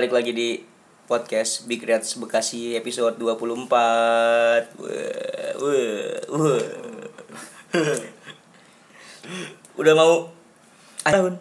Balik 0.00 0.16
lagi 0.16 0.32
di 0.32 0.56
podcast 1.04 1.68
Big 1.68 1.84
Reds 1.84 2.16
Bekasi 2.16 2.72
episode 2.72 3.20
24 3.20 3.68
Wah, 3.68 4.64
wah, 4.80 6.16
wah. 6.40 6.64
Udah 9.76 9.92
mau 9.92 10.32
akhir 11.04 11.20
tahun? 11.20 11.34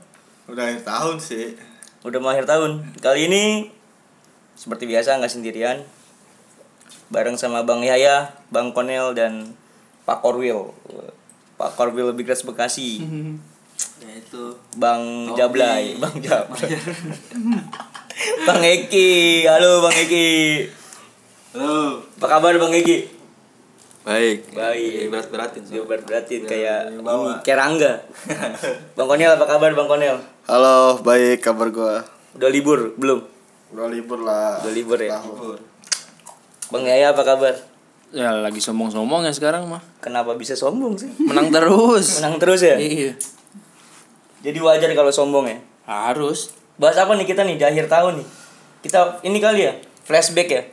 Udah 0.51 0.63
akhir 0.67 0.83
tahun 0.83 1.15
sih. 1.23 1.55
Udah 2.03 2.19
mau 2.19 2.35
akhir 2.35 2.51
tahun. 2.51 2.83
Kali 2.99 3.31
ini 3.31 3.71
Seperti 4.59 4.91
biasa 4.91 5.23
nggak 5.23 5.31
sendirian. 5.39 5.87
Bareng 7.07 7.39
sama 7.39 7.63
Bang 7.63 7.79
Yaya 7.79 8.35
Bang 8.51 8.75
Konel 8.75 9.15
dan 9.15 9.55
Pak 10.03 10.19
Korwil. 10.19 10.75
Pak 11.55 11.79
Korwil 11.79 12.11
Big 12.11 12.27
Reds 12.27 12.43
Bekasi. 12.43 13.07
Yaitu 14.03 14.51
Bang. 14.75 15.31
Jablay 15.39 15.95
Bang 15.95 16.19
Jablay 16.19 16.75
Bang 18.19 18.59
Eki 18.59 19.47
Halo 19.47 19.79
Bang 19.79 19.95
Eki 19.95 20.67
halo 21.55 22.03
Apa 22.19 22.27
kabar 22.29 22.53
Bang 22.59 22.75
Eki? 22.75 23.07
Baik. 24.03 24.51
Baik. 24.51 25.07
berat 25.07 25.27
beratin 25.29 25.63
Dia 25.63 25.81
berat-beratin 25.81 26.41
kayak 26.43 26.79
yang 26.89 26.99
ini 26.99 27.03
bawa. 27.03 27.39
kayak 27.45 27.57
Rangga. 27.57 27.93
Bang 28.97 29.07
Konel 29.07 29.31
apa 29.31 29.45
kabar 29.45 29.71
Bang 29.71 29.87
Konel? 29.87 30.17
Halo, 30.49 30.97
baik 30.99 31.39
kabar 31.39 31.69
gua. 31.69 32.01
Udah 32.33 32.49
libur 32.49 32.95
belum? 32.95 33.21
Udah 33.69 33.87
libur 33.87 34.19
lah. 34.23 34.59
Udah 34.63 34.73
libur 34.73 34.97
ya? 34.97 35.15
Tahun. 35.15 35.59
Bang 36.69 36.83
Yaya 36.85 37.13
apa 37.13 37.21
kabar? 37.21 37.53
Ya 38.09 38.33
lagi 38.33 38.57
sombong-sombong 38.57 39.29
ya 39.29 39.33
sekarang 39.35 39.69
mah. 39.69 39.83
Kenapa 40.01 40.33
bisa 40.33 40.57
sombong 40.57 40.97
sih? 40.97 41.11
Menang 41.21 41.53
terus. 41.53 42.17
Menang 42.19 42.41
terus 42.41 42.65
ya? 42.65 42.75
Iya. 42.81 43.13
Jadi 44.41 44.57
wajar 44.57 44.89
kalau 44.91 45.13
sombong 45.13 45.45
ya. 45.45 45.59
Harus. 45.85 46.49
Bahas 46.79 46.95
apa 46.95 47.11
nih 47.19 47.27
kita 47.27 47.43
nih 47.43 47.59
di 47.59 47.65
akhir 47.67 47.91
tahun 47.91 48.23
nih? 48.23 48.27
Kita 48.79 49.19
ini 49.27 49.37
kali 49.43 49.67
ya, 49.67 49.73
flashback 50.07 50.47
ya. 50.47 50.63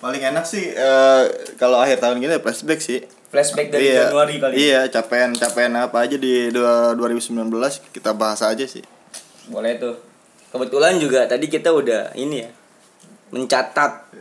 Paling 0.00 0.24
enak 0.24 0.48
sih 0.48 0.72
eh, 0.72 1.22
kalau 1.60 1.78
akhir 1.78 2.00
tahun 2.00 2.18
gini 2.18 2.32
ya 2.32 2.40
flashback 2.40 2.80
sih. 2.80 3.04
Flashback 3.28 3.68
dari 3.72 3.92
iya, 3.92 4.08
Januari 4.08 4.40
kali. 4.40 4.52
ya. 4.52 4.56
Iya, 4.56 4.80
capaian-capaian 4.88 5.72
apa 5.76 6.04
aja 6.04 6.16
di 6.16 6.48
dua- 6.52 6.96
2019 6.96 7.48
kita 7.92 8.16
bahas 8.16 8.40
aja 8.40 8.64
sih. 8.64 8.84
Boleh 9.48 9.76
tuh. 9.76 10.00
Kebetulan 10.52 10.96
juga 11.00 11.24
tadi 11.28 11.48
kita 11.48 11.72
udah 11.72 12.12
ini 12.16 12.44
ya 12.44 12.50
mencatat 13.32 14.12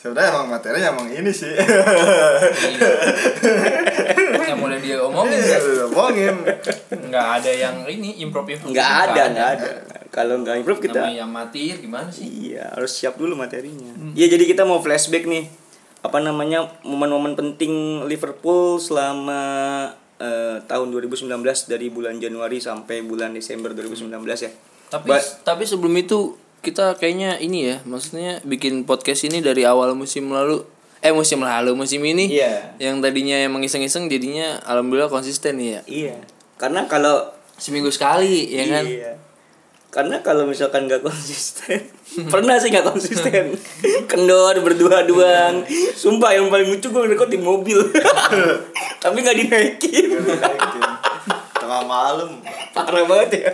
Sebenarnya 0.00 0.32
emang 0.32 0.46
materinya 0.48 0.88
emang 0.96 1.08
ini 1.12 1.28
sih. 1.28 1.52
Yang 4.40 4.58
mulai 4.58 4.78
dia 4.80 4.96
omongin 4.98 5.36
ya. 5.38 5.58
Ngomongin. 5.60 6.34
Nggak 7.12 7.26
ada 7.40 7.50
yang 7.52 7.76
ini 7.84 8.16
improv 8.18 8.48
improv. 8.48 8.72
nggak 8.72 8.90
ada 9.06 9.22
nggak 9.28 9.48
ada. 9.58 9.70
Kalau 10.10 10.42
nggak 10.42 10.64
improve 10.64 10.80
kita 10.82 11.04
Namanya 11.04 11.16
yang 11.22 11.30
mati 11.30 11.70
gimana 11.76 12.08
sih? 12.10 12.26
Iya, 12.26 12.72
harus 12.74 12.90
siap 12.90 13.14
dulu 13.14 13.36
materinya. 13.36 13.94
Iya, 14.16 14.26
jadi 14.26 14.44
kita 14.48 14.66
mau 14.66 14.82
flashback 14.82 15.28
nih. 15.28 15.46
Apa 16.00 16.18
namanya? 16.18 16.66
momen-momen 16.82 17.36
penting 17.36 18.02
Liverpool 18.08 18.80
selama 18.80 19.38
eh, 20.16 20.64
tahun 20.64 20.90
2019 20.90 21.28
dari 21.68 21.86
bulan 21.92 22.18
Januari 22.18 22.58
sampai 22.58 23.04
bulan 23.04 23.36
Desember 23.36 23.70
2019 23.70 24.10
ya. 24.40 24.50
Tapi 24.90 25.06
Ba- 25.06 25.36
tapi 25.46 25.62
sebelum 25.62 25.94
itu 25.94 26.34
kita 26.60 26.96
kayaknya 27.00 27.40
ini 27.40 27.74
ya, 27.74 27.76
maksudnya 27.88 28.44
bikin 28.44 28.84
podcast 28.84 29.24
ini 29.24 29.40
dari 29.40 29.64
awal 29.64 29.96
musim 29.96 30.28
lalu. 30.32 30.64
Eh 31.00 31.16
musim 31.16 31.40
lalu, 31.40 31.72
musim 31.72 32.04
ini. 32.04 32.28
Iya. 32.28 32.76
Yang 32.76 33.08
tadinya 33.08 33.36
emang 33.40 33.64
iseng-iseng 33.64 34.12
jadinya 34.12 34.60
alhamdulillah 34.68 35.08
konsisten 35.08 35.56
nih 35.56 35.68
ya. 35.68 35.80
Iya. 35.88 36.16
Karena 36.60 36.84
kalau 36.84 37.40
Seminggu 37.60 37.92
sekali 37.92 38.48
ya 38.48 38.64
kan. 38.72 38.84
Iya. 38.88 39.12
Karena 39.92 40.16
kalau 40.24 40.48
misalkan 40.48 40.88
nggak 40.88 41.04
konsisten, 41.04 41.92
pernah 42.32 42.56
sih 42.56 42.72
nggak 42.72 42.88
konsisten. 42.88 43.52
Kendor 44.10 44.56
berdua 44.64 45.04
doang. 45.04 45.60
Sumpah 45.92 46.32
yang 46.32 46.48
paling 46.48 46.72
lucu 46.72 46.88
gue 46.88 47.04
rekod 47.04 47.28
di 47.28 47.36
mobil. 47.36 47.76
Tapi 49.02 49.16
nggak 49.20 49.38
dinaikin. 49.44 50.08
Tengah 51.52 51.82
malam. 51.84 52.40
Parah 52.72 53.04
banget 53.04 53.30
ya. 53.44 53.52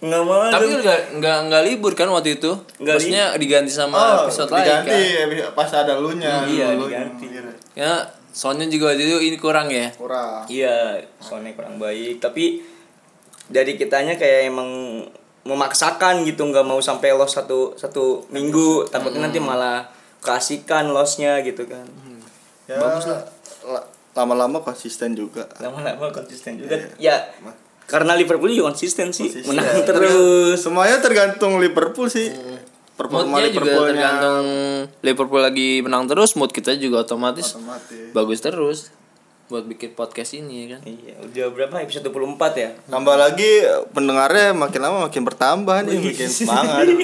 Nggak 0.00 0.22
mau. 0.24 0.48
Tapi 0.48 0.64
nggak 0.72 1.00
nggak 1.20 1.38
nggak 1.46 1.62
libur 1.62 1.92
kan 1.92 2.08
waktu 2.08 2.36
itu. 2.36 2.52
Nggak 2.76 2.96
Maksudnya 2.96 3.24
diganti 3.36 3.68
sama 3.68 3.96
Oh, 3.96 4.08
episode 4.24 4.48
lain 4.48 4.64
diganti 4.64 4.88
kan. 4.90 5.00
episode- 5.28 5.52
pas 5.52 5.70
ada 5.70 5.92
lu 5.96 6.10
nya. 6.16 6.44
Iya, 6.44 6.66
lu 6.74 6.88
diganti. 6.88 7.26
Ya, 7.72 7.92
soalnya 8.30 8.64
juga 8.66 8.90
waktu 8.90 9.04
itu 9.04 9.18
ini 9.22 9.36
kurang 9.36 9.68
ya. 9.68 9.92
Kurang. 9.92 10.48
Iya, 10.48 11.04
soalnya 11.20 11.52
kurang 11.52 11.76
baik. 11.76 12.16
Tapi 12.18 12.64
dari 13.46 13.76
kitanya 13.76 14.14
kayak 14.14 14.48
emang 14.48 14.70
memaksakan 15.40 16.22
gitu, 16.22 16.44
nggak 16.44 16.64
mau 16.64 16.80
sampai 16.80 17.12
loss 17.12 17.36
satu 17.36 17.72
satu 17.74 18.24
minggu. 18.28 18.88
Takutnya 18.88 19.20
nanti 19.22 19.36
malah 19.38 19.88
keasikan 20.20 20.90
lossnya 20.90 21.40
gitu 21.40 21.64
kan. 21.64 21.84
Ya, 22.64 22.76
la- 23.66 23.88
Lama-lama 24.10 24.58
konsisten 24.58 25.14
juga. 25.14 25.46
Lama-lama 25.58 26.10
konsisten 26.10 26.58
juga. 26.58 26.74
Ya, 26.98 27.30
karena 27.90 28.14
Liverpool 28.14 28.54
juga 28.54 28.70
konsisten 28.70 29.10
sih, 29.10 29.28
Konsisten. 29.28 29.50
menang 29.50 29.82
terus. 29.82 30.56
Semuanya 30.62 31.02
tergantung 31.02 31.58
Liverpool 31.58 32.06
sih. 32.06 32.30
Performa 32.94 33.40
Moodnya 33.40 33.48
juga 33.48 33.64
Liverpoolnya 33.64 33.96
tergantung 33.96 34.46
Liverpool 35.00 35.40
lagi 35.40 35.68
menang 35.80 36.04
terus, 36.04 36.36
mood 36.36 36.52
kita 36.52 36.76
juga 36.76 37.00
otomatis 37.00 37.56
otomatis. 37.56 38.12
bagus 38.12 38.38
terus 38.44 38.78
buat 39.50 39.66
bikin 39.66 39.98
podcast 39.98 40.38
ini 40.38 40.68
ya 40.68 40.78
kan. 40.78 40.86
Iya, 40.86 41.14
udah 41.26 41.46
berapa 41.50 41.74
episode 41.82 42.06
24 42.06 42.54
ya? 42.54 42.70
Tambah 42.86 43.16
lagi 43.18 43.66
pendengarnya 43.90 44.54
makin 44.54 44.80
lama 44.84 45.10
makin 45.10 45.22
bertambah 45.26 45.76
nih, 45.90 45.98
makin 45.98 46.30
semangat. 46.30 46.86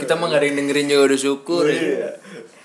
Kita 0.00 0.14
mah 0.18 0.26
gak 0.30 0.40
ada 0.42 0.46
yang 0.46 0.58
dengerin 0.58 0.90
juga 0.90 1.02
udah 1.12 1.18
syukur 1.18 1.64
ya. 1.70 1.78
Iya. 1.78 2.10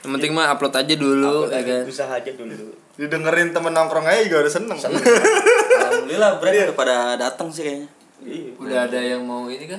Yang 0.01 0.11
penting 0.17 0.31
mah 0.34 0.50
upload 0.53 0.73
aja 0.73 0.94
dulu 0.97 1.50
ya 1.50 1.61
kan. 1.61 1.84
Usaha 1.85 2.13
aja 2.17 2.31
dulu. 2.34 2.84
Didengerin 2.95 3.51
temen 3.51 3.75
nongkrong 3.75 4.07
aja 4.07 4.23
juga 4.23 4.47
udah 4.47 4.53
seneng. 4.53 4.78
alhamdulillah 4.79 6.39
berat 6.39 6.72
udah 6.72 6.78
pada 6.78 6.95
datang 7.19 7.51
sih 7.51 7.63
kayaknya 7.67 7.89
Iya. 8.25 8.57
Udah 8.57 8.79
ada 8.89 9.00
yang 9.00 9.22
mau 9.22 9.45
ini 9.45 9.69
kan? 9.69 9.78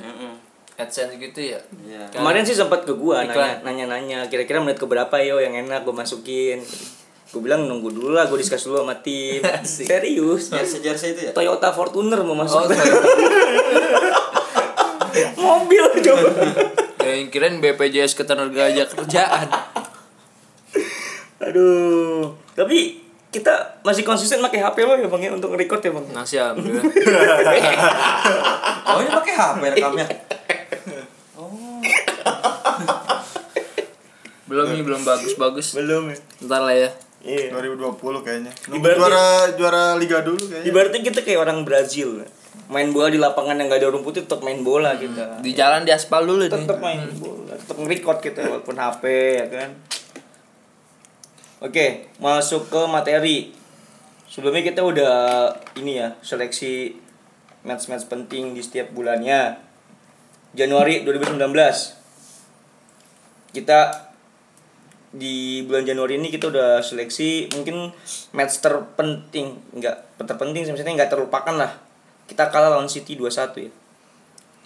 AdSense 0.77 1.17
gitu 1.17 1.41
ya. 1.41 1.59
iya 1.89 2.05
Kemarin 2.13 2.45
sih 2.45 2.53
sempat 2.53 2.85
ke 2.85 2.93
gua 2.93 3.25
nanya-nanya 3.65 4.29
kira-kira 4.29 4.61
menit 4.61 4.77
keberapa 4.77 5.17
yo 5.25 5.41
yang 5.41 5.57
enak 5.57 5.83
gua 5.89 6.05
masukin. 6.05 6.61
Gua 7.33 7.41
bilang 7.43 7.65
nunggu 7.67 7.91
dulu 7.91 8.13
lah, 8.15 8.29
gua 8.29 8.39
diskus 8.39 8.69
dulu 8.69 8.85
sama 8.85 9.01
tim. 9.01 9.41
Serius. 9.65 10.53
jersey 10.53 10.85
jersey 10.85 11.17
itu 11.17 11.21
ya 11.27 11.33
Toyota 11.33 11.73
Fortuner 11.73 12.21
mau 12.23 12.37
masuk. 12.37 12.61
Oh. 12.61 12.69
Mobil 15.41 15.85
coba. 16.05 16.29
yang 17.09 17.33
kirain 17.33 17.57
BPJS 17.65 18.13
Ketenaga 18.13 18.69
Kerjaan. 18.69 19.49
Aduh. 21.41 22.37
Tapi 22.53 23.06
kita 23.37 23.53
masih 23.85 24.01
konsisten 24.01 24.41
pakai 24.41 24.65
HP 24.65 24.89
lo 24.89 24.97
ya 24.97 25.13
Bang 25.13 25.21
ya 25.21 25.29
untuk 25.29 25.53
record 25.53 25.85
ya 25.85 25.93
Bang. 25.93 26.09
Nasi 26.09 26.41
alhamdulillah. 26.41 26.81
oh 28.89 28.97
ini 29.05 29.11
pakai 29.13 29.35
HP 29.37 29.61
rekamnya 29.77 30.09
belum 34.49 34.67
nih 34.73 34.83
belum 34.87 35.03
bagus-bagus. 35.05 35.77
Belum 35.77 36.09
ya. 36.09 36.17
Ntar 36.47 36.63
lah 36.65 36.75
ya. 36.75 36.91
Iya. 37.27 37.51
2020 37.51 37.99
kayaknya. 38.23 38.53
Nunggu 38.71 38.87
Ibaratnya- 38.87 39.03
juara 39.03 39.27
juara 39.59 39.85
liga 39.99 40.23
dulu 40.23 40.39
kayaknya. 40.39 40.67
Ibaratnya 40.71 41.01
kita 41.03 41.21
kayak 41.27 41.41
orang 41.43 41.67
Brazil. 41.67 42.23
Main 42.67 42.91
bola 42.91 43.13
di 43.13 43.21
lapangan 43.21 43.59
yang 43.59 43.69
gak 43.69 43.85
ada 43.85 43.93
rumputnya 43.93 44.23
tetap 44.25 44.41
main 44.43 44.63
bola 44.63 44.95
kita. 44.97 45.43
Di 45.43 45.53
jalan 45.53 45.85
di 45.85 45.93
aspal 45.93 46.25
dulu 46.25 46.47
nih. 46.47 46.51
tetap 46.51 46.79
main 46.79 47.03
bola 47.19 47.55
tetap 47.59 47.77
nge-record 47.83 48.19
kita 48.23 48.41
walaupun 48.47 48.77
HP 48.79 49.03
ya 49.43 49.47
kan 49.51 49.71
oke 51.67 51.87
masuk 52.23 52.71
ke 52.71 52.81
materi. 52.87 53.51
Sebelumnya 54.27 54.63
kita 54.67 54.83
udah 54.83 55.15
ini 55.79 56.03
ya 56.03 56.15
seleksi 56.23 56.95
match-match 57.67 58.11
penting 58.11 58.55
di 58.55 58.63
setiap 58.63 58.91
bulannya. 58.95 59.59
Januari 60.57 61.05
2019 61.05 61.43
kita 63.53 64.09
di 65.17 65.65
bulan 65.65 65.85
Januari 65.85 66.17
ini 66.21 66.29
kita 66.33 66.49
udah 66.49 66.81
seleksi 66.81 67.53
mungkin 67.55 67.93
match 68.35 68.63
terpenting. 68.63 69.59
Enggak 69.75 70.07
terpenting 70.19 70.67
maksudnya 70.67 70.95
enggak 70.97 71.11
terlupakan 71.13 71.55
lah. 71.55 71.73
Kita 72.27 72.51
kalah 72.51 72.75
lawan 72.75 72.91
City 72.91 73.15
2-1 73.15 73.63
ya. 73.63 73.71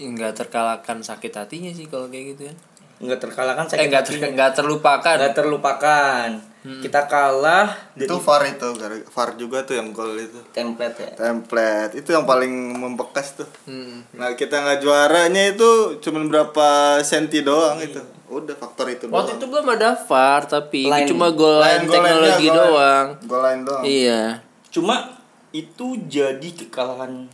Nggak 0.01 0.33
terkalahkan 0.41 1.05
sakit 1.05 1.33
hatinya 1.37 1.69
sih 1.77 1.85
kalau 1.85 2.09
kayak 2.09 2.37
gitu 2.37 2.43
kan 2.49 2.70
nggak 3.01 3.17
terkalahkan 3.19 3.65
eh 3.65 3.71
sakit 3.71 3.89
nggak 3.89 4.03
ter, 4.05 4.15
nggak 4.31 4.51
terlupakan. 4.53 5.17
Nggak 5.17 5.35
terlupakan. 5.35 6.29
Kita 6.61 7.09
kalah 7.09 7.73
itu 7.97 8.05
jadi 8.05 8.21
VAR 8.21 8.43
itu 8.45 8.69
VAR 9.09 9.31
juga 9.35 9.65
tuh 9.65 9.81
yang 9.81 9.97
gol 9.97 10.13
itu. 10.13 10.37
Template 10.53 10.97
ya. 11.01 11.11
Template. 11.17 11.97
Itu 11.97 12.13
yang 12.13 12.29
paling 12.29 12.53
membekas 12.77 13.33
tuh. 13.35 13.49
Hmm. 13.65 14.05
nah 14.13 14.37
kita 14.37 14.61
nggak 14.61 14.85
juaranya 14.85 15.57
itu 15.57 15.97
cuman 15.99 16.29
berapa 16.29 16.69
senti 17.01 17.41
doang 17.41 17.81
itu. 17.81 17.97
Udah 18.29 18.53
faktor 18.55 18.87
itu 18.87 19.09
waktu 19.09 19.35
doang. 19.35 19.41
itu 19.41 19.47
belum 19.49 19.67
ada 19.73 19.97
VAR 19.97 20.45
tapi 20.45 20.85
Lain- 20.85 21.09
cuma 21.09 21.33
gol 21.33 21.59
lain 21.59 21.89
teknologi 21.89 22.47
lain. 22.47 22.55
doang. 22.55 23.07
Gol 23.25 23.41
lain 23.41 23.61
doang. 23.65 23.83
Iya. 23.83 24.23
Cuma 24.69 25.17
itu 25.51 25.97
jadi 26.07 26.49
kekalahan 26.55 27.25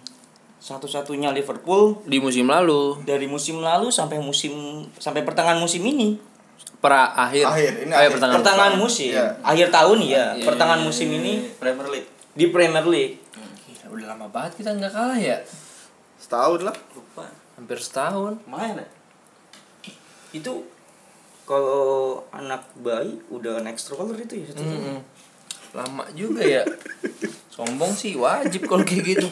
satu-satunya 0.67 1.31
Liverpool 1.31 2.03
di 2.03 2.19
musim 2.19 2.45
lalu. 2.45 2.99
dari 3.01 3.25
musim 3.25 3.63
lalu 3.63 3.87
sampai 3.89 4.19
musim 4.19 4.51
sampai 4.93 5.23
pertengahan 5.23 5.57
musim 5.57 5.79
ini. 5.81 6.19
Pra 6.77 7.07
akhir. 7.09 7.47
Akhir, 7.47 7.73
ini 7.81 7.89
Eh, 7.89 7.97
akhir. 7.97 8.11
pertengahan 8.13 8.37
pertengahan 8.37 8.75
musim. 8.77 9.11
Iya. 9.11 9.27
akhir 9.41 9.71
tahun 9.71 9.99
ya 10.01 10.25
Iya, 10.35 10.43
pertengahan 10.43 10.81
iya, 10.81 10.87
musim 10.87 11.09
ini 11.09 11.33
Premier 11.55 11.87
League. 11.89 12.09
di 12.33 12.45
Premier 12.49 12.83
League. 12.85 13.15
Gila, 13.63 13.87
udah 13.89 14.07
lama 14.09 14.27
banget 14.29 14.53
kita 14.59 14.71
nggak 14.73 14.91
kalah 14.91 15.15
ya. 15.17 15.39
Setahun 16.19 16.61
lah. 16.63 16.75
Lupa. 16.93 17.25
Hampir 17.55 17.79
setahun. 17.79 18.35
Main 18.45 18.77
ya? 18.77 18.87
Itu 20.35 20.67
kalau 21.45 21.87
anak 22.29 22.67
bayi 22.77 23.23
udah 23.31 23.63
next 23.63 23.87
stroller 23.87 24.19
itu 24.19 24.35
ya 24.37 24.51
satu 24.51 24.61
Mm-mm. 24.61 24.99
lama 25.73 26.05
juga 26.13 26.43
ya. 26.43 26.67
Sombong 27.55 27.95
sih 27.95 28.13
wajib 28.15 28.67
kalau 28.67 28.83
kayak 28.83 29.17
gitu 29.17 29.29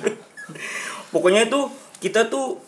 pokoknya 1.11 1.49
itu 1.49 1.69
kita 1.99 2.29
tuh 2.29 2.61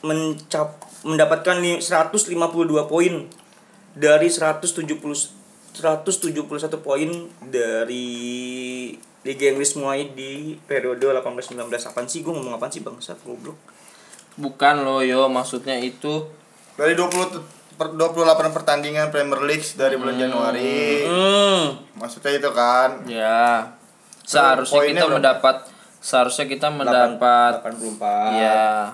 mencap 0.00 0.78
mendapatkan 1.04 1.60
li- 1.60 1.80
152 1.80 2.38
poin 2.86 3.14
dari 3.94 4.28
170 4.28 4.96
171 5.74 6.06
poin 6.78 7.10
dari 7.42 8.06
Liga 9.24 9.44
Inggris 9.48 9.74
mulai 9.74 10.12
di 10.12 10.54
periode 10.60 11.00
18-19 11.00 11.66
apaan 11.66 12.06
sih? 12.06 12.20
Gue 12.20 12.30
ngomong 12.30 12.54
apaan 12.54 12.70
sih 12.70 12.84
bangsat? 12.84 13.18
Goblok. 13.24 13.56
Bukan 14.36 14.84
loh 14.84 15.00
yo. 15.00 15.26
Maksudnya 15.26 15.80
itu 15.80 16.28
dari 16.76 16.92
20 16.92 17.10
t- 17.32 17.42
per 17.74 17.90
28 17.90 18.54
pertandingan 18.54 19.10
Premier 19.10 19.40
League 19.42 19.66
dari 19.74 19.96
bulan 19.98 20.14
Januari. 20.14 21.08
Hmm. 21.08 21.64
Maksudnya 21.98 22.36
itu 22.36 22.50
kan. 22.52 23.02
Ya. 23.08 23.74
Seharusnya 24.22 24.84
kita 24.84 25.08
berapa? 25.08 25.16
mendapat 25.18 25.56
seharusnya 26.04 26.44
kita 26.44 26.68
mendapat 26.68 27.64
84 27.64 28.36
ya 28.36 28.92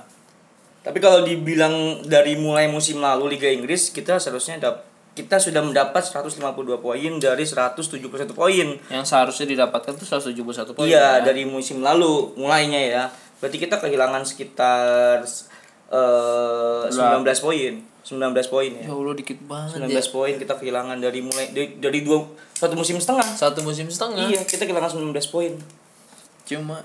tapi 0.80 0.96
kalau 0.96 1.26
dibilang 1.26 2.06
dari 2.06 2.38
mulai 2.38 2.70
musim 2.70 3.02
lalu 3.02 3.34
Liga 3.34 3.50
Inggris 3.50 3.90
kita 3.90 4.16
seharusnya 4.16 4.62
dap 4.62 4.86
kita 5.10 5.36
sudah 5.36 5.58
mendapat 5.60 6.06
152 6.06 6.38
poin 6.78 7.12
dari 7.18 7.42
171 7.42 7.98
poin 8.30 8.66
yang 8.88 9.04
seharusnya 9.04 9.50
didapatkan 9.50 9.98
tuh 9.98 10.06
171 10.06 10.70
poin 10.70 10.86
Iya 10.86 11.18
kan? 11.18 11.26
dari 11.26 11.42
musim 11.44 11.82
lalu 11.82 12.30
mulainya 12.38 12.78
ya. 12.78 13.02
Berarti 13.42 13.58
kita 13.58 13.82
kehilangan 13.82 14.22
sekitar 14.22 15.26
eh 15.90 16.84
19 16.88 17.26
poin. 17.42 17.72
19 18.06 18.32
poin 18.48 18.70
ya. 18.70 18.86
ya 18.86 18.90
Allah 18.90 19.14
dikit 19.14 19.38
banget 19.44 19.82
19 19.82 19.92
ya 19.92 20.02
poin 20.08 20.34
kita 20.38 20.54
kehilangan 20.56 20.96
dari 20.96 21.20
mulai 21.20 21.52
dari, 21.52 21.76
dari 21.76 22.00
dua 22.00 22.24
satu 22.54 22.72
musim 22.72 22.96
setengah. 22.96 23.26
satu 23.26 23.60
musim 23.60 23.86
setengah 23.86 24.24
Iya, 24.24 24.40
kita 24.46 24.64
kehilangan 24.64 24.94
19 24.94 25.10
poin. 25.28 25.52
cuma 26.46 26.80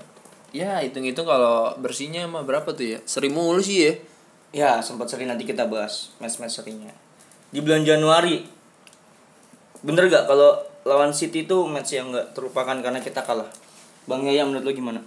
ya 0.56 0.80
hitung-hitung 0.80 1.28
kalau 1.28 1.76
bersihnya 1.76 2.24
mah 2.24 2.40
berapa 2.48 2.72
tuh 2.72 2.96
ya 2.96 2.98
seri 3.04 3.28
mulu 3.28 3.60
sih 3.60 3.80
ya 3.84 3.94
Ya, 4.54 4.80
sempat 4.80 5.10
seri 5.10 5.28
nanti 5.28 5.44
kita 5.44 5.68
bahas 5.68 6.16
match-match 6.16 6.64
serinya. 6.64 6.88
Di 7.52 7.60
bulan 7.60 7.84
Januari. 7.84 8.40
Bener 9.84 10.08
gak 10.08 10.24
kalau 10.24 10.56
lawan 10.86 11.12
City 11.12 11.44
itu 11.44 11.68
match 11.68 11.92
yang 11.92 12.08
gak 12.08 12.32
terlupakan 12.32 12.80
karena 12.80 12.96
kita 13.04 13.20
kalah? 13.20 13.52
Bang 14.08 14.24
Yaya 14.24 14.48
menurut 14.48 14.64
lo 14.64 14.72
gimana? 14.72 15.00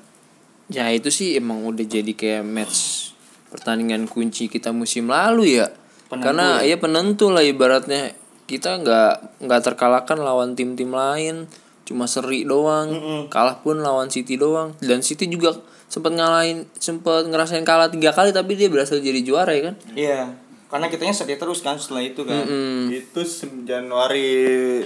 ya 0.69 0.85
itu 0.93 1.09
sih 1.09 1.35
emang 1.35 1.65
udah 1.65 1.81
jadi 1.81 2.13
kayak 2.13 2.45
match 2.45 3.11
pertandingan 3.49 4.05
kunci 4.05 4.45
kita 4.45 4.69
musim 4.69 5.09
lalu 5.09 5.59
ya 5.59 5.73
Penentu 6.09 6.25
karena 6.25 6.47
ya 6.61 6.77
penentu 6.77 7.25
lah 7.33 7.41
ibaratnya 7.41 8.13
kita 8.45 8.81
nggak 8.81 9.41
nggak 9.45 9.61
terkalahkan 9.65 10.17
lawan 10.21 10.53
tim-tim 10.53 10.93
lain 10.93 11.49
cuma 11.89 12.05
seri 12.05 12.43
doang 12.43 12.87
Mm-mm. 12.87 13.21
kalah 13.27 13.57
pun 13.57 13.77
lawan 13.77 14.07
City 14.07 14.37
doang 14.37 14.77
dan 14.77 15.01
City 15.01 15.25
juga 15.25 15.57
sempat 15.85 16.13
ngalahin 16.13 16.69
sempat 16.75 17.25
ngerasain 17.25 17.63
kalah 17.63 17.89
tiga 17.89 18.11
kali 18.11 18.29
tapi 18.29 18.53
dia 18.53 18.69
berhasil 18.69 18.95
jadi 18.95 19.19
juara 19.19 19.49
ya 19.49 19.61
kan 19.63 19.75
Iya, 19.91 20.21
karena 20.67 20.85
kitanya 20.85 21.11
seri 21.11 21.33
terus 21.33 21.59
kan 21.59 21.75
setelah 21.75 22.01
itu 22.03 22.21
kan. 22.21 22.45
Mm. 22.45 22.93
itu 22.93 23.19
sem- 23.23 23.65
Januari 23.65 24.29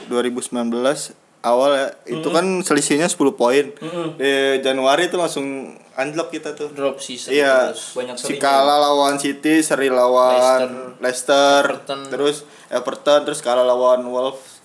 2019 0.07 0.71
awal 1.43 1.75
ya 1.75 1.87
itu 2.07 2.23
kan 2.25 2.45
selisihnya 2.61 3.05
10 3.05 3.19
poin 3.33 3.67
di 4.15 4.31
Januari 4.63 5.11
itu 5.11 5.19
langsung 5.19 5.43
anjlok 5.93 6.31
kita 6.31 6.55
tuh 6.55 6.71
drop 6.71 6.97
season 6.97 7.29
Iya, 7.29 7.69
terus. 7.69 7.93
Banyak 7.93 8.15
si 8.15 8.39
kalah 8.39 8.79
lawan 8.81 9.19
City, 9.19 9.59
seri 9.59 9.91
lawan 9.91 10.95
Leicester, 10.97 11.67
Everton. 11.69 11.99
terus 12.07 12.47
Everton, 12.69 13.19
terus 13.21 13.39
kalah 13.39 13.61
lawan 13.61 14.01
Wolves. 14.03 14.63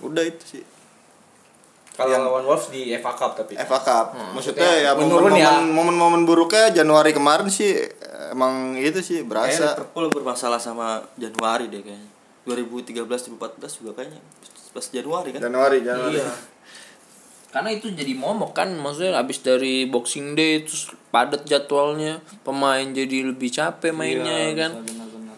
Udah 0.00 0.24
itu 0.24 0.42
sih. 0.48 0.64
Kalau 1.98 2.14
lawan 2.14 2.46
Wolves 2.46 2.70
di 2.70 2.94
FA 2.94 3.10
Cup 3.18 3.34
tapi. 3.34 3.58
FA 3.58 3.78
Cup. 3.82 4.06
Maksudnya 4.38 4.70
ya 4.86 4.90
menurun 4.94 5.34
momen-momen 5.34 5.66
ya. 5.66 5.74
momen-momen 5.74 6.22
buruknya 6.22 6.70
Januari 6.70 7.10
kemarin 7.10 7.50
sih 7.50 7.74
emang 8.30 8.78
itu 8.78 9.02
sih 9.02 9.26
Kayaknya 9.26 9.26
berasa. 9.26 9.66
Liverpool 9.74 10.06
bermasalah 10.14 10.60
sama 10.62 11.02
Januari 11.18 11.66
deh 11.66 11.82
kayaknya 11.82 12.08
2013 12.48 13.04
2014 13.04 13.80
juga 13.82 13.92
kayaknya 14.00 14.20
pas 14.72 14.86
Januari 14.88 15.28
kan 15.36 15.40
Januari, 15.44 15.78
Januari. 15.84 16.16
Iya. 16.20 16.28
karena 17.48 17.72
itu 17.72 17.88
jadi 17.88 18.12
momok 18.12 18.52
kan 18.52 18.68
maksudnya 18.76 19.16
abis 19.16 19.40
dari 19.40 19.88
Boxing 19.88 20.36
Day 20.36 20.68
terus 20.68 20.92
padat 21.08 21.48
jadwalnya 21.48 22.20
pemain 22.44 22.84
jadi 22.84 23.24
lebih 23.24 23.48
capek 23.48 23.96
mainnya 23.96 24.52
ya 24.52 24.68
kan 24.68 24.72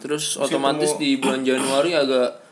terus 0.03 0.35
otomatis 0.35 0.99
di 0.99 1.23
bulan 1.23 1.47
Januari 1.47 1.95
agak 1.95 2.43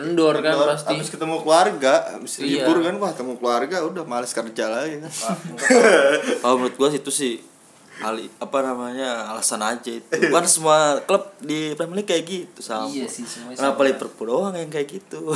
kendor 0.00 0.34
kan 0.38 0.52
Kendor, 0.52 0.68
pasti. 0.70 0.94
Habis 0.94 1.08
ketemu 1.10 1.36
keluarga, 1.38 1.94
habis 2.12 2.32
Iya. 2.38 2.62
libur 2.62 2.76
kan 2.80 2.94
wah 2.96 3.10
ketemu 3.10 3.32
keluarga 3.36 3.76
udah 3.82 4.04
males 4.04 4.30
kerja 4.30 4.64
lagi 4.66 4.96
kan. 4.98 5.12
kalau 6.40 6.54
menurut 6.56 6.74
gua 6.74 6.88
itu 6.90 7.10
sih 7.10 7.42
ali 7.98 8.30
apa 8.38 8.58
namanya 8.62 9.26
alasan 9.28 9.58
aja 9.58 9.90
itu. 9.90 10.06
Bukan 10.06 10.44
semua 10.46 10.78
klub 11.02 11.34
di 11.38 11.74
Premier 11.74 11.98
League 11.98 12.06
kayak 12.06 12.24
gitu 12.24 12.60
sama 12.60 12.86
Iya 12.86 13.04
sih, 13.04 13.22
semuanya 13.22 13.58
kenapa 13.58 13.74
sama. 13.74 13.86
Liverpool 13.90 14.26
doang 14.28 14.54
yang 14.54 14.68
kayak 14.68 14.88
gitu? 14.88 15.18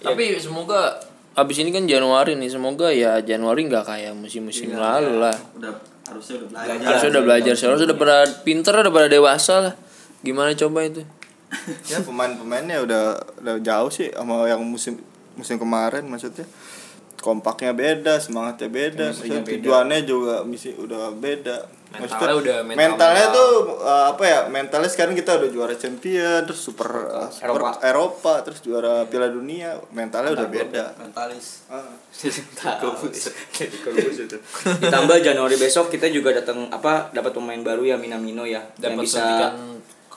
Tapi 0.00 0.36
semoga 0.36 1.00
abis 1.34 1.56
ini 1.58 1.72
kan 1.72 1.82
Januari 1.84 2.36
nih 2.36 2.46
semoga 2.46 2.92
ya 2.92 3.18
Januari 3.18 3.64
nggak 3.64 3.84
kayak 3.84 4.12
musim-musim 4.12 4.70
lalu 4.70 5.18
lah. 5.18 5.34
Udah 5.56 5.72
harusnya 6.04 6.44
udah 6.44 6.48
belajar. 6.52 6.76
Harusnya 6.84 7.10
udah 7.10 7.24
belajar 7.24 7.52
harusnya 7.56 7.86
udah 7.88 7.98
pada 7.98 8.16
pinter 8.44 8.72
udah 8.76 8.92
pada 8.92 9.08
dewasa 9.08 9.54
lah. 9.60 9.74
Gimana 10.20 10.52
coba 10.52 10.84
itu 10.84 11.00
ya 11.90 11.98
pemain-pemainnya 12.00 12.78
udah 12.80 13.04
udah 13.38 13.54
jauh 13.60 13.88
sih 13.88 14.08
sama 14.08 14.44
yang 14.44 14.60
musim 14.60 14.98
musim 15.34 15.56
kemarin 15.56 16.04
maksudnya 16.04 16.46
kompaknya 17.16 17.72
beda 17.72 18.18
semangatnya 18.18 18.68
beda 18.68 19.04
maksudnya 19.10 19.40
beda. 19.40 19.50
tujuannya 19.56 20.00
juga 20.04 20.34
misi 20.42 20.70
udah 20.72 21.10
beda 21.14 21.58
Mentalnya 21.94 22.34
udah 22.34 22.58
mental- 22.66 22.80
mentalnya 22.90 23.24
mental. 23.24 23.38
tuh 23.38 23.52
uh, 23.78 24.04
apa 24.10 24.22
ya 24.24 24.38
mentalnya 24.48 24.90
sekarang 24.90 25.14
kita 25.14 25.38
udah 25.38 25.46
juara 25.46 25.72
champion 25.72 26.42
terus 26.42 26.58
super, 26.58 26.90
uh, 27.06 27.30
super 27.30 27.54
Eropa. 27.54 27.70
Eropa. 27.80 28.32
terus 28.42 28.58
juara 28.60 29.06
Piala 29.06 29.30
Dunia 29.30 29.78
mentalnya 29.90 30.34
udah 30.34 30.48
beda 30.48 30.84
mentalis 30.98 31.62
Ah. 31.70 31.86
Ditambah 34.80 35.16
Januari 35.20 35.54
besok 35.54 35.86
kita 35.88 36.08
juga 36.08 36.32
datang 36.32 36.66
apa 36.68 37.10
dapat 37.10 37.30
pemain 37.30 37.60
baru 37.60 37.84
ya 37.84 37.96
Minamino 37.96 38.42
ya 38.42 38.62
yang 38.76 38.94
dapat 38.94 39.02
bisa 39.02 39.18
suntikan 39.20 39.52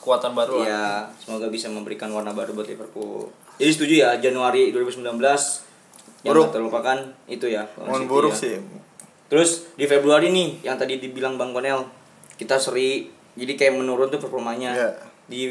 kekuatan 0.07 0.31
baru 0.31 0.63
ya 0.63 1.03
semoga 1.19 1.51
bisa 1.51 1.67
memberikan 1.67 2.07
warna 2.15 2.31
baru 2.31 2.55
buat 2.55 2.71
Liverpool. 2.71 3.27
Jadi 3.59 3.71
setuju 3.75 3.93
ya 4.07 4.09
Januari 4.23 4.71
2019 4.71 5.03
yang 6.23 6.31
Buruk. 6.31 6.55
terlupakan 6.55 7.11
itu 7.27 7.51
ya. 7.51 7.67
lawan 7.75 7.91
Mohon 7.91 8.03
buruk 8.07 8.33
ya. 8.39 8.39
sih 8.39 8.55
Terus 9.27 9.67
di 9.75 9.83
Februari 9.83 10.31
nih 10.31 10.63
yang 10.63 10.79
tadi 10.79 11.03
dibilang 11.03 11.35
Bang 11.35 11.51
Konel 11.51 11.83
kita 12.39 12.55
seri 12.55 13.11
jadi 13.35 13.59
kayak 13.59 13.83
menurun 13.83 14.07
tuh 14.07 14.23
performanya. 14.23 14.71
Iya. 14.71 14.89
Di 15.27 15.41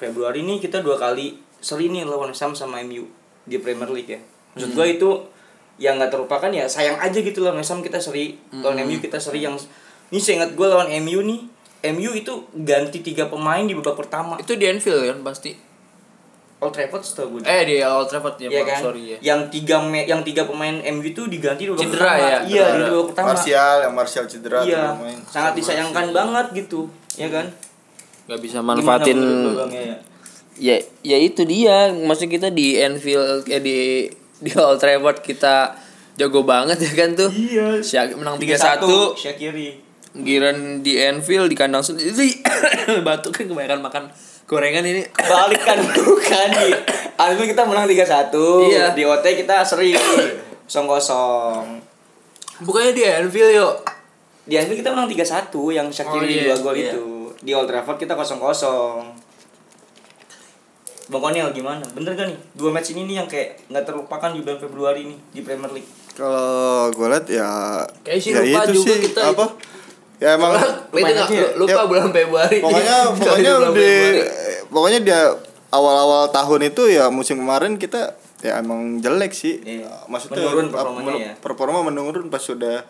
Februari 0.00 0.40
nih 0.48 0.64
kita 0.64 0.80
dua 0.80 0.96
kali 0.96 1.36
seri 1.60 1.92
nih 1.92 2.08
lawan 2.08 2.32
Sam 2.32 2.56
sama 2.56 2.80
MU 2.80 3.04
di 3.44 3.60
Premier 3.60 3.92
League 3.92 4.08
ya. 4.08 4.20
Maksud 4.56 4.72
gua 4.72 4.88
itu 4.88 5.28
yang 5.76 6.00
nggak 6.00 6.08
terlupakan 6.08 6.48
ya 6.48 6.64
sayang 6.64 6.96
aja 6.96 7.20
gitu 7.20 7.44
lawan 7.44 7.60
Sam 7.60 7.84
kita 7.84 8.00
seri 8.00 8.40
lawan 8.48 8.80
MU 8.88 8.96
kita 8.96 9.20
seri 9.20 9.44
yang 9.44 9.60
ini 10.08 10.16
saya 10.16 10.40
ingat 10.40 10.56
gua 10.56 10.80
lawan 10.80 10.88
MU 11.04 11.20
nih 11.20 11.59
MU 11.82 12.10
itu 12.12 12.32
ganti 12.54 13.00
tiga 13.00 13.24
pemain 13.26 13.60
di 13.60 13.72
babak 13.72 13.96
pertama 13.96 14.36
itu 14.36 14.52
di 14.52 14.64
Anfield 14.64 15.00
kan 15.02 15.18
pasti 15.22 15.56
Old 16.58 16.70
Trafford 16.70 17.00
setahu 17.00 17.28
gue 17.34 17.40
Eh 17.42 17.62
di 17.64 17.80
Old 17.80 18.04
Trafford 18.06 18.36
ya, 18.36 18.52
Bang. 18.52 18.68
kan? 18.68 18.80
sorry 18.82 19.02
ya. 19.06 19.18
Yang 19.24 19.40
tiga 19.50 19.80
me- 19.80 20.04
yang 20.04 20.20
tiga 20.20 20.44
pemain 20.44 20.76
MU 20.92 21.00
itu 21.02 21.24
diganti 21.24 21.64
di 21.64 21.72
babak 21.72 21.80
Cedera 21.82 22.04
pertama. 22.04 22.20
ya? 22.20 22.38
Iya, 22.38 22.44
di 22.44 22.52
Cedera. 22.52 22.84
babak 22.86 23.06
pertama. 23.08 23.26
Martial 23.32 23.76
yang 23.80 23.92
Martial 23.94 24.24
cedera 24.26 24.58
Iya. 24.60 24.82
main. 24.94 25.18
Sangat 25.24 25.52
disayangkan 25.54 26.06
banget 26.10 26.46
gitu, 26.54 26.80
ya 27.16 27.28
kan? 27.28 27.46
Gak 28.26 28.40
bisa 28.40 28.58
manfaatin 28.60 29.18
ya, 29.66 29.80
ya? 29.82 29.96
ya 30.54 30.76
ya 31.00 31.16
itu 31.18 31.42
dia 31.42 31.88
maksudnya 31.90 32.28
kita 32.30 32.48
di 32.52 32.76
Anfield 32.76 33.48
eh 33.48 33.58
di 33.58 33.78
di 34.44 34.50
Old 34.54 34.76
Trafford 34.76 35.18
kita 35.18 35.80
jago 36.14 36.44
banget 36.44 36.76
ya 36.78 36.92
kan 36.94 37.16
tuh 37.16 37.32
Iya. 37.32 37.80
Syak 37.80 38.12
menang 38.14 38.36
3-1 38.36 38.84
3-1 38.84 39.16
Syakiri. 39.16 39.68
Giran 40.10 40.82
di 40.82 40.98
Anfield 40.98 41.46
di 41.46 41.54
kandang 41.54 41.86
sendiri 41.86 42.42
batuk 43.06 43.30
kan 43.30 43.46
kebanyakan 43.46 43.78
makan 43.78 44.02
gorengan 44.50 44.82
ini 44.82 45.06
Balik 45.30 45.62
kan 45.62 45.78
bukan 45.78 46.48
di 46.50 46.74
Anfield 47.14 47.54
kita 47.54 47.62
menang 47.68 47.86
3-1. 47.86 48.34
Iya. 48.66 48.84
Di 48.96 49.02
OT 49.06 49.26
kita 49.44 49.62
seri 49.62 49.94
0-0. 50.66 52.66
bukannya 52.66 52.92
di 52.96 53.02
Anfield 53.06 53.54
yuk 53.54 53.74
Di 54.50 54.58
Anfield 54.58 54.82
kita 54.82 54.90
menang 54.90 55.06
3-1 55.06 55.54
yang 55.70 55.86
Syakiri 55.94 56.26
Oh, 56.26 56.26
iya, 56.26 56.42
dua 56.50 56.56
gol 56.58 56.74
iya. 56.74 56.90
itu. 56.90 57.06
Di 57.40 57.54
Old 57.54 57.70
Trafford 57.70 58.02
kita 58.02 58.18
0-0. 58.18 58.34
Bang 61.10 61.22
Konil 61.22 61.46
gimana? 61.50 61.82
Bener 61.94 62.14
gak 62.14 62.26
nih? 62.30 62.38
Dua 62.54 62.70
match 62.70 62.94
ini 62.94 63.06
nih 63.06 63.22
yang 63.22 63.28
kayak 63.30 63.66
nggak 63.66 63.84
terlupakan 63.86 64.30
di 64.30 64.42
bulan 64.42 64.58
Februari 64.58 65.02
nih 65.06 65.18
di 65.34 65.40
Premier 65.42 65.70
League. 65.70 65.90
Kalau 66.14 66.90
gue 66.90 67.06
liat 67.06 67.26
ya 67.30 67.50
Kayak 68.02 68.18
sih 68.18 68.30
ya 68.34 68.42
lupa 68.42 68.66
itu 68.66 68.72
juga 68.78 68.94
sih 68.94 68.98
kita 69.10 69.20
apa? 69.34 69.46
Ya 70.20 70.36
emang 70.36 70.52
ya. 70.52 71.56
lupa 71.56 71.80
Ya, 71.80 71.84
bulan 71.88 72.12
Februari 72.12 72.60
pokoknya 72.60 72.96
pokoknya 73.16 73.52
bulan 73.56 73.72
di 73.72 73.88
Februari. 73.88 74.68
pokoknya 74.68 74.98
dia 75.00 75.20
awal-awal 75.72 76.28
tahun 76.28 76.60
itu 76.68 76.82
ya 76.92 77.08
musim 77.08 77.40
kemarin 77.40 77.80
kita 77.80 78.14
ya 78.40 78.60
emang 78.60 79.00
jelek 79.00 79.32
sih. 79.32 79.60
Iya. 79.64 80.08
Maksudnya 80.08 80.40
Menurun 80.44 80.68
performanya 80.72 81.16
ya. 81.16 81.32
Performa 81.40 81.78
menurun 81.84 82.26
pas 82.28 82.40
sudah 82.40 82.84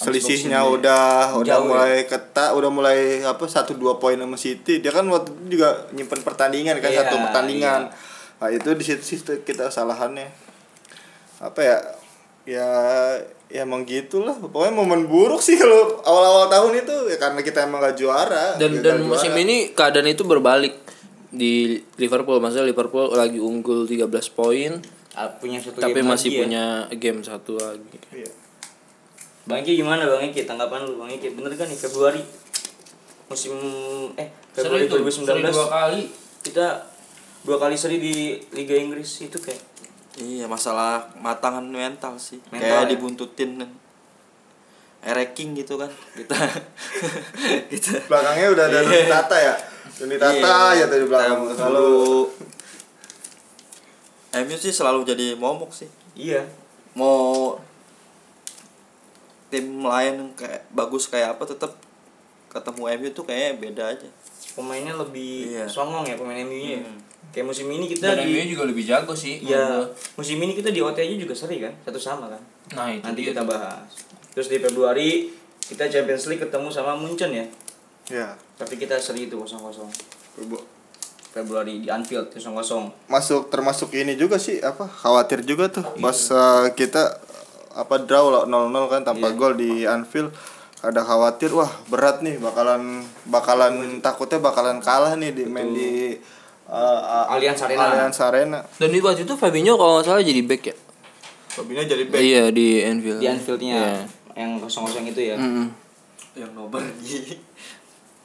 selisihnya 0.00 0.64
Boxing 0.64 0.72
Day. 0.72 0.76
udah 0.80 1.04
udah 1.36 1.56
Jauh 1.60 1.64
ya. 1.64 1.68
mulai 1.68 1.94
ketat, 2.08 2.50
udah 2.56 2.70
mulai 2.72 2.98
apa 3.20 3.44
satu 3.44 3.76
dua 3.76 4.00
poin 4.00 4.16
sama 4.16 4.36
City. 4.40 4.80
Dia 4.80 4.92
kan 4.92 5.04
waktu 5.12 5.32
itu 5.32 5.60
juga 5.60 5.88
nyimpen 5.92 6.20
pertandingan 6.24 6.80
kan 6.80 6.90
Iya, 6.92 7.04
satu 7.04 7.14
pertandingan. 7.20 7.80
Nah, 8.40 8.48
itu 8.48 8.68
di 8.72 8.84
situ 8.84 9.44
kita 9.44 9.68
kesalahannya. 9.68 10.28
Apa 11.44 11.60
ya? 11.60 11.76
Ya 12.50 12.66
ya 13.46 13.62
emang 13.62 13.82
gitulah 13.82 14.34
pokoknya 14.34 14.70
momen 14.72 15.06
buruk 15.06 15.38
sih 15.38 15.54
kalau 15.54 15.98
awal-awal 16.02 16.46
tahun 16.46 16.82
itu 16.82 16.94
ya 17.06 17.18
karena 17.18 17.42
kita 17.42 17.66
emang 17.66 17.78
gak 17.80 17.94
juara 17.94 18.54
dan 18.56 18.78
dan 18.78 19.02
musim 19.02 19.30
juara. 19.30 19.42
ini 19.42 19.56
keadaan 19.70 20.06
itu 20.06 20.22
berbalik 20.22 20.74
di 21.28 21.78
Liverpool 21.96 22.38
maksudnya 22.38 22.62
Liverpool 22.64 23.10
lagi 23.10 23.38
unggul 23.38 23.86
13 23.86 24.06
poin 24.30 24.78
Ah, 25.10 25.26
punya 25.26 25.58
satu 25.58 25.78
tapi 25.78 25.98
game 25.98 26.06
masih 26.06 26.30
lagi 26.30 26.34
ya. 26.34 26.40
punya 26.40 26.64
game 26.94 27.20
satu 27.20 27.52
lagi 27.54 27.98
Iya. 28.14 28.30
Bang 29.42 29.58
Eki 29.60 29.72
gimana 29.76 30.06
Bang 30.06 30.22
Eki? 30.24 30.46
Tanggapan 30.46 30.86
lu 30.86 30.94
Bang 30.96 31.10
Eki? 31.10 31.34
Bener 31.34 31.50
kan 31.52 31.66
nih 31.66 31.74
Februari 31.76 32.22
musim 33.26 33.54
eh 34.14 34.26
Februari 34.50 34.86
2019 34.86 35.26
kali 35.50 36.02
kita 36.42 36.66
dua 37.42 37.56
kali 37.58 37.74
seri 37.74 37.98
di 37.98 38.14
Liga 38.50 38.74
Inggris 38.74 39.22
itu 39.22 39.38
kayak 39.38 39.58
Iya 40.20 40.44
masalah 40.44 41.08
matangan 41.16 41.64
mental 41.64 42.20
sih. 42.20 42.38
Mental 42.48 42.60
Kayak 42.60 42.82
ya? 42.84 42.90
dibuntutin 42.92 43.50
kan. 43.56 43.70
Ereking 45.00 45.56
gitu 45.56 45.80
kan 45.80 45.88
Kita. 46.12 46.36
Kita. 47.72 48.04
Belakangnya 48.04 48.48
udah 48.52 48.64
ada 48.68 48.78
Doni 48.84 49.08
Tata 49.08 49.36
ya? 49.36 49.54
Doni 49.96 50.16
Tata 50.20 50.56
ya 50.76 50.84
tadi 50.86 51.04
belakang. 51.08 51.40
Kalau 51.56 51.56
kalau 51.56 51.92
MU 54.44 54.54
sih 54.54 54.70
selalu 54.70 55.02
jadi 55.02 55.26
momok 55.34 55.72
sih. 55.72 55.88
Iya. 56.14 56.44
Mau 56.92 57.56
Tim 59.50 59.82
lain 59.82 60.14
yang 60.14 60.30
kayak 60.38 60.62
bagus 60.70 61.10
kayak 61.10 61.34
apa 61.34 61.42
tetap 61.42 61.74
ketemu 62.46 62.82
MU 62.94 63.08
tuh 63.10 63.24
kayaknya 63.24 63.52
beda 63.58 63.84
aja. 63.90 64.06
Pemainnya 64.54 64.94
lebih 64.94 65.50
Iya. 65.50 65.64
songong 65.66 66.06
ya 66.06 66.14
pemain 66.14 66.38
MU 66.40 66.54
nya. 66.54 66.78
Hmm. 66.78 66.98
Kayak 67.30 67.46
musim 67.46 67.66
ini 67.70 67.86
kita 67.86 68.18
dan 68.18 68.26
di 68.26 68.34
MU 68.34 68.58
juga 68.58 68.64
lebih 68.66 68.82
jago 68.82 69.14
sih 69.14 69.38
ya 69.38 69.86
musim 70.18 70.34
ini 70.42 70.58
kita 70.58 70.74
di 70.74 70.82
OT 70.82 70.98
aja 70.98 71.14
juga 71.14 71.34
seri 71.34 71.62
kan 71.62 71.70
satu 71.86 71.98
sama 72.02 72.26
kan. 72.26 72.42
nah 72.74 72.90
itu 72.90 73.06
Nanti 73.06 73.20
dia 73.22 73.30
kita 73.30 73.46
bahas. 73.46 73.86
Terus 74.34 74.50
di 74.50 74.58
Februari 74.58 75.30
kita 75.62 75.86
Champions 75.86 76.26
League 76.26 76.42
ketemu 76.42 76.68
sama 76.74 76.98
Munchen 76.98 77.30
ya. 77.30 77.46
ya 78.10 78.28
Tapi 78.58 78.74
kita 78.74 78.98
seri 78.98 79.30
itu 79.30 79.38
0-0. 79.38 79.86
Februari 81.30 81.86
di 81.86 81.88
Anfield 81.88 82.34
0-0. 82.34 82.90
masuk 83.06 83.54
termasuk 83.54 83.94
ini 83.94 84.18
juga 84.18 84.34
sih 84.34 84.58
apa 84.58 84.90
khawatir 84.90 85.46
juga 85.46 85.70
tuh 85.70 85.86
pas 86.02 86.18
uh, 86.34 86.66
kita 86.74 87.22
apa 87.70 88.02
draw 88.02 88.34
lah 88.34 88.42
0-0 88.50 88.90
kan 88.90 89.00
tanpa 89.06 89.30
gol 89.30 89.54
di 89.54 89.86
Anfield 89.86 90.34
ada 90.82 91.06
khawatir 91.06 91.54
wah 91.54 91.70
berat 91.86 92.24
nih 92.24 92.42
bakalan 92.42 93.04
bakalan 93.30 94.02
takutnya 94.02 94.42
bakalan 94.42 94.82
kalah 94.82 95.14
nih 95.14 95.30
di 95.30 95.44
main 95.46 95.70
di 95.70 96.16
uh, 96.70 97.26
Allianz 97.28 97.60
Arena. 97.60 97.82
Allianz 97.84 98.18
Arena. 98.20 98.60
dan 98.78 98.88
di 98.88 98.98
waktu 98.98 99.22
itu 99.22 99.34
Fabinho 99.34 99.74
kalau 99.74 99.98
nggak 99.98 100.06
salah 100.06 100.22
jadi 100.22 100.40
back 100.40 100.62
ya 100.64 100.76
Fabinho 101.50 101.82
jadi 101.82 102.04
back. 102.06 102.20
iya 102.20 102.42
di 102.48 102.80
Anfield 102.80 103.18
Di 103.18 103.26
Anfieldnya 103.26 103.74
Iya. 103.74 103.92
yang 104.38 104.50
0-0 104.56 104.70
itu 105.04 105.20
ya. 105.20 105.36
Mm-mm. 105.36 105.66
Yang 106.32 106.50
nobar 106.54 106.86
di 106.96 107.34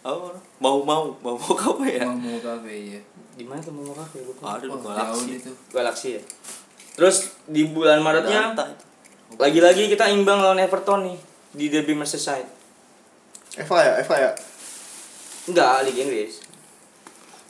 Oh, 0.05 0.29
mau 0.59 0.77
mau 0.79 1.09
mau 1.17 1.33
mau 1.33 1.55
apa 1.57 1.81
ya? 1.83 2.05
mau 2.05 2.37
kafe 2.37 2.73
ya 2.93 3.01
Di 3.33 3.41
mana 3.41 3.57
tuh 3.57 3.73
mau 3.73 3.89
kafe 3.91 4.21
lupa. 4.21 4.55
Aduh, 4.55 4.69
Oh, 4.69 4.79
galaksi. 4.79 5.41
itu. 5.41 5.51
Galaxy 5.73 6.09
ya. 6.15 6.21
Terus 6.93 7.33
di 7.43 7.65
bulan 7.65 7.99
Maretnya 7.99 8.53
lagi-lagi 9.35 9.89
kita 9.89 10.05
imbang 10.07 10.39
lawan 10.39 10.61
Everton 10.61 11.09
nih 11.09 11.17
di 11.51 11.65
derby 11.67 11.97
Merseyside. 11.97 12.45
Eva 13.57 13.77
ya, 13.81 13.93
Eva 13.97 14.15
ya. 14.21 14.31
Enggak, 15.45 15.83
Liga 15.83 16.05
Inggris. 16.05 16.44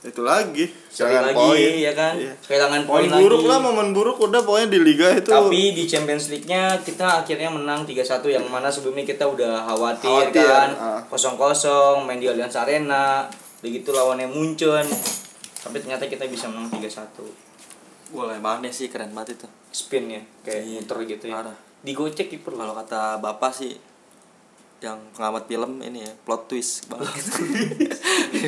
Itu 0.06 0.22
lagi. 0.22 0.70
Sekali 0.86 1.12
Kehilangan 1.12 1.26
lagi 1.28 1.42
poin. 1.42 1.72
ya 1.76 1.94
kan. 1.94 2.14
Iya. 2.16 2.34
Kehilangan 2.40 2.82
poin 2.86 3.04
lagi. 3.06 3.20
buruk 3.20 3.44
lah, 3.44 3.58
momen 3.58 3.90
buruk 3.90 4.18
udah 4.20 4.42
pokoknya 4.42 4.70
di 4.70 4.80
liga 4.80 5.08
itu. 5.12 5.28
Tapi 5.28 5.74
di 5.74 5.84
Champions 5.84 6.30
League-nya 6.30 6.64
kita 6.80 7.20
akhirnya 7.20 7.50
menang 7.50 7.84
3-1 7.84 7.98
yang 8.30 8.46
mana 8.46 8.70
sebelumnya 8.70 9.04
kita 9.04 9.26
udah 9.26 9.66
khawatir, 9.66 10.06
Khawatir, 10.30 10.46
kan. 10.46 10.70
ah. 10.76 11.02
Kosong-kosong 11.06 12.04
main 12.04 12.18
di 12.18 12.26
Allianz 12.26 12.54
Arena. 12.54 13.26
Begitu 13.60 13.90
lawannya 13.90 14.28
Munchen. 14.28 14.86
Tapi 15.58 15.76
ternyata 15.78 16.06
kita 16.06 16.24
bisa 16.26 16.46
menang 16.46 16.70
3-1. 16.70 17.26
Boleh 18.08 18.38
mana 18.38 18.70
sih 18.70 18.86
keren 18.86 19.10
banget 19.10 19.36
itu. 19.36 19.48
Spin 19.74 20.08
ya, 20.08 20.22
kayak 20.42 20.62
Iya, 20.64 20.80
muter 20.80 20.98
gitu 21.04 21.26
ya. 21.26 21.36
parah. 21.36 21.58
Digocek 21.82 22.28
kiper 22.28 22.54
Kalau 22.54 22.74
kata 22.74 23.18
bapak 23.18 23.52
sih 23.52 23.74
yang 24.77 25.00
pengamat 25.12 25.44
film 25.46 25.79
ini 25.79 26.03
ya 26.03 26.12
plot 26.22 26.46
twist 26.46 26.86
banget 26.91 27.15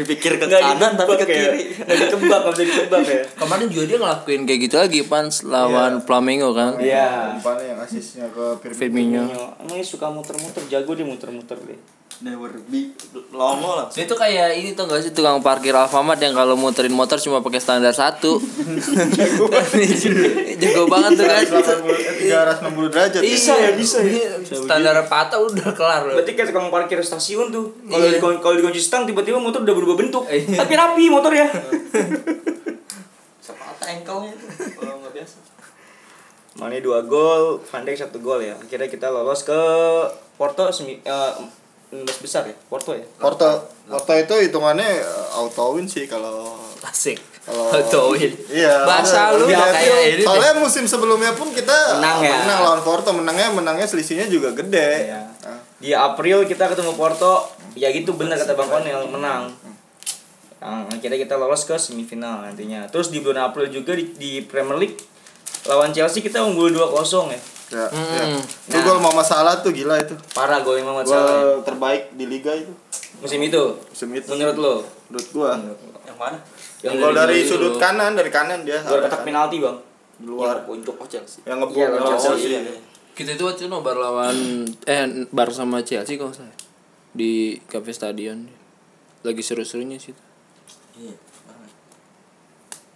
pikir 0.05 0.38
ke 0.38 0.46
Nggak 0.46 0.62
kanan 0.62 0.91
tapi 0.93 1.13
ke 1.15 1.24
ya. 1.24 1.25
kiri 1.25 1.62
Nggak 1.74 1.98
ditebak, 2.03 2.39
nggak 2.39 2.53
bisa 2.53 2.63
ditebak 2.67 3.01
ya. 3.03 3.22
kemarin 3.41 3.65
juga 3.67 3.84
dia 3.86 3.98
ngelakuin 3.98 4.41
kayak 4.43 4.60
gitu 4.62 4.75
lagi 4.77 5.00
Pans 5.03 5.36
lawan 5.43 5.93
Flamengo 6.00 6.51
kan 6.51 6.77
Iya. 6.77 7.34
Umpannya 7.34 7.65
yang 7.72 7.79
asisnya 7.79 8.25
ke 8.29 8.69
Firmino. 8.69 9.24
Emangnya 9.57 9.81
suka 9.81 10.07
muter-muter, 10.07 10.62
jago 10.67 10.91
dia 10.93 11.03
muter-muter 11.03 11.57
deh. 11.60 11.79
never 12.17 12.50
be 12.65 12.89
longo 13.29 13.77
lah 13.77 13.86
Dia 13.93 14.10
tuh 14.10 14.17
kayak 14.17 14.57
ini 14.57 14.74
tuh 14.74 14.89
gak 14.89 15.05
sih 15.05 15.13
tukang 15.13 15.38
parkir 15.38 15.69
Alfamart 15.69 16.17
yang 16.17 16.34
kalau 16.34 16.57
muterin 16.57 16.89
motor 16.89 17.22
cuma 17.22 17.46
pakai 17.46 17.62
standar 17.62 17.93
satu. 17.93 18.41
Jago 20.57 20.84
banget 20.88 21.13
tuh 21.22 21.25
kan. 21.25 21.46
360 21.46 22.89
derajat. 22.89 23.22
Bisa 23.22 23.53
ya, 23.53 23.69
bisa 23.77 24.01
ya. 24.01 24.34
Standar 24.41 25.05
patah 25.05 25.38
udah 25.38 25.69
kelar 25.72 26.10
loh. 26.10 26.16
Berarti 26.17 26.33
kayak 26.33 26.50
tukang 26.50 26.74
parkir 26.74 26.97
stasiun 26.97 27.53
tuh. 27.53 27.77
Kalau 27.86 28.01
Iya. 28.01 28.17
di 28.17 28.41
kalau 28.41 28.57
dikunci 28.57 28.81
stang 28.81 29.05
tiba-tiba 29.05 29.38
motor 29.38 29.62
udah 29.62 29.75
berubah 29.77 29.93
bentuk. 29.93 30.25
Iya. 30.25 30.57
Tapi 30.57 30.74
rapi 30.74 31.13
motor 31.13 31.29
ya. 31.29 31.45
sepatah 33.45 33.88
engkelnya 33.93 34.33
itu 34.33 34.45
kalau 34.74 34.97
nggak 34.97 35.13
biasa 35.13 35.38
Mane 36.57 36.81
dua 36.81 37.05
gol, 37.05 37.62
Van 37.62 37.86
Dijk 37.86 38.01
satu 38.01 38.17
gol 38.17 38.41
ya. 38.41 38.57
Akhirnya 38.57 38.89
kita 38.89 39.13
lolos 39.13 39.45
ke 39.45 39.62
Porto 40.41 40.74
semi 40.74 40.97
eh, 40.97 41.33
16 41.88 42.03
besar 42.19 42.43
ya, 42.43 42.55
Porto 42.65 42.91
ya. 42.91 43.05
Porto 43.15 43.47
Porto 43.86 44.12
itu 44.12 44.36
hitungannya 44.41 45.00
uh, 45.00 45.39
auto 45.39 45.77
win 45.77 45.86
sih 45.86 46.03
kalau 46.03 46.57
Asik. 46.83 47.19
kalau 47.45 47.71
Autoin. 47.71 48.31
Iya. 48.50 48.83
Bahasa 48.83 49.31
lu 49.38 49.47
iya, 49.47 49.71
kayak 49.71 49.86
itu. 49.86 50.13
ini. 50.19 50.24
Soalnya 50.25 50.51
musim 50.57 50.83
sebelumnya 50.83 51.31
pun 51.31 51.53
kita 51.53 52.01
Menang 52.01 52.19
ya. 52.19 52.36
menang 52.43 52.59
lawan 52.63 52.81
Porto, 52.83 53.13
menangnya 53.13 53.53
menangnya 53.53 53.88
selisihnya 53.88 54.27
juga 54.27 54.51
gede. 54.51 55.13
Iya. 55.13 55.21
Nah, 55.45 55.57
Di 55.77 55.93
April 55.93 56.46
kita 56.50 56.74
ketemu 56.74 56.98
Porto, 56.98 57.53
ya 57.77 57.93
gitu 57.93 58.17
benar 58.17 58.41
kata 58.41 58.57
Bang 58.57 58.69
Konel 58.69 59.05
menang. 59.13 59.53
Yang 60.57 60.77
akhirnya 60.89 61.19
kita 61.22 61.36
lolos 61.38 61.69
ke 61.69 61.77
semifinal 61.77 62.41
nantinya. 62.41 62.89
Terus 62.89 63.13
di 63.13 63.22
bulan 63.22 63.53
April 63.53 63.69
juga 63.69 63.93
di, 63.93 64.10
di 64.17 64.31
Premier 64.41 64.77
League 64.81 64.98
lawan 65.67 65.91
Chelsea 65.91 66.24
kita 66.24 66.41
unggul 66.41 66.72
2-0 66.72 67.29
ya. 67.29 67.39
ya, 67.75 67.86
ya. 67.91 68.24
Hmm. 68.24 68.41
Itu 68.41 68.77
gol 68.81 69.03
Mama 69.03 69.22
Salah 69.22 69.60
tuh 69.60 69.75
gila 69.75 70.00
itu. 70.00 70.15
Parah 70.31 70.63
gol 70.63 70.79
Muhammad 70.79 71.05
Salah. 71.05 71.60
Gol 71.60 71.67
terbaik 71.67 72.15
di 72.15 72.25
liga 72.25 72.55
itu. 72.55 72.72
Musim 73.19 73.43
itu. 73.43 73.63
Musim 73.91 74.10
itu. 74.15 74.27
Menurut 74.31 74.57
lo? 74.57 74.74
Menurut 75.12 75.27
gua. 75.36 75.60
yang 76.07 76.17
mana 76.17 76.39
Yang 76.79 76.93
Gol 77.03 77.12
dari 77.12 77.19
dari 77.19 77.38
itu. 77.43 77.50
sudut 77.51 77.75
kanan, 77.75 78.15
dari 78.15 78.31
kanan 78.31 78.63
dia. 78.63 78.79
luar 78.88 79.03
arah 79.03 79.12
kotak 79.12 79.22
penalti, 79.27 79.57
Bang. 79.60 79.77
Luar. 80.24 80.65
untuk 80.65 80.98
oh 80.98 81.05
Chelsea 81.05 81.46
Yang 81.46 81.77
Iya, 81.77 81.88
lawan 81.93 82.17
Chelsea. 82.17 82.50
Iya. 82.63 82.74
Kita 83.17 83.33
itu 83.33 83.43
waktu 83.43 83.65
itu 83.65 83.67
nobar 83.67 83.97
lawan 83.97 84.62
eh 84.86 85.25
bar 85.33 85.50
sama 85.50 85.81
Chelsea 85.81 86.21
kalau 86.21 86.29
saya 86.29 86.53
di 87.12 87.57
Cafe 87.65 87.89
Stadion. 87.89 88.45
Lagi 89.25 89.41
seru-serunya 89.41 89.97
sih. 89.97 90.13
iya 90.93 91.17
banget. 91.43 91.71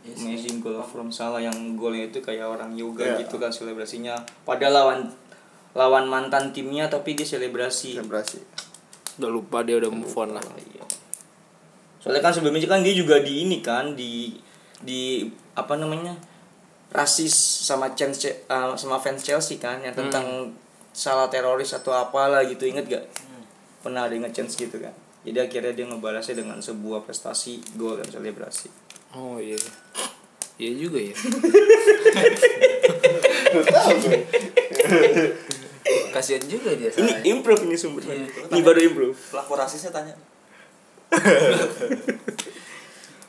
Iya. 0.05 0.13
Amazing 0.15 0.61
goal 0.61 0.77
from 0.85 1.09
Salah 1.09 1.41
yang 1.41 1.73
golnya 1.73 2.05
itu 2.07 2.21
kayak 2.21 2.45
orang 2.45 2.77
yoga 2.77 3.01
Iya. 3.03 3.25
gitu 3.25 3.41
kan 3.41 3.49
selebrasinya. 3.49 4.13
Padahal 4.45 4.73
lawan 4.77 4.99
lawan 5.73 6.05
mantan 6.05 6.53
timnya 6.53 6.85
tapi 6.85 7.17
dia 7.17 7.25
selebrasi. 7.25 7.97
Selebrasi. 7.97 8.39
Udah 9.17 9.31
lupa 9.33 9.65
dia 9.65 9.81
udah 9.81 9.89
move 9.89 10.13
on 10.13 10.37
lah. 10.37 10.45
Iya. 10.53 10.85
Soalnya 11.97 12.21
kan 12.21 12.33
sebelumnya 12.33 12.61
kan 12.69 12.85
dia 12.85 12.93
juga 12.93 13.17
di 13.21 13.41
ini 13.41 13.57
kan 13.65 13.97
di 13.97 14.37
di 14.81 15.25
apa 15.57 15.77
namanya 15.77 16.13
rasis 16.91 17.31
sama 17.35 17.95
Chelsea 17.95 18.35
uh, 18.51 18.75
sama 18.75 18.99
fans 18.99 19.23
Chelsea 19.23 19.55
kan 19.55 19.79
yang 19.79 19.95
tentang 19.95 20.51
salah 20.91 21.31
teroris 21.31 21.71
atau 21.71 21.95
apalah 21.95 22.43
gitu 22.43 22.67
inget 22.67 22.85
gak? 22.87 23.07
Pernah 23.79 24.05
ada 24.05 24.13
inget 24.15 24.35
chance 24.35 24.59
gitu 24.59 24.75
kan? 24.77 24.91
Jadi 25.23 25.37
akhirnya 25.39 25.71
dia 25.71 25.85
ngebalasnya 25.87 26.35
dengan 26.35 26.59
sebuah 26.59 27.07
prestasi 27.07 27.63
gol 27.79 27.95
dan 27.95 28.11
selebrasi. 28.11 28.67
Oh 29.15 29.39
iya. 29.39 29.55
Iya 30.59 30.71
juga 30.77 30.99
ya. 30.99 31.15
Kasihan 36.11 36.43
juga 36.45 36.75
dia. 36.75 36.91
Ini 36.91 37.23
improve 37.33 37.65
ini 37.65 37.79
sumbernya. 37.79 38.27
Ini 38.27 38.59
baru 38.61 38.79
improve. 38.83 39.17
pelaku 39.31 39.55
rasisnya 39.55 39.91
tanya 39.95 40.15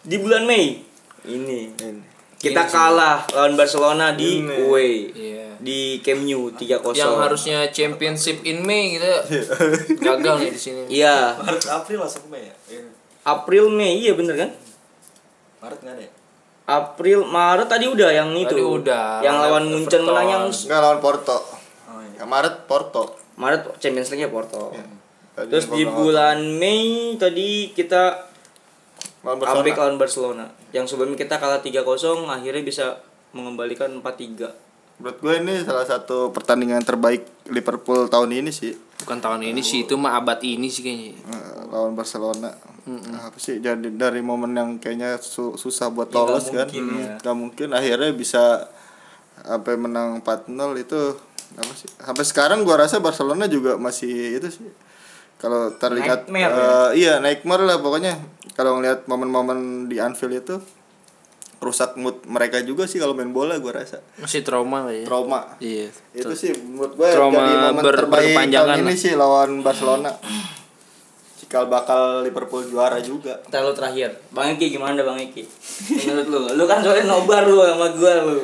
Di 0.03 0.17
bulan 0.19 0.47
Mei 0.47 0.83
ini 1.27 1.71
Ini. 1.75 2.12
Kita 2.43 2.67
kalah 2.67 3.23
lawan 3.31 3.55
Barcelona 3.55 4.13
di 4.13 4.43
Ini. 4.43 4.57
away 4.61 4.93
Iya. 5.09 5.47
di 5.57 6.03
Camp 6.03 6.21
Nou 6.21 6.51
3-0. 6.51 6.91
Yang 6.93 7.15
harusnya 7.17 7.59
championship 7.71 8.43
in 8.43 8.61
May 8.61 8.99
kita 8.99 9.23
gagal 9.97 10.35
nih 10.41 10.51
di 10.51 10.59
sini. 10.59 10.81
Iya, 10.91 11.39
Maret 11.39 11.65
April 11.71 11.99
langsung 12.03 12.27
Mei 12.27 12.43
ya 12.43 12.55
Iya. 12.69 12.83
April 13.23 13.71
Mei 13.71 13.95
iya 13.97 14.13
bener 14.13 14.35
kan? 14.35 14.51
Maret 15.63 15.79
nggak 15.81 15.95
ada 15.95 16.03
ya 16.03 16.13
April 16.65 17.19
Maret 17.25 17.69
tadi 17.69 17.87
udah 17.87 18.11
yang 18.11 18.35
itu. 18.35 18.51
Tadi 18.51 18.63
udah. 18.65 19.19
Yang 19.19 19.37
lawan. 19.37 19.65
Munchen 19.69 20.03
menang 20.03 20.27
yang 20.27 20.45
Enggak 20.47 20.81
lawan 20.81 20.99
Porto. 20.99 21.37
oh 21.39 22.01
iya 22.01 22.19
Yang 22.19 22.29
Maret 22.29 22.55
Porto. 22.67 23.03
Maret 23.35 23.63
Champions 23.79 24.09
League 24.11 24.23
ya 24.23 24.31
Porto. 24.31 24.75
Tadi 25.33 25.47
Terus 25.49 25.67
di 25.71 25.83
bulan 25.85 26.39
Mei 26.59 27.15
tadi 27.17 27.71
kita. 27.71 28.32
Comeback 29.23 29.77
lawan 29.77 29.97
Barcelona. 29.97 30.47
Yang 30.71 30.93
sebelumnya 30.93 31.17
kita 31.17 31.39
kalah 31.39 31.59
3-0 31.59 31.83
akhirnya 32.27 32.63
bisa 32.63 32.87
mengembalikan 33.31 33.89
4-3. 33.95 34.51
Menurut 34.99 35.19
gue 35.19 35.35
ini 35.37 35.55
salah 35.63 35.83
satu 35.83 36.31
pertandingan 36.31 36.83
terbaik 36.83 37.25
Liverpool 37.49 38.07
tahun 38.07 38.31
ini 38.35 38.51
sih. 38.51 38.77
Bukan 39.03 39.19
tahun 39.19 39.43
ini 39.45 39.59
sih, 39.59 39.83
itu 39.83 39.99
mah 39.99 40.15
abad 40.15 40.39
ini 40.41 40.71
sih 40.71 40.79
kayaknya. 40.81 41.19
Eh, 41.19 41.59
lawan 41.67 41.99
Barcelona. 41.99 42.55
Apa 43.17 43.35
sih 43.37 43.59
jadi 43.59 43.91
dari 43.91 44.23
momen 44.23 44.53
yang 44.53 44.79
kayaknya 44.79 45.19
su- 45.19 45.55
susah 45.55 45.91
buat 45.91 46.07
Ya, 46.07 46.19
lolos 46.19 46.51
kan. 46.51 46.67
mungkin, 46.67 46.85
ya. 46.99 47.15
Gak 47.19 47.35
mungkin 47.35 47.69
akhirnya 47.73 48.11
bisa 48.13 48.71
sampai 49.41 49.75
menang 49.75 50.19
4-0 50.19 50.47
itu 50.77 51.01
apa 51.53 51.73
sih? 51.75 51.89
Sampai 51.97 52.23
sekarang 52.23 52.63
gua 52.63 52.79
rasa 52.79 52.99
Barcelona 52.99 53.47
juga 53.47 53.75
masih 53.75 54.39
itu 54.39 54.49
sih. 54.53 54.71
Kalau 55.43 55.75
terlihat 55.75 56.31
Nightmare, 56.31 56.55
eh, 56.55 56.91
iya 57.03 57.19
nightmare 57.19 57.67
lah 57.67 57.83
pokoknya. 57.83 58.15
Kalau 58.55 58.79
ngelihat 58.79 59.11
momen-momen 59.11 59.91
di 59.91 59.99
Anfield 59.99 60.39
itu 60.39 60.57
rusak 61.59 61.95
mood 61.95 62.23
mereka 62.27 62.59
juga 62.63 62.87
sih 62.87 62.99
kalau 62.99 63.15
main 63.15 63.31
bola 63.31 63.59
gua 63.59 63.83
rasa. 63.83 64.03
Masih 64.19 64.43
trauma 64.43 64.87
lah 64.87 64.95
ya. 64.95 65.03
Trauma. 65.03 65.59
Iya. 65.59 65.91
Itu 66.11 66.35
sih 66.35 66.55
menurut 66.55 66.95
gue 66.95 67.07
Trauma 67.11 67.39
jadi 67.39 67.55
momen 67.71 67.83
ber- 67.83 67.99
terbaik 67.99 68.35
tahun 68.51 68.83
ini 68.83 68.95
sih 68.95 69.15
lawan 69.15 69.63
Barcelona. 69.63 70.11
Cikal 71.39 71.67
bakal 71.67 72.23
Liverpool 72.23 72.67
juara 72.67 72.99
juga. 72.99 73.39
Kita 73.43 73.63
lu 73.63 73.75
terakhir. 73.75 74.11
Bang 74.31 74.55
Eki 74.55 74.75
gimana 74.75 75.03
Bang 75.03 75.19
Eki? 75.19 75.43
Menurut 76.03 76.27
lu? 76.31 76.39
Lu 76.55 76.65
kan 76.67 76.83
soalnya 76.83 77.07
nobar 77.07 77.47
lu 77.47 77.63
sama 77.63 77.91
gua 77.95 78.13
lu. 78.27 78.39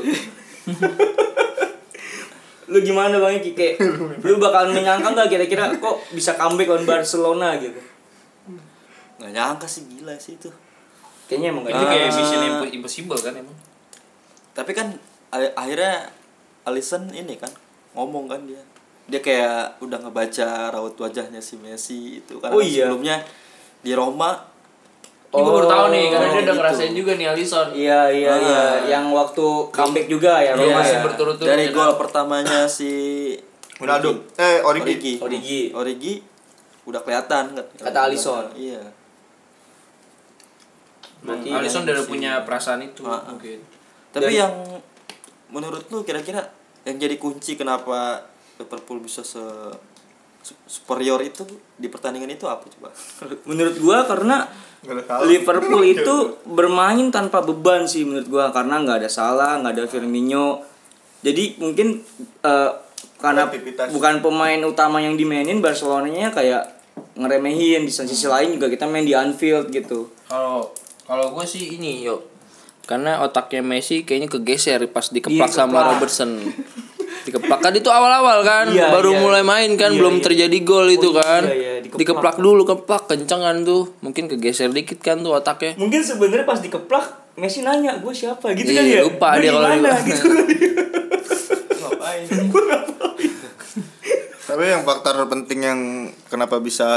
lu 2.68 2.78
gimana 2.78 3.16
Bang 3.16 3.34
Eki 3.34 3.52
kayak 3.52 3.74
lu 4.24 4.36
bakalan 4.36 4.72
menyangka 4.72 5.08
nggak 5.10 5.28
kira-kira 5.28 5.72
kok 5.74 5.96
bisa 6.12 6.32
comeback 6.34 6.68
lawan 6.68 6.84
Barcelona? 6.84 7.56
Gitu? 7.56 7.80
nggak 9.18 9.32
nyangka 9.32 9.66
sih 9.66 9.82
gila 9.84 10.14
sih 10.16 10.34
itu. 10.34 10.46
Kayaknya 11.26 11.48
emang 11.50 11.62
gak 11.64 11.74
Itu 11.74 11.84
kayak 11.84 12.06
mission 12.10 12.40
imp- 12.42 12.72
impossible 12.72 13.18
kan 13.18 13.34
emang. 13.34 13.56
tapi 14.54 14.72
kan 14.72 14.90
akhirnya 15.30 16.10
Alisson 16.64 17.06
ini 17.10 17.36
kan 17.36 17.50
ngomong 17.92 18.26
kan 18.26 18.40
dia. 18.42 18.58
Dia 19.04 19.20
kayak 19.20 19.80
udah 19.80 19.98
ngebaca 19.98 20.48
raut 20.68 20.94
wajahnya 20.94 21.38
si 21.38 21.56
Messi 21.56 22.18
itu. 22.18 22.38
Karena 22.38 22.52
Oh 22.52 22.60
iya. 22.60 22.86
sebelumnya 22.86 23.16
di 23.78 23.92
Roma 23.92 24.47
Ini 25.28 25.36
gue 25.38 25.52
baru 25.52 25.66
tahu 25.66 25.86
nih 25.88 26.04
karena 26.08 26.18
Oh, 26.18 26.30
dia 26.30 26.34
udah 26.34 26.46
gitu. 26.46 26.56
ngerasain 26.56 26.92
juga 26.94 27.12
nih 27.14 27.26
Alisson. 27.28 27.68
Iya 27.70 28.00
iya 28.08 28.30
Ah. 28.30 28.38
iya, 28.38 28.62
yang 28.88 29.12
waktu 29.12 29.44
comeback 29.68 30.06
juga 30.06 30.32
ya 30.38 30.50
Iya, 30.50 30.58
Roma 30.58 30.78
masih 30.78 30.94
ya. 30.94 31.02
berturut-turut. 31.02 31.48
dari 31.48 31.64
ya. 31.64 31.74
gol 31.74 31.92
pertamanya 31.94 32.60
si 32.70 32.90
Ronaldo. 33.76 34.10
Eh, 34.34 34.58
Origi. 34.62 34.88
Origi 34.88 35.12
Origi. 35.20 35.60
Origi 35.70 36.14
udah 36.84 37.00
kelihatan 37.00 37.52
Kata 37.74 38.00
Alisson. 38.02 38.48
iya 38.54 38.80
Berarti 41.18 41.48
Alisson 41.50 41.82
yang 41.82 41.92
udah 41.92 42.06
punya 42.06 42.32
perasaan 42.42 42.80
itu 42.80 43.02
Ah, 43.04 43.18
ah. 43.18 43.22
mungkin. 43.28 43.58
tapi 44.08 44.32
Dan- 44.32 44.40
yang 44.40 44.54
menurut 45.48 45.84
lu 45.86 46.00
kira-kira 46.00 46.40
yang 46.82 46.96
jadi 46.96 47.16
kunci 47.16 47.54
kenapa 47.54 48.24
Liverpool 48.56 48.98
bisa 48.98 49.20
se 49.20 49.42
superior 50.66 51.20
itu 51.24 51.44
di 51.76 51.88
pertandingan 51.90 52.32
itu 52.32 52.44
apa 52.48 52.64
coba 52.68 52.88
menurut 53.50 53.76
gua 53.80 54.04
karena. 54.06 54.48
Liverpool 55.26 55.82
itu 55.98 56.38
bermain 56.46 57.10
tanpa 57.10 57.42
beban 57.42 57.82
sih 57.90 58.06
menurut 58.06 58.30
gua 58.30 58.44
karena 58.54 58.78
nggak 58.78 59.02
ada 59.02 59.10
Salah, 59.10 59.58
nggak 59.58 59.74
ada 59.74 59.84
Firmino. 59.90 60.62
Jadi 61.18 61.58
mungkin 61.58 61.98
eh, 62.46 62.70
karena 63.18 63.50
bukan 63.90 64.14
pemain 64.22 64.60
utama 64.62 65.02
yang 65.02 65.18
dimainin 65.18 65.58
Barcelonanya 65.58 66.30
kayak 66.30 66.78
ngeremehin 67.18 67.82
di 67.82 67.90
sisi 67.90 68.30
lain 68.30 68.54
juga 68.54 68.70
kita 68.70 68.86
main 68.86 69.02
di 69.02 69.18
Anfield 69.18 69.74
gitu. 69.74 70.14
Kalau 70.30 70.70
kalau 71.02 71.34
gue 71.34 71.42
sih 71.42 71.74
ini 71.74 72.06
yuk 72.06 72.38
karena 72.88 73.20
otaknya 73.20 73.60
Messi 73.60 74.00
kayaknya 74.00 74.32
kegeser 74.32 74.80
pas 74.88 75.04
dikeplak 75.12 75.52
Dikeplak. 75.52 75.52
sama 75.52 75.92
Robertson. 75.92 76.40
dikeplak 77.28 77.60
kan 77.60 77.70
itu 77.70 77.86
awal-awal 77.86 78.40
kan 78.40 78.66
Iya, 78.66 78.88
baru 78.90 79.12
iya. 79.12 79.20
mulai 79.20 79.42
main 79.42 79.70
kan 79.74 79.88
Iya, 79.88 79.98
belum 79.98 80.14
iya. 80.16 80.24
terjadi 80.24 80.58
gol 80.62 80.88
itu 80.88 81.08
Oh, 81.08 81.14
kan. 81.14 81.44
iya, 81.44 81.54
iya, 81.54 81.72
dikeplak. 81.80 82.00
dikeplak 82.00 82.36
dulu 82.38 82.62
keplak 82.64 83.02
kenceng 83.06 83.40
kan 83.40 83.56
tuh. 83.62 83.92
Mungkin 84.00 84.24
kegeser 84.26 84.70
dikit 84.70 84.98
kan 84.98 85.20
tuh 85.20 85.32
otaknya. 85.32 85.76
Mungkin 85.76 86.00
sebenarnya 86.00 86.44
pas 86.44 86.58
dikeplak 86.58 87.06
Messi 87.34 87.62
nanya 87.62 87.94
gue 87.96 88.10
siapa 88.10 88.50
gitu 88.50 88.66
kan 88.66 88.82
Iya, 88.82 88.98
ya. 88.98 89.02
lupa 89.04 89.28
dia 89.34 89.40
di 89.40 89.48
kalau 89.48 89.62
mana 89.68 89.90
gitu. 90.00 90.26
ngapain 91.78 92.26
Tapi 94.40 94.62
yang 94.64 94.82
faktor 94.82 95.14
penting 95.28 95.58
yang 95.60 95.80
kenapa 96.26 96.58
bisa 96.58 96.88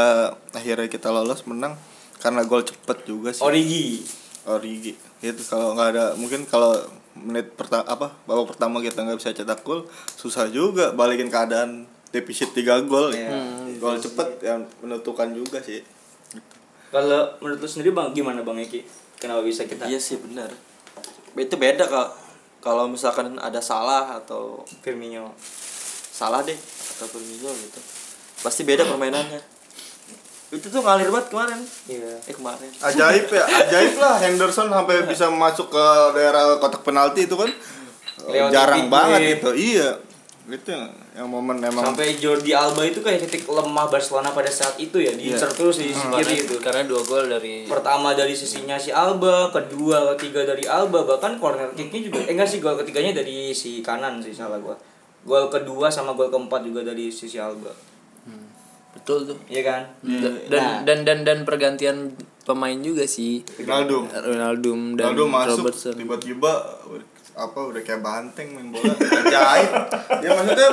akhirnya 0.49 0.87
kita 0.87 1.11
lolos 1.11 1.43
menang 1.43 1.75
karena 2.17 2.41
gol 2.41 2.63
cepet 2.63 2.97
juga 3.03 3.29
sih. 3.29 3.43
Origi. 3.43 4.01
Origi. 4.45 4.95
Itu 5.19 5.43
kalau 5.43 5.75
nggak 5.75 5.89
ada 5.91 6.05
mungkin 6.15 6.47
kalau 6.47 6.73
menit 7.21 7.53
pertama 7.53 7.85
apa 7.85 8.07
babak 8.25 8.53
pertama 8.53 8.77
kita 8.79 9.01
nggak 9.01 9.17
bisa 9.17 9.31
cetak 9.31 9.61
gol 9.61 9.85
susah 10.13 10.49
juga 10.49 10.91
balikin 10.91 11.29
keadaan 11.29 11.85
defisit 12.09 12.51
3 12.51 12.83
gol 12.85 13.13
Iya. 13.13 13.31
gol 13.79 13.95
cepet 13.95 14.43
yang 14.43 14.61
menentukan 14.83 15.31
juga 15.31 15.63
sih. 15.63 15.79
Kalau 16.91 17.39
menurut 17.39 17.63
lu 17.63 17.67
sendiri 17.71 17.95
Bang 17.95 18.11
gimana 18.11 18.43
Bang 18.43 18.59
Eki? 18.59 18.83
Kenapa 19.15 19.39
bisa 19.41 19.63
kita? 19.63 19.87
Iya 19.87 19.95
sih 19.95 20.19
benar. 20.19 20.51
Itu 21.31 21.55
beda 21.55 21.87
kalau 21.87 22.11
kalau 22.59 22.83
misalkan 22.85 23.39
ada 23.39 23.63
salah 23.63 24.19
atau 24.19 24.61
Firmino? 24.83 25.31
salah 26.11 26.43
deh 26.43 26.53
atau 26.53 27.07
Firmino 27.07 27.49
gitu. 27.49 27.79
Pasti 28.43 28.61
beda 28.61 28.83
permainannya 28.83 29.39
itu 30.51 30.67
tuh 30.67 30.79
ngalir 30.79 31.07
banget 31.07 31.27
kemarin. 31.29 31.59
Iya. 31.85 32.11
eh 32.21 32.35
kemarin. 32.35 32.69
Ajaib 32.77 33.25
ya 33.25 33.43
ajaib 33.61 33.95
lah 33.97 34.15
Henderson 34.19 34.67
sampai 34.67 35.07
bisa 35.07 35.25
masuk 35.27 35.67
ke 35.67 35.85
daerah 36.11 36.55
kotak 36.57 36.81
penalti 36.81 37.23
itu 37.23 37.33
kan. 37.33 37.47
Lewat 38.21 38.51
jarang 38.51 38.83
titik 38.83 38.91
banget 38.91 39.19
gitu. 39.33 39.49
Iya. 39.53 39.89
Itu 40.43 40.69
yang- 40.69 40.91
yang 41.11 41.27
momen 41.27 41.59
emang. 41.59 41.83
Sampai 41.85 42.15
Jordi 42.15 42.51
Alba 42.51 42.83
itu 42.83 42.99
kayak 42.99 43.19
titik 43.21 43.43
lemah 43.45 43.87
Barcelona 43.87 44.31
pada 44.31 44.47
saat 44.47 44.75
itu 44.77 44.95
ya, 44.95 45.11
diincar 45.11 45.47
terus 45.49 45.75
di 45.75 45.91
sisi 45.91 46.07
kiri 46.09 46.35
itu. 46.41 46.55
Karena 46.57 46.83
dua 46.83 46.99
gol 47.01 47.27
dari 47.27 47.63
Pertama 47.63 48.11
dari 48.11 48.31
sisinya 48.31 48.75
si 48.75 48.89
Alba, 48.89 49.47
kedua, 49.49 50.11
ketiga 50.13 50.43
dari 50.45 50.63
Alba, 50.63 51.03
bahkan 51.05 51.35
corner 51.35 51.67
kicknya 51.69 51.99
juga 52.01 52.19
eh 52.21 52.31
enggak 52.31 52.47
sih 52.47 52.59
gol 52.59 52.75
ketiganya 52.75 53.11
dari 53.13 53.51
si 53.51 53.79
kanan 53.79 54.19
sih 54.19 54.31
salah 54.31 54.55
gua. 54.57 54.75
Gol 55.21 55.47
kedua 55.47 55.87
sama 55.87 56.11
gol 56.11 56.27
keempat 56.27 56.63
juga 56.63 56.81
dari 56.81 57.07
sisi 57.07 57.35
Alba. 57.35 57.71
Betul 58.93 59.19
tuh. 59.25 59.37
Iya 59.45 59.61
kan? 59.63 59.81
Dan, 60.01 60.33
dan 60.47 60.63
dan 60.83 60.99
dan 61.01 61.19
dan 61.21 61.37
pergantian 61.41 62.11
pemain 62.41 62.75
juga 62.75 63.05
sih. 63.05 63.41
Ronaldo. 63.57 64.07
Ronaldo 64.07 64.71
dan 64.93 65.05
Ronaldo 65.09 65.23
masuk 65.27 65.57
Robertson. 65.65 65.95
tiba-tiba 65.95 66.51
apa 67.31 67.59
udah 67.63 67.79
kayak 67.79 68.01
banteng 68.01 68.51
main 68.51 68.69
bola. 68.69 68.91
Ajaib 68.91 69.71
ya 70.19 70.29
maksudnya 70.33 70.69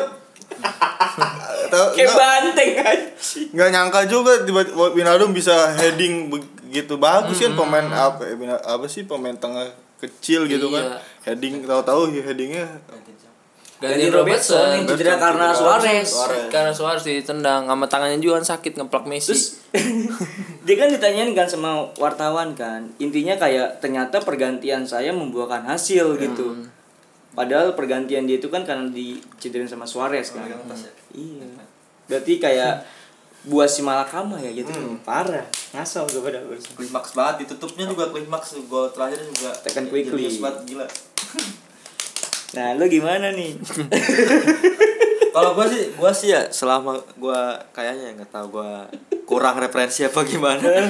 tau- 1.68 1.92
Kayak 1.92 2.08
nggak- 2.08 2.18
banteng 2.18 2.70
anjing. 2.80 3.48
nggak 3.52 3.68
nyangka 3.70 4.00
juga 4.04 4.32
tiba-tiba 4.42 4.86
Wijnaldum 4.90 5.30
bisa 5.30 5.54
heading 5.74 6.28
begitu 6.28 6.96
bagus 6.96 7.38
kan 7.38 7.54
pemain 7.54 7.86
apa 7.86 8.24
ya, 8.24 8.34
Wina- 8.34 8.60
apa 8.60 8.84
sih 8.86 9.04
pemain 9.04 9.34
tengah 9.34 9.68
kecil 9.98 10.46
gitu 10.46 10.68
kan. 10.68 10.84
Iya. 10.84 10.98
heading 11.26 11.62
tahu-tahu 11.62 12.10
headingnya 12.12 12.64
Ganti 13.78 14.10
Robertson 14.10 14.74
yang 14.74 14.84
cedera 14.90 15.14
karena. 15.22 15.54
Suarez. 15.54 16.10
Suarez. 16.10 16.50
karena 16.50 16.72
Suarez 16.74 17.06
ditendang 17.06 17.70
sama 17.70 17.86
tangannya 17.86 18.18
juga 18.18 18.42
kan 18.42 18.58
sakit 18.58 18.74
ngeplak 18.74 19.06
Messi. 19.06 19.30
Terus 19.30 19.44
dia 20.66 20.74
kan 20.74 20.90
ditanyain 20.90 21.30
kan 21.30 21.46
sama 21.46 21.86
wartawan 21.94 22.58
kan. 22.58 22.90
Intinya 22.98 23.38
kayak 23.38 23.78
ternyata 23.78 24.18
pergantian 24.18 24.82
saya 24.82 25.14
membuahkan 25.14 25.62
hasil 25.62 26.18
gitu. 26.18 26.66
Padahal 27.38 27.78
pergantian 27.78 28.26
dia 28.26 28.42
itu 28.42 28.50
kan 28.50 28.66
karena 28.66 28.90
dicederin 28.90 29.70
sama 29.70 29.86
Suarez 29.86 30.34
kan. 30.34 30.42
Iya. 31.14 31.46
Berarti 32.10 32.42
kayak 32.42 32.82
buah 33.46 33.70
si 33.70 33.86
malakama 33.86 34.42
ya 34.42 34.50
gitu. 34.58 34.74
Parah. 35.06 35.46
Ngasal 35.70 36.10
gue 36.10 36.18
pada 36.18 36.42
klimaks 36.74 37.14
banget 37.14 37.46
ditutupnya 37.46 37.86
juga 37.86 38.10
klimaks. 38.10 38.58
Gol 38.66 38.90
terakhir 38.90 39.22
juga 39.22 39.54
Tekan 39.62 39.86
quickly. 39.86 40.26
Gila 40.66 40.90
nah 42.50 42.72
lu 42.72 42.84
gimana 42.86 43.28
nih? 43.30 43.52
Kalau 45.28 45.52
gua 45.52 45.66
sih 45.66 45.92
gua 45.94 46.10
sih 46.10 46.28
ya 46.28 46.48
selama 46.48 46.96
gua 47.14 47.38
kayaknya 47.70 48.16
nggak 48.16 48.30
tahu 48.30 48.46
gua 48.54 48.88
kurang 49.22 49.56
referensi 49.56 50.02
apa 50.02 50.24
gimana. 50.24 50.88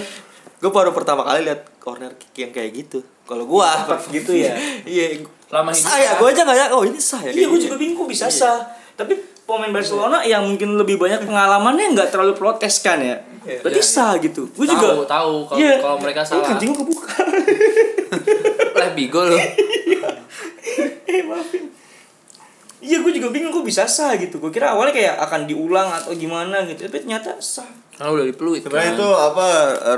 Gua 0.57 0.71
baru 0.71 0.91
pertama 0.91 1.23
kali 1.23 1.43
lihat 1.45 1.67
corner 1.79 2.15
kick 2.15 2.35
yang 2.39 2.53
kayak 2.53 2.71
gitu. 2.77 3.03
Kalau 3.25 3.45
gua 3.45 3.69
gitu 4.09 4.33
ya? 4.33 4.55
Iya 4.87 5.27
Lama 5.49 5.69
hidup 5.69 5.85
saya 5.85 6.15
kan? 6.15 6.19
gua 6.19 6.29
aja 6.31 6.41
nggak 6.43 6.57
ya 6.57 6.67
oh 6.71 6.83
ini 6.83 6.99
sah 6.99 7.21
ya 7.21 7.29
iya 7.29 7.35
kayak 7.35 7.49
gue 7.49 7.57
gini. 7.57 7.67
juga 7.67 7.77
bingung 7.77 8.07
bisa 8.07 8.27
sah? 8.29 8.63
Tapi 8.95 9.17
pemain 9.43 9.71
Barcelona 9.71 10.21
yang 10.23 10.45
mungkin 10.45 10.77
lebih 10.77 10.95
banyak 10.95 11.25
pengalamannya 11.25 11.93
nggak 11.93 12.09
terlalu 12.09 12.33
protes 12.33 12.79
kan 12.79 13.01
ya? 13.01 13.17
Berarti 13.59 13.81
sah 13.81 14.15
gitu. 14.19 14.45
Gue 14.51 14.65
Tahu, 14.65 14.77
juga 14.77 14.89
tahu 15.09 15.33
kalau- 15.45 15.57
Iya. 15.57 15.77
kalau 15.81 15.97
mereka 15.99 16.21
Oh, 16.23 16.29
salah. 16.31 16.47
kancing 16.53 16.71
gue 16.71 16.79
kebuka 16.79 17.13
lah 18.79 18.91
bigo 18.97 19.21
loh 19.23 19.41
eh 21.09 21.25
maafin. 21.25 21.65
Iya 22.79 23.03
gue 23.03 23.11
juga 23.11 23.35
bingung 23.35 23.51
kok 23.51 23.67
bisa 23.67 23.91
sah 23.91 24.15
gitu? 24.15 24.39
Gue 24.39 24.55
kira 24.55 24.71
awalnya 24.71 24.95
kayak 24.95 25.19
akan 25.19 25.51
diulang 25.51 25.91
atau 25.91 26.15
gimana 26.15 26.63
gitu 26.69 26.87
tapi 26.87 27.03
ternyata 27.03 27.35
sah. 27.43 27.67
Karena 27.99 28.15
udah 28.15 28.27
dipeluit 28.31 28.63
sebenarnya 28.63 28.95
kan. 28.95 28.99
itu 29.03 29.09
apa 29.11 29.47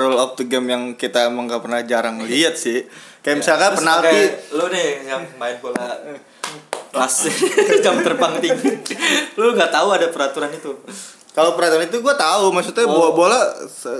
rule 0.00 0.16
of 0.16 0.32
the 0.40 0.48
game 0.48 0.64
yang 0.72 0.96
kita 0.96 1.28
emang 1.28 1.44
nggak 1.44 1.60
pernah 1.60 1.84
jarang 1.84 2.24
lihat 2.24 2.56
sih. 2.56 2.88
Kayak 3.20 3.44
misalkan 3.44 3.76
Terus 3.76 3.80
penalti. 3.84 4.18
lu 4.56 4.64
nih 4.72 4.88
yang 5.04 5.22
main 5.36 5.60
bola 5.60 6.00
kelas 6.90 7.14
jam 7.84 8.00
terbang 8.00 8.40
tinggi. 8.40 8.72
Lu 9.36 9.52
nggak 9.52 9.68
tahu 9.68 9.88
ada 9.92 10.08
peraturan 10.08 10.48
itu. 10.48 10.72
Kalau 11.36 11.54
peraturan 11.54 11.84
itu 11.86 12.00
gue 12.00 12.14
tahu, 12.16 12.48
maksudnya 12.50 12.88
bola 12.88 13.12
bola 13.12 13.40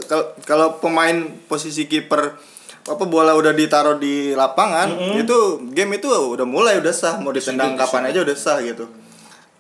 kalau 0.09 0.25
kalau 0.49 0.66
pemain 0.81 1.29
posisi 1.46 1.85
kiper 1.85 2.35
apa 2.88 3.05
bola 3.05 3.37
udah 3.37 3.53
ditaruh 3.53 4.01
di 4.01 4.33
lapangan, 4.33 4.88
itu 5.16 5.61
game 5.77 6.01
itu 6.01 6.09
udah 6.09 6.47
mulai 6.49 6.81
udah 6.81 6.95
sah, 6.95 7.21
mau 7.21 7.33
ditendang 7.35 7.77
kapan 7.77 8.09
aja 8.09 8.25
udah 8.25 8.37
sah 8.37 8.59
gitu. 8.64 8.88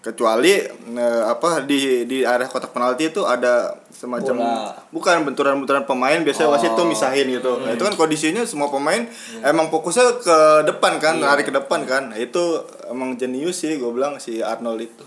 Kecuali 0.00 0.64
eh, 0.96 1.22
apa 1.28 1.60
di 1.60 2.08
di 2.08 2.24
area 2.24 2.48
kotak 2.48 2.72
penalti 2.72 3.12
itu 3.12 3.20
ada 3.28 3.76
semacam 3.92 4.40
Bola. 4.40 4.72
bukan 4.88 5.28
benturan-benturan 5.28 5.84
pemain 5.84 6.16
biasanya 6.24 6.48
wasit 6.48 6.72
tuh 6.72 6.88
misahin 6.88 7.28
gitu. 7.28 7.60
Nah, 7.60 7.76
itu 7.76 7.84
kan 7.84 7.92
kondisinya 7.92 8.40
semua 8.48 8.72
pemain 8.72 9.04
emang 9.44 9.68
fokusnya 9.68 10.24
ke 10.24 10.38
depan 10.64 10.96
kan, 10.96 11.20
lari 11.20 11.44
ke 11.44 11.52
depan 11.52 11.84
kan. 11.84 12.08
Nah, 12.08 12.16
itu 12.16 12.64
emang 12.88 13.20
jenius 13.20 13.60
sih 13.60 13.76
gue 13.76 13.92
bilang 13.92 14.16
si 14.16 14.40
Arnold 14.40 14.80
itu. 14.80 15.04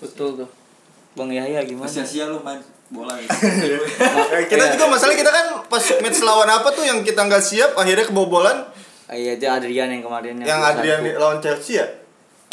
betul 0.00 0.32
tuh 0.32 0.48
bang 1.12 1.28
Yahya 1.28 1.60
gimana 1.68 1.84
sia-sia 1.84 2.24
lu 2.32 2.40
main 2.40 2.64
bola 2.90 3.14
gitu. 3.16 3.30
Kita 4.50 4.64
juga 4.68 4.84
masalah 4.86 5.14
kita 5.14 5.30
kan 5.30 5.46
pas 5.64 5.84
match 6.00 6.20
lawan 6.20 6.46
apa 6.46 6.68
tuh 6.70 6.82
yang 6.82 7.00
kita 7.00 7.22
nggak 7.22 7.38
siap 7.40 7.70
akhirnya 7.72 8.02
kebobolan? 8.04 8.66
Ah, 9.06 9.14
iya 9.14 9.34
itu 9.34 9.42
Adrian 9.44 9.86
yang 9.88 10.02
kemarin 10.02 10.38
yang 10.38 10.58
satu. 10.60 10.70
Adrian 10.76 10.98
di- 11.00 11.14
lawan 11.14 11.38
Chelsea 11.38 11.78
ya? 11.78 11.86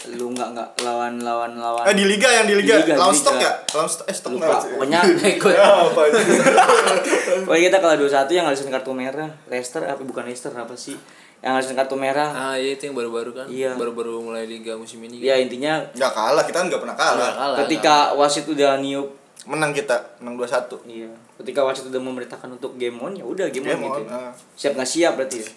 Lu 0.07 0.29
nggak 0.29 0.53
nggak 0.53 0.69
lawan 0.79 1.17
lawan 1.19 1.51
lawan. 1.53 1.81
Eh 1.83 1.93
di 1.93 2.05
liga 2.05 2.29
yang 2.31 2.45
di 2.45 2.53
liga, 2.53 2.77
Di 2.77 2.85
liga, 2.85 2.93
lawan 2.95 3.11
di 3.11 3.19
stok 3.19 3.35
ya? 3.35 3.51
Lawan 3.67 3.89
stok 3.89 4.05
eh 4.05 4.13
stok 4.13 4.31
lupa 4.31 4.55
pokoknya 4.59 4.99
ikut. 5.35 5.51
Ya, 5.51 5.65
apa 5.83 6.01
itu? 6.03 6.17
pokoknya 7.43 7.63
kita 7.67 7.77
kalau 7.79 7.95
dua 7.97 8.09
satu 8.11 8.31
yang 8.31 8.45
ngalisin 8.45 8.69
kartu 8.69 8.93
merah. 8.93 9.29
Leicester 9.45 9.81
apa 9.81 10.01
bukan 10.01 10.23
Leicester 10.23 10.53
apa 10.53 10.73
sih? 10.73 10.93
Yang 11.39 11.51
ngalisin 11.51 11.75
kartu 11.75 11.95
merah. 11.97 12.29
Ah 12.29 12.53
iya 12.53 12.73
itu 12.73 12.85
yang 12.85 12.95
baru-baru 12.95 13.33
kan? 13.33 13.45
Iya. 13.49 13.73
baru-baru 13.73 14.21
mulai 14.21 14.45
liga 14.45 14.73
musim 14.73 15.01
ini 15.01 15.17
ya 15.19 15.33
intinya 15.35 15.81
nggak 15.91 16.11
kalah 16.11 16.43
kita 16.43 16.61
kan 16.61 16.67
nggak 16.69 16.81
pernah 16.81 16.93
kalah. 16.95 17.31
Kalah, 17.33 17.57
ketika 17.65 17.95
wasit 18.13 18.45
udah 18.45 18.77
niup 18.77 19.16
menang 19.47 19.71
kita 19.71 20.19
menang 20.19 20.35
2-1 20.37 20.83
iya 20.85 21.09
ketika 21.39 21.63
wasit 21.63 21.87
udah 21.87 22.01
memerintahkan 22.03 22.49
untuk 22.51 22.75
game 22.75 22.99
on 22.99 23.15
ya 23.15 23.23
udah 23.23 23.47
game, 23.47 23.63
Game 23.65 23.81
on, 23.81 23.89
on, 23.89 23.99
gitu 24.03 24.11
ah. 24.11 24.31
siap 24.53 24.71
nggak 24.75 24.89
siap 24.89 25.13
berarti 25.15 25.37
ya 25.39 25.49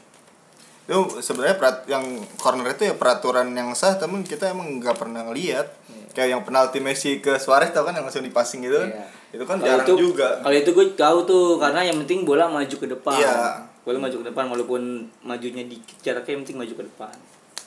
itu 0.81 1.23
sebenarnya 1.23 1.55
perat- 1.55 1.87
yang 1.87 2.03
corner 2.35 2.67
itu 2.67 2.83
ya 2.85 2.95
peraturan 2.95 3.51
yang 3.53 3.71
sah 3.75 3.95
temen 3.95 4.23
kita 4.23 4.51
emang 4.51 4.79
nggak 4.79 4.97
pernah 4.97 5.23
ngeliat 5.23 5.67
kayak 6.11 6.29
yang 6.29 6.43
penalti 6.43 6.79
Messi 6.79 7.19
ke 7.19 7.39
Suarez 7.39 7.71
tau 7.71 7.83
kan 7.83 7.95
yang 7.95 8.03
langsung 8.03 8.23
dipasing 8.23 8.63
gitu 8.63 8.75
kan 8.77 8.91
Iya. 8.91 9.07
itu 9.31 9.45
kan 9.47 9.57
Kalau 9.57 9.69
jarang 9.71 9.87
itu, 9.87 9.95
juga 9.95 10.29
Kalau 10.43 10.57
itu 10.57 10.71
gue 10.73 10.87
tahu 10.93 11.19
tuh 11.23 11.45
karena 11.57 11.87
yang 11.87 12.03
penting 12.03 12.27
bola 12.27 12.51
maju 12.51 12.75
ke 12.75 12.83
depan. 12.85 13.15
Iya. 13.15 13.63
Bola 13.81 14.03
maju 14.03 14.17
ke 14.19 14.27
depan 14.27 14.45
walaupun 14.51 14.83
majunya 15.23 15.63
dikit 15.65 16.03
jaraknya 16.03 16.35
yang 16.35 16.43
penting 16.43 16.59
maju 16.59 16.75
ke 16.75 16.85
depan. 16.85 17.15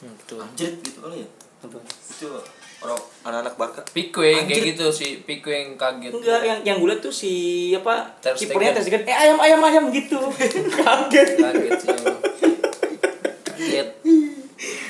Hmm, 0.03 0.12
betul 0.13 0.43
Anjir 0.43 0.71
gitu 0.83 0.99
kali 0.99 1.23
ya 1.23 1.27
Apa? 1.63 1.79
itu 1.79 2.27
orang 2.83 2.99
anak-anak 3.23 3.53
Barca 3.55 3.81
Pique 3.95 4.19
yang 4.27 4.45
kayak 4.45 4.75
gitu 4.75 4.85
sih 4.91 5.23
Pique 5.23 5.47
yang 5.47 5.79
kaget 5.79 6.11
Enggak, 6.11 6.41
yang 6.43 6.59
yang 6.67 6.75
gue 6.83 6.89
liat 6.91 6.99
tuh 6.99 7.13
si 7.15 7.31
apa 7.71 8.19
kipernya 8.19 8.75
Ter 8.75 8.83
Stegen, 8.83 9.07
eh 9.07 9.15
ayam 9.15 9.39
ayam 9.39 9.59
ayam 9.63 9.83
gitu. 9.89 10.19
Kaget. 10.83 11.39
kaget 11.39 11.73
sih 11.79 11.89
kaget 11.89 13.87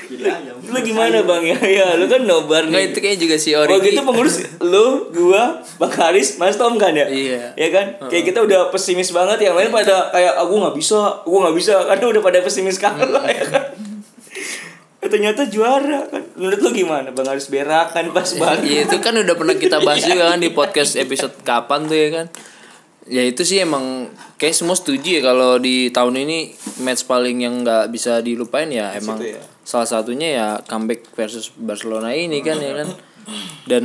jadi 0.04 0.24
ayam 0.30 0.56
Lu 0.64 0.78
gimana 0.82 1.22
Bang 1.22 1.42
ya? 1.44 1.54
Ya, 1.62 1.94
lu 1.94 2.06
kan 2.10 2.22
nobar 2.26 2.66
Enggak 2.66 2.82
nih. 2.82 2.90
itu 2.90 2.98
kayaknya 2.98 3.20
juga 3.20 3.36
si 3.38 3.50
Oh 3.54 3.62
Origi 3.62 3.94
gitu 3.94 4.02
pengurus 4.02 4.36
lu, 4.58 5.10
gua, 5.14 5.62
Bang 5.78 5.92
Haris, 5.94 6.40
Mas 6.40 6.58
Tom 6.58 6.74
kan 6.80 6.94
ya? 6.94 7.06
Iya. 7.06 7.54
Ya 7.54 7.68
kan? 7.70 7.86
Kayak 8.10 8.24
kita 8.34 8.38
udah 8.42 8.60
pesimis 8.74 9.14
banget 9.14 9.38
yang 9.44 9.54
lain 9.54 9.70
pada 9.70 10.10
kayak 10.10 10.34
aku 10.34 10.54
nggak 10.60 10.74
bisa, 10.74 11.22
aku 11.22 11.36
nggak 11.46 11.56
bisa 11.56 11.74
karena 11.86 12.04
udah 12.10 12.22
pada 12.22 12.38
pesimis 12.42 12.78
kalah 12.80 13.26
ya 13.28 13.44
kan. 13.46 13.64
Eh, 15.04 15.10
Ternyata 15.12 15.44
juara 15.46 16.08
kan. 16.08 16.24
Menurut 16.34 16.58
lu 16.58 16.70
gimana? 16.72 17.12
Bang 17.12 17.28
Haris 17.28 17.46
berakan 17.46 18.08
pas 18.10 18.24
banget. 18.34 18.64
Iya 18.64 18.80
itu 18.88 18.96
kan 18.98 19.12
udah 19.12 19.36
pernah 19.36 19.52
kita 19.54 19.76
bahas 19.78 20.00
juga 20.02 20.32
kan 20.32 20.40
di 20.40 20.48
podcast 20.48 20.96
episode 20.96 21.36
kapan 21.42 21.84
tuh 21.84 21.98
ya 21.98 22.10
kan 22.10 22.26
Ya 23.04 23.20
itu 23.20 23.44
sih 23.44 23.60
emang 23.60 24.08
kayak 24.40 24.56
semua 24.56 24.72
setuju 24.72 25.20
ya 25.20 25.22
kalau 25.22 25.60
di 25.60 25.92
tahun 25.92 26.24
ini 26.24 26.56
match 26.80 27.04
paling 27.04 27.36
yang 27.38 27.60
nggak 27.60 27.92
bisa 27.92 28.24
dilupain 28.24 28.72
ya 28.72 28.96
emang 28.96 29.20
ya. 29.20 29.36
salah 29.60 29.84
satunya 29.84 30.28
ya 30.32 30.46
comeback 30.64 31.12
versus 31.12 31.52
Barcelona 31.52 32.16
ini 32.16 32.40
kan 32.40 32.56
ya 32.56 32.72
kan 32.74 32.88
dan 33.68 33.84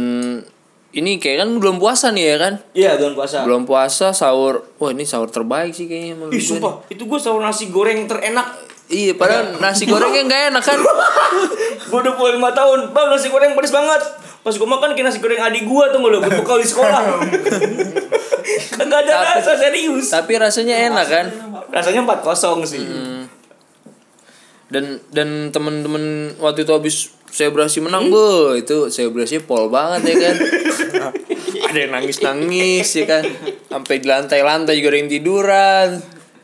ini 0.89 1.19
kayak 1.19 1.43
kan 1.43 1.49
belum 1.59 1.77
puasa 1.77 2.09
nih 2.09 2.25
ya 2.25 2.37
kan 2.39 2.53
Iya, 2.71 2.91
bulan 2.95 3.13
puasa. 3.13 3.37
belum 3.43 3.63
puasa 3.67 4.07
sahur 4.09 4.63
wah 4.79 4.89
ini 4.89 5.03
sahur 5.03 5.27
terbaik 5.27 5.75
sih 5.75 5.85
kayaknya 5.85 6.31
Ih, 6.31 6.31
gue 6.31 6.39
sumpah, 6.39 6.87
itu 6.87 7.03
gue 7.03 7.19
sahur 7.19 7.43
nasi 7.43 7.67
goreng 7.67 8.07
terenak. 8.07 8.47
Iya, 8.89 9.13
padahal 9.13 9.61
nasi 9.61 9.85
gorengnya 9.85 10.25
nggak 10.25 10.41
enak 10.49 10.63
kan. 10.65 10.79
gue 11.89 11.99
udah 12.01 12.13
puluh 12.17 12.41
lima 12.41 12.49
tahun, 12.49 12.89
bang 12.89 13.07
nasi 13.13 13.29
goreng 13.29 13.53
pedes 13.53 13.69
banget. 13.69 14.01
Pas 14.41 14.55
gue 14.57 14.65
makan 14.65 14.97
kayak 14.97 15.13
nasi 15.13 15.21
goreng 15.21 15.37
adik 15.37 15.69
gue 15.69 15.83
tuh 15.93 15.97
nggak 16.01 16.25
buat 16.25 16.33
bekal 16.41 16.57
di 16.57 16.65
sekolah. 16.65 17.01
Kagak 18.81 18.99
ada 19.05 19.37
rasa 19.37 19.53
serius. 19.61 20.09
Tapi 20.09 20.41
rasanya 20.41 20.89
enak 20.89 21.05
kan. 21.05 21.25
Rasanya 21.69 22.01
4-0 22.01 22.65
sih. 22.65 22.81
Dan 24.73 24.97
dan 25.13 25.53
temen-temen 25.53 26.33
waktu 26.41 26.65
itu 26.65 26.73
habis 26.73 27.13
selebrasi 27.29 27.85
menang, 27.85 28.09
bu 28.09 28.57
itu 28.57 28.89
selebrasinya 28.89 29.45
pol 29.45 29.69
banget 29.69 30.13
ya 30.13 30.15
kan. 30.17 30.35
ada 31.69 31.77
yang 31.77 31.93
nangis-nangis 31.93 32.89
ya 32.97 33.05
kan. 33.05 33.21
Sampai 33.69 34.01
di 34.01 34.09
lantai-lantai 34.09 34.81
juga 34.81 34.89
ada 34.93 34.97
yang 34.97 35.11
tiduran. 35.13 35.89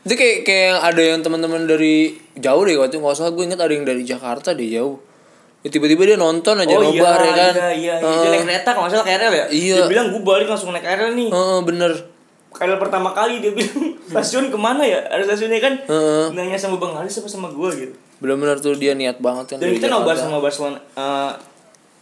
Itu 0.06 0.14
kayak 0.14 0.46
kayak 0.46 0.64
yang 0.64 0.78
ada 0.80 1.02
yang 1.02 1.20
teman-teman 1.20 1.66
dari 1.66 2.14
jauh 2.38 2.62
deh 2.62 2.78
waktu 2.78 2.96
nggak 2.96 3.12
salah 3.12 3.34
gue 3.34 3.42
inget 3.42 3.58
ada 3.58 3.72
yang 3.74 3.82
dari 3.82 4.06
Jakarta 4.06 4.54
deh 4.54 4.70
jauh. 4.70 5.02
Ya, 5.60 5.74
tiba-tiba 5.74 6.06
dia 6.06 6.14
nonton 6.14 6.54
aja 6.54 6.70
Oh 6.70 6.78
nobar 6.78 7.18
iya, 7.18 7.26
ya 7.26 7.32
kan. 7.34 7.54
iya, 7.58 7.70
iya, 7.74 7.74
iya. 7.74 7.94
Heeh. 7.98 8.22
Dia 8.22 8.30
naik 8.30 8.42
kereta 8.46 8.70
kalau 8.70 8.86
salah 8.86 9.02
KRL 9.02 9.32
ya? 9.34 9.46
Iya. 9.50 9.76
Dia 9.82 9.90
bilang 9.90 10.14
gue 10.14 10.22
balik 10.22 10.46
langsung 10.46 10.70
naik 10.70 10.86
KRL 10.86 11.10
nih. 11.12 11.28
Heeh, 11.28 11.58
bener. 11.66 11.92
KRL 12.54 12.78
pertama 12.78 13.10
kali 13.10 13.42
dia 13.42 13.50
bilang 13.50 13.74
stasiun 14.14 14.46
ke 14.46 14.54
mana 14.54 14.86
ya? 14.86 15.02
Ada 15.02 15.26
stasiunnya 15.26 15.58
kan? 15.58 15.74
Heeh. 15.82 16.24
Nanya 16.32 16.54
sama 16.54 16.78
Bang 16.78 16.94
Haris 16.94 17.18
apa 17.18 17.26
sama 17.26 17.50
gue 17.50 17.70
gitu. 17.74 17.94
Bener-bener 18.16 18.62
tuh 18.62 18.78
dia 18.78 18.94
niat 18.94 19.18
banget 19.18 19.44
kan. 19.52 19.58
Dan 19.58 19.74
kita 19.74 19.90
nobar 19.90 20.14
sama 20.14 20.38
Barcelona. 20.38 20.78
eh, 20.78 21.30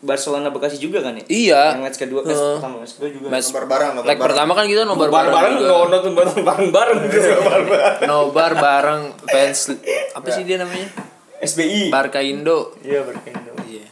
Barcelona 0.05 0.53
Bekasi 0.53 0.77
juga 0.77 1.01
kan 1.01 1.17
ya? 1.17 1.25
Iya. 1.27 1.63
Yang 1.75 1.83
match 1.83 1.99
kedua, 1.99 2.21
match 2.21 2.37
Heeh. 2.37 2.57
pertama, 2.61 2.77
match 2.85 2.95
kedua 3.01 3.09
juga. 3.11 3.27
Match 3.33 3.47
Nobar 3.49 3.65
bareng, 3.65 3.91
nobar 3.97 4.05
leg 4.05 4.17
bareng. 4.21 4.25
pertama 4.29 4.53
kan 4.53 4.65
kita 4.69 4.83
nobar 4.85 5.09
bareng 5.09 5.33
bareng 5.33 5.55
juga. 5.57 5.65
nggak 5.65 5.89
nonton 5.89 6.13
bareng 6.13 6.39
bareng 6.47 6.69
bareng 6.69 6.99
nobar 8.05 8.53
bareng 8.53 9.03
fans 9.25 9.59
apa 10.13 10.29
sih 10.29 10.45
dia 10.45 10.61
namanya? 10.61 10.89
SBI 11.41 11.89
Barca 11.89 12.21
Indo. 12.21 12.77
Iya 12.85 13.01
berkendo 13.03 13.53
iya. 13.65 13.89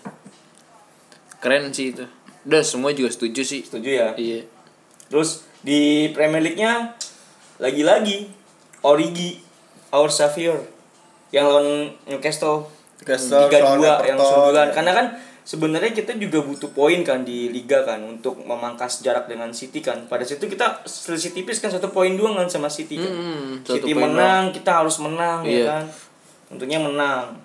Keren 1.41 1.73
sih 1.73 1.97
itu. 1.97 2.05
Udah 2.45 2.63
semua 2.63 2.93
juga 2.93 3.11
setuju 3.11 3.43
sih. 3.43 3.65
Setuju 3.65 3.89
ya? 3.89 4.09
Iya. 4.15 4.47
Terus 5.09 5.49
di 5.65 6.13
Premier 6.13 6.45
League-nya 6.45 6.95
lagi-lagi 7.59 8.31
Origi 8.85 9.43
Our 9.93 10.11
Savior 10.13 10.61
yang 11.33 11.49
lawan 11.49 11.97
Newcastle. 12.05 12.69
Newcastle, 13.03 13.51
Liga 13.51 13.59
lawan 13.65 14.05
2 14.05 14.11
yang 14.15 14.19
sundulan 14.19 14.69
karena 14.71 14.93
kan 14.95 15.07
sebenarnya 15.43 15.91
kita 15.91 16.15
juga 16.15 16.39
butuh 16.41 16.71
poin 16.71 17.03
kan 17.03 17.23
di 17.23 17.49
liga 17.49 17.83
kan 17.83 17.99
untuk 18.01 18.39
memangkas 18.41 19.01
jarak 19.01 19.27
dengan 19.27 19.51
City 19.51 19.79
kan. 19.79 20.07
Pada 20.07 20.23
situ 20.23 20.45
kita 20.45 20.83
selisih 20.83 21.33
tipis 21.33 21.59
kan 21.59 21.69
satu 21.69 21.91
poin 21.91 22.15
dua 22.15 22.33
kan 22.35 22.47
sama 22.47 22.67
City 22.67 22.97
kan. 22.97 23.13
Satu 23.63 23.83
City 23.83 23.93
menang 23.93 24.51
kita 24.51 24.81
harus 24.81 24.97
menang 24.99 25.43
Iya. 25.43 25.59
ya 25.59 25.65
kan? 25.69 25.85
Untungnya 26.49 26.79
menang 26.79 27.39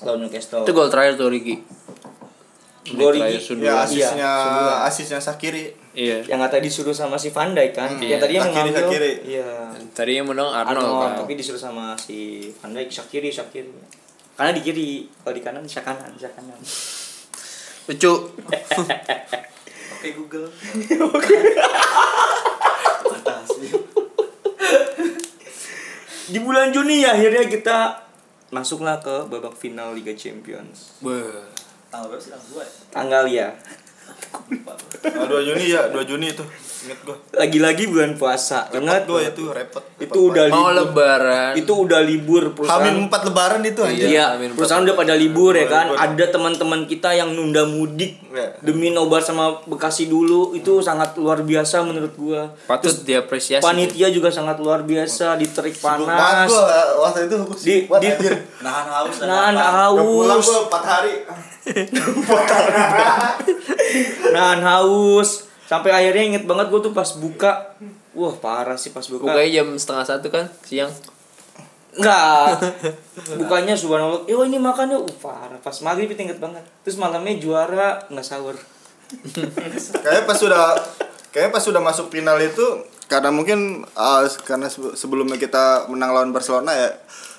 lawan 0.00 0.22
Newcastle. 0.22 0.62
Itu 0.62 0.72
gol 0.72 0.88
terakhir 0.88 1.16
tuh 1.16 1.28
Riki. 1.28 1.58
Gol 2.88 3.12
sundulan. 3.36 3.68
Ya 3.68 3.84
Iya, 3.84 3.84
asisnya 3.84 4.30
sundulan. 4.32 4.78
asisnya 4.88 5.20
Sakiri. 5.20 5.64
iya. 5.92 6.24
Yang 6.24 6.40
kata 6.48 6.56
disuruh 6.58 6.94
sama 6.94 7.20
si 7.20 7.28
Van 7.28 7.52
Dijk 7.52 7.72
kan 7.72 7.90
Hmm, 7.90 8.00
yang 8.00 8.16
tadinya 8.16 8.40
Shaqiri, 8.40 8.54
mengambil 8.64 8.74
Shaqiri. 8.80 9.12
iya. 9.28 9.48
Tadinya 9.92 10.22
menang 10.24 10.48
Arnold, 10.48 10.80
Arnold, 10.80 10.96
kan. 11.02 11.12
tapi 11.20 11.32
disuruh 11.34 11.58
sama 11.58 11.92
si 11.94 12.48
Van 12.56 12.72
Dijk 12.72 12.88
Shakiri 12.88 13.28
Shakiri 13.28 13.68
karena 14.32 14.54
di 14.54 14.62
kiri 14.62 14.88
kalau 15.18 15.34
di 15.34 15.42
kanan 15.42 15.60
bisa 15.60 15.82
kanan 15.82 16.14
bisa 16.14 16.30
kanan 16.30 16.54
lucu 17.88 18.14
Oke 19.98 20.14
Google. 20.14 20.46
di 26.28 26.38
bulan 26.44 26.68
Juni 26.70 27.08
akhirnya 27.08 27.48
kita 27.48 28.04
masuklah 28.52 29.00
ke 29.00 29.24
babak 29.32 29.56
final 29.56 29.96
Liga 29.96 30.12
Champions 30.12 31.00
Beuh. 31.00 31.48
Tanggal 31.88 32.12
berapa 32.12 32.20
sih? 32.20 32.30
Tanggal 32.36 32.44
dua 32.52 32.62
ya? 32.62 32.70
tanggal 32.92 33.24
ya 33.32 33.48
Ah, 34.98 35.24
2 35.24 35.44
Juni 35.44 35.64
ya, 35.68 35.88
2 35.88 36.02
Juni 36.02 36.26
itu. 36.28 36.42
Ingat 36.78 36.98
gua. 37.02 37.16
lagi-lagi 37.34 37.84
bulan 37.86 38.14
puasa 38.14 38.62
Repot 38.64 38.80
ingat 38.80 39.02
gua 39.04 39.18
itu, 39.20 39.42
repot. 39.50 39.82
itu 39.98 40.18
udah 40.30 40.46
mau 40.46 40.70
libur 40.70 40.78
lebaran 40.78 41.50
itu 41.52 41.72
udah 41.74 42.00
libur 42.00 42.42
perusahaan 42.54 42.80
Hamin 42.80 43.10
4 43.10 43.26
lebaran 43.28 43.60
itu 43.62 43.80
anjir. 43.82 44.06
Iya, 44.08 44.24
Amin. 44.32 44.48
perusahaan 44.54 44.80
udah 44.80 44.94
pada 44.94 45.12
libur 45.12 45.52
ya 45.52 45.66
kan. 45.66 45.90
Libur. 45.90 45.98
Ada 46.00 46.24
teman-teman 46.30 46.80
kita 46.86 47.12
yang 47.12 47.28
nunda 47.30 47.66
mudik 47.66 48.16
Iya. 48.28 48.56
demi 48.62 48.88
nobar 48.88 49.20
sama 49.20 49.58
Bekasi 49.64 50.06
dulu. 50.06 50.54
Itu 50.54 50.78
sangat 50.78 51.12
luar 51.16 51.42
biasa 51.42 51.82
menurut 51.82 52.12
gua. 52.14 52.46
patut 52.64 52.94
diapresiasi 53.02 53.60
Panitia 53.60 54.06
juga 54.08 54.30
sangat 54.30 54.56
luar 54.56 54.80
biasa, 54.80 55.34
diterik 55.34 55.74
panas. 55.76 56.46
gua 56.46 56.62
waktu 57.02 57.26
itu 57.26 57.36
Di- 57.58 57.84
di- 57.90 58.08
anjir. 58.08 58.32
Nahan 58.60 58.86
haus 58.88 59.14
Nahan. 59.20 59.52
Udah 59.52 59.98
pulang 59.98 60.30
haus, 60.32 60.46
gua 60.46 60.58
4 60.64 60.82
hari. 60.86 61.12
nahan 64.34 64.60
haus. 64.62 65.48
Sampai 65.68 65.92
akhirnya 65.92 66.24
inget 66.36 66.44
banget 66.48 66.72
gua 66.72 66.80
tuh 66.80 66.96
pas 66.96 67.08
buka. 67.20 67.76
Wah, 68.16 68.34
parah 68.34 68.74
sih 68.74 68.90
pas 68.90 69.04
buka. 69.04 69.28
bukanya 69.28 69.62
jam 69.62 69.68
setengah 69.76 70.04
satu 70.08 70.26
kan 70.32 70.48
siang 70.64 70.90
Enggak. 71.98 72.62
Bukanya 73.40 73.74
subhanallah. 73.74 74.22
Yo 74.30 74.46
ini 74.46 74.60
makannya 74.60 74.94
uh 74.94 75.16
parah. 75.18 75.58
Pas 75.58 75.74
maghrib 75.82 76.06
itu 76.06 76.20
inget 76.20 76.38
banget. 76.38 76.62
Terus 76.86 76.94
malamnya 76.94 77.34
juara 77.42 77.98
nggak 78.06 78.22
sahur. 78.22 78.54
Kayaknya 80.04 80.24
pas 80.28 80.38
sudah 80.38 80.76
kayaknya 81.32 81.50
pas 81.52 81.64
sudah 81.64 81.80
masuk 81.80 82.12
final 82.12 82.36
itu 82.38 82.84
karena 83.08 83.32
mungkin 83.32 83.88
ah, 83.96 84.24
karena 84.44 84.68
sebe- 84.68 84.94
sebelumnya 84.94 85.40
kita 85.40 85.88
menang 85.88 86.12
lawan 86.12 86.30
Barcelona 86.32 86.76
ya 86.76 86.92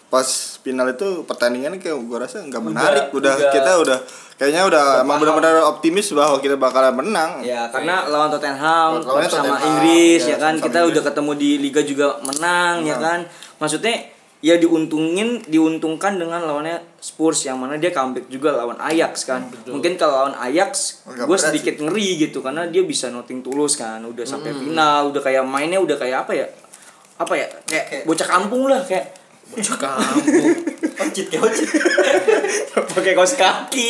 pas 0.09 0.25
final 0.59 0.89
itu 0.89 1.21
pertandingannya 1.23 1.77
kayak 1.77 2.01
gua 2.01 2.25
rasa 2.25 2.41
nggak 2.41 2.63
menarik 2.65 3.05
udah, 3.13 3.29
udah- 3.37 3.53
kita 3.53 3.71
udah 3.77 3.99
kayaknya 4.39 4.65
udah, 4.65 5.03
emang 5.03 5.19
benar-benar 5.19 5.61
optimis 5.67 6.09
bahwa 6.15 6.39
kita 6.39 6.55
bakalan 6.55 6.95
menang 6.95 7.43
Ya, 7.43 7.67
karena 7.69 8.07
lawan 8.07 8.31
Tottenham 8.31 9.03
Lawannya 9.03 9.27
sama 9.27 9.53
Tottenham, 9.53 9.67
Inggris 9.67 10.21
ya, 10.23 10.33
ya 10.33 10.37
kan. 10.39 10.53
Kita 10.55 10.79
Inggris. 10.79 10.91
udah 10.95 11.03
ketemu 11.11 11.31
di 11.35 11.49
liga 11.59 11.81
juga 11.83 12.07
menang 12.23 12.87
ya 12.87 12.95
kan. 12.97 13.19
Maksudnya 13.59 13.95
ya 14.39 14.55
diuntungin 14.55 15.43
diuntungkan 15.43 16.15
dengan 16.15 16.39
lawannya 16.47 16.79
Spurs 16.97 17.43
yang 17.43 17.59
mana 17.59 17.75
dia 17.75 17.91
comeback 17.91 18.31
juga 18.31 18.55
lawan 18.55 18.79
Ajax 18.79 19.27
kan. 19.27 19.43
Mungkin 19.67 19.99
kalau 19.99 20.23
lawan 20.25 20.35
Ajax 20.39 21.03
gue 21.05 21.37
sedikit 21.37 21.75
ngeri 21.77 22.15
gitu 22.17 22.39
karena 22.39 22.63
dia 22.65 22.87
bisa 22.87 23.11
noting 23.11 23.43
tulus 23.43 23.75
kan. 23.75 23.99
Udah 23.99 24.23
sampai 24.23 24.55
final, 24.55 25.11
udah 25.11 25.19
kayak 25.19 25.43
mainnya 25.43 25.83
udah 25.83 25.99
kayak 25.99 26.23
apa 26.23 26.31
ya? 26.33 26.47
Apa 27.19 27.33
ya? 27.35 27.51
Kayak 27.67 28.07
bocah 28.07 28.27
kampung 28.31 28.71
lah 28.71 28.79
kayak 28.87 29.18
bocah 29.49 29.77
kampung 29.77 30.53
Ocit 30.99 31.25
kayak 31.27 31.41
ocit. 31.41 31.67
pakai 32.93 33.13
kaos 33.13 33.33
kaki. 33.33 33.87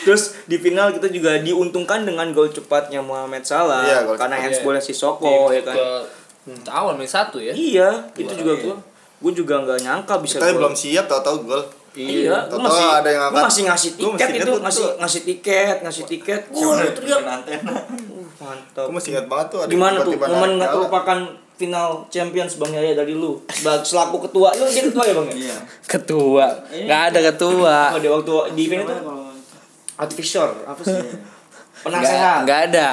Terus 0.00 0.22
di 0.46 0.56
final 0.56 0.90
kita 0.90 1.06
juga 1.06 1.36
diuntungkan 1.36 2.02
dengan 2.02 2.32
gol 2.32 2.48
cepatnya 2.48 2.98
Muhammad 3.00 3.44
Salah 3.44 3.84
Iya, 3.84 4.08
karena 4.16 4.36
handsballnya 4.38 4.80
si 4.80 4.90
Soko 4.90 5.52
ya 5.52 5.60
kan. 5.60 5.76
Ke 5.76 5.92
awal 6.66 6.96
main 6.96 7.04
satu 7.04 7.36
ya 7.36 7.52
Iya, 7.52 8.08
itu 8.14 8.32
juga 8.32 8.56
gua 8.58 8.76
gua 9.20 9.32
juga 9.34 9.54
nggak 9.60 9.78
nyangka 9.82 10.14
bisa 10.18 10.40
kita 10.40 10.48
gol. 10.50 10.58
belum 10.58 10.74
siap 10.74 11.04
tahu-tahu 11.04 11.36
gol 11.44 11.62
Iya, 11.92 12.48
Tahu-tahu 12.48 12.64
masih 12.64 12.86
ada 12.88 13.08
yang 13.08 13.20
gua 13.20 13.28
angkat. 13.28 13.44
masih 13.44 13.62
ngasih 13.68 13.90
tiket 13.92 14.16
masih 14.16 14.40
itu, 14.40 14.52
ngasih 14.56 14.80
tuh. 14.80 14.92
ngasih 14.96 15.20
tiket, 15.22 15.76
ngasih 15.82 16.04
tiket. 16.08 16.40
Itu 16.48 16.68
dia. 17.02 17.18
Uh, 17.20 17.40
Mantap. 18.40 18.82
aku 18.88 18.92
masih 18.94 19.10
ingat 19.12 19.26
banget 19.28 19.46
tuh 19.52 19.58
ada 19.60 19.68
Gimana 19.68 19.96
tuh 20.00 20.16
momen 20.16 20.50
nggak 20.56 20.70
terlupakan 20.72 21.18
final 21.60 22.08
Champions 22.08 22.56
Bang 22.56 22.72
Yaya 22.72 22.96
dari 22.96 23.12
lu. 23.12 23.36
Selaku 23.84 24.24
ketua. 24.24 24.56
Lu 24.56 24.64
dia 24.64 24.88
ketua 24.88 25.04
ya 25.04 25.12
Bang 25.12 25.28
ya? 25.28 25.34
Iya. 25.36 25.56
ketua. 25.84 26.46
Nggak 26.72 27.00
ada 27.12 27.18
ketua. 27.28 27.76
Oh, 27.92 28.00
di 28.00 28.08
waktu 28.08 28.32
di 28.56 28.62
event 28.64 28.88
itu? 28.88 28.94
Artificial 29.94 30.48
apa 30.64 30.80
sih? 30.80 30.96
Penasehat. 31.84 32.48
nggak 32.48 32.60
ada. 32.72 32.88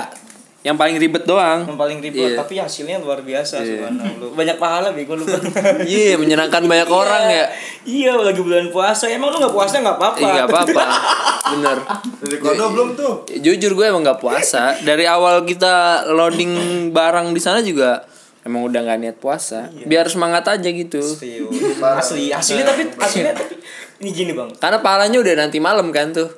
Yang 0.66 0.76
paling 0.76 0.96
ribet 1.00 1.24
doang. 1.24 1.64
Yang 1.64 1.80
paling 1.80 2.00
ribet 2.04 2.28
Iya. 2.28 2.36
tapi 2.36 2.60
hasilnya 2.60 3.00
luar 3.00 3.24
biasa 3.24 3.64
Iya. 3.64 3.88
subhanallah. 3.88 4.36
Banyak 4.36 4.58
pahala 4.60 4.92
bego 4.92 5.16
lu. 5.16 5.24
Iya 5.88 6.20
menyenangkan 6.20 6.68
banyak 6.68 6.90
orang 6.92 7.24
ya. 7.32 7.46
Iya 7.88 8.20
lagi 8.20 8.44
bulan 8.44 8.68
puasa. 8.68 9.08
Emang 9.08 9.32
lu 9.32 9.40
nggak 9.40 9.56
puasa 9.56 9.80
nggak 9.80 9.96
apa-apa. 9.96 10.20
Iya 10.20 10.32
nggak 10.44 10.50
apa-apa. 10.52 10.84
Bener. 11.56 11.78
Dari 12.20 12.38
kono 12.44 12.66
belum 12.76 12.90
tuh? 13.00 13.14
jujur 13.40 13.72
gue 13.72 13.86
emang 13.88 14.04
nggak 14.04 14.20
puasa. 14.20 14.76
Dari 14.84 15.08
awal 15.08 15.48
kita 15.48 16.04
loading 16.12 16.52
barang 16.92 17.32
di 17.32 17.40
sana 17.40 17.64
juga 17.64 18.04
emang 18.48 18.64
udah 18.64 18.80
nggak 18.88 19.00
niat 19.04 19.18
puasa 19.20 19.68
biar 19.84 20.08
semangat 20.08 20.48
aja 20.48 20.70
gitu. 20.72 21.04
Serius. 21.04 21.52
asli 21.84 22.32
hasilnya 22.32 22.64
tapi 22.64 22.88
hasilnya 22.96 23.36
tapi 23.36 23.60
ini 24.00 24.10
gini 24.16 24.32
bang. 24.32 24.50
Karena 24.56 24.80
pahalanya 24.80 25.20
udah 25.20 25.34
nanti 25.36 25.58
malam 25.60 25.92
kan 25.92 26.16
tuh. 26.16 26.32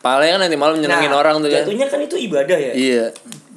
Pahalanya 0.00 0.38
kan 0.38 0.42
nanti 0.46 0.56
malam 0.60 0.76
nyenengin 0.78 1.10
Nah, 1.10 1.18
orang 1.18 1.42
tuh 1.42 1.50
kan. 1.50 1.66
jatuhnya 1.66 1.86
kan 1.90 1.98
itu 1.98 2.16
ibadah 2.30 2.54
ya? 2.54 2.72
Iya. 2.72 3.04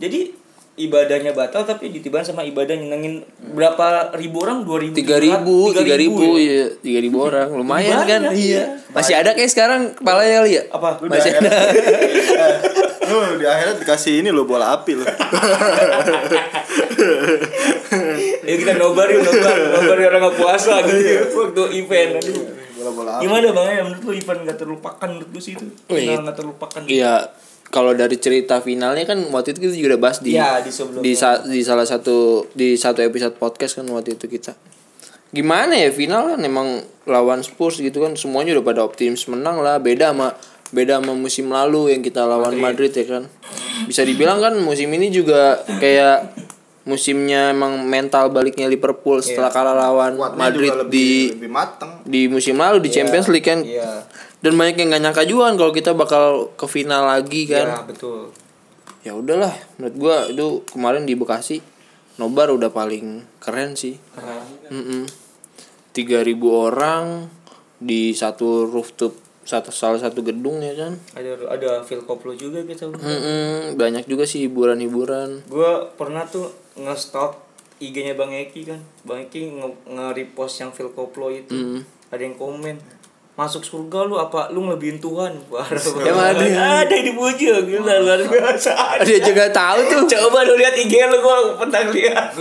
Jadi 0.01 0.33
ibadahnya 0.79 1.35
batal 1.35 1.67
tapi 1.67 1.91
ditiban 1.91 2.23
sama 2.23 2.47
ibadah 2.47 2.71
nyenengin 2.79 3.27
berapa 3.51 4.15
ribu 4.15 4.47
orang? 4.47 4.63
Dua 4.63 4.79
ribu 4.79 4.95
tiga 4.95 5.19
ribu 5.19 5.75
tiga 5.75 5.99
ribu 5.99 6.39
iya 6.39 6.71
tiga 6.79 6.99
ribu 7.03 7.27
orang. 7.27 7.51
Lumayan 7.51 8.07
kan? 8.07 8.31
Banyak, 8.31 8.39
iya. 8.39 8.63
Iya. 8.63 8.63
masih 8.95 9.13
ada 9.19 9.35
kayak 9.35 9.51
sekarang 9.51 9.91
kepalanya 9.93 10.39
kali 10.39 10.51
ya? 10.55 10.63
Apa? 10.71 10.89
Masih 11.03 11.31
Udah, 11.35 11.43
ada. 11.43 11.51
Eh, 13.09 13.09
lu 13.09 13.41
di 13.41 13.45
akhirat 13.45 13.75
dikasih 13.83 14.21
ini 14.23 14.29
lo 14.29 14.45
bola 14.45 14.71
api 14.79 14.93
lo 14.95 15.03
ya 18.45 18.53
kita 18.53 18.71
nobar 18.77 19.09
yuk 19.09 19.25
nobar. 19.25 19.55
Nobar 19.57 19.97
orang 19.97 20.21
nggak 20.29 20.37
puasa 20.37 20.73
gitu. 20.85 21.09
Waktu 21.35 21.63
event 21.81 22.21
bola 22.79 22.91
bola 22.95 23.11
Gimana 23.19 23.47
bang? 23.51 23.65
Ya 23.75 23.83
menurut 23.83 24.03
lu 24.07 24.11
event 24.15 24.39
gak 24.47 24.59
terlupakan 24.59 25.07
menurut 25.11 25.29
lu 25.35 25.39
sih 25.43 25.53
itu? 25.59 25.65
Wih. 25.91 26.07
Final 26.07 26.23
gak 26.31 26.37
terlupakan? 26.39 26.81
Iya, 26.87 27.13
kalau 27.69 27.93
dari 27.93 28.17
cerita 28.17 28.59
finalnya 28.59 29.05
kan 29.05 29.21
waktu 29.29 29.53
itu 29.53 29.59
kita 29.63 29.73
juga 29.73 29.87
udah 29.95 30.01
bahas 30.01 30.17
di 30.19 30.33
Iya, 30.33 30.61
di 30.61 30.71
di, 30.99 31.13
sa- 31.13 31.41
di 31.41 31.61
salah 31.61 31.85
satu 31.85 32.49
di 32.51 32.73
satu 32.73 32.99
episode 32.99 33.37
podcast 33.37 33.77
kan 33.77 33.85
waktu 33.87 34.17
itu 34.17 34.25
kita. 34.25 34.57
Gimana 35.29 35.77
ya 35.77 35.93
final 35.93 36.33
kan 36.33 36.41
emang 36.41 36.81
lawan 37.05 37.45
Spurs 37.45 37.77
gitu 37.77 38.01
kan 38.01 38.17
semuanya 38.17 38.57
udah 38.57 38.65
pada 38.65 38.81
optimis 38.81 39.29
menang 39.29 39.61
lah 39.61 39.77
beda 39.77 40.09
sama 40.09 40.33
beda 40.69 40.97
sama 40.97 41.13
musim 41.13 41.49
lalu 41.49 41.93
yang 41.93 42.01
kita 42.01 42.25
lawan 42.25 42.57
Madrid, 42.57 42.89
ya 42.89 43.05
kan. 43.05 43.23
Bisa 43.85 44.01
dibilang 44.01 44.41
kan 44.41 44.57
musim 44.57 44.89
ini 44.89 45.09
juga 45.09 45.61
kayak 45.77 46.33
musimnya 46.85 47.53
emang 47.53 47.85
mental 47.85 48.33
baliknya 48.33 48.65
Liverpool 48.65 49.21
setelah 49.21 49.53
kalah 49.53 49.77
lawan 49.77 50.17
Kuatnya 50.17 50.39
Madrid 50.41 50.73
lebih, 50.73 50.89
di 50.89 51.09
lebih 51.37 51.51
mateng 51.53 51.91
di 52.01 52.25
musim 52.25 52.57
lalu 52.57 52.81
di 52.81 52.89
Champions 52.89 53.29
League 53.29 53.45
kan. 53.45 53.61
Iya 53.61 54.09
Dan 54.39 54.55
banyak 54.55 54.75
yang 54.77 54.89
gak 54.89 55.03
nyangka 55.03 55.23
juga 55.23 55.47
kan 55.47 55.55
kalau 55.55 55.71
kita 55.71 55.91
bakal 55.91 56.23
ke 56.53 56.65
final 56.65 57.03
lagi 57.05 57.43
kan? 57.43 57.67
Iya 57.67 57.81
betul. 57.83 58.31
Ya 58.99 59.11
udahlah 59.11 59.51
menurut 59.75 59.95
gua 59.95 60.15
itu 60.25 60.45
kemarin 60.65 61.03
di 61.03 61.13
Bekasi 61.13 61.59
nobar 62.15 62.47
udah 62.49 62.67
paling 62.67 63.23
keren 63.37 63.75
sih. 63.75 63.95
Keren 64.11 64.43
Mm-mm. 64.69 65.03
3000 65.91 66.35
orang 66.45 67.27
di 67.75 68.11
satu 68.11 68.63
rooftop 68.65 69.15
satu 69.41 69.73
salah 69.73 69.97
satu 69.97 70.21
gedung 70.21 70.61
ya 70.61 70.77
kan? 70.77 70.93
Ada 71.15 71.49
ada 71.49 71.69
Phil 71.81 72.03
Koplo 72.03 72.31
juga 72.31 72.61
kita 72.61 72.85
Mm-mm, 72.85 73.75
banyak 73.75 74.05
juga 74.05 74.23
sih 74.23 74.45
hiburan-hiburan. 74.45 75.47
Gue 75.47 75.71
pernah 75.95 76.21
tuh 76.23 76.47
nge-stalk 76.75 77.33
IG-nya 77.79 78.13
Bang 78.13 78.29
Eki 78.29 78.61
kan? 78.63 78.79
Bang 79.01 79.25
Eki 79.25 79.49
nge- 79.49 79.81
nge-repost 79.89 80.61
yang 80.61 80.69
Phil 80.69 80.91
Koplo 80.91 81.27
itu. 81.27 81.51
Mm. 81.51 81.81
ada 82.09 82.21
yang 82.21 82.35
komen 82.35 82.77
masuk 83.39 83.63
surga 83.63 84.03
lu 84.03 84.19
apa 84.19 84.51
lu 84.51 84.67
ngelebihin 84.67 84.99
Tuhan? 84.99 85.31
Banget. 85.47 85.79
mana? 86.11 86.35
ada. 86.35 86.91
Yang 86.91 87.15
dipuji 87.15 87.47
gila 87.47 88.03
luar 88.03 88.19
biasa. 88.19 88.99
Dia 89.07 89.19
juga 89.23 89.47
tahu 89.47 89.79
tuh. 89.87 90.03
Coba 90.11 90.43
lu 90.43 90.59
lihat 90.59 90.75
IG 90.75 90.91
lu 91.07 91.23
gua 91.23 91.55
pernah 91.55 91.87
lihat. 91.87 92.35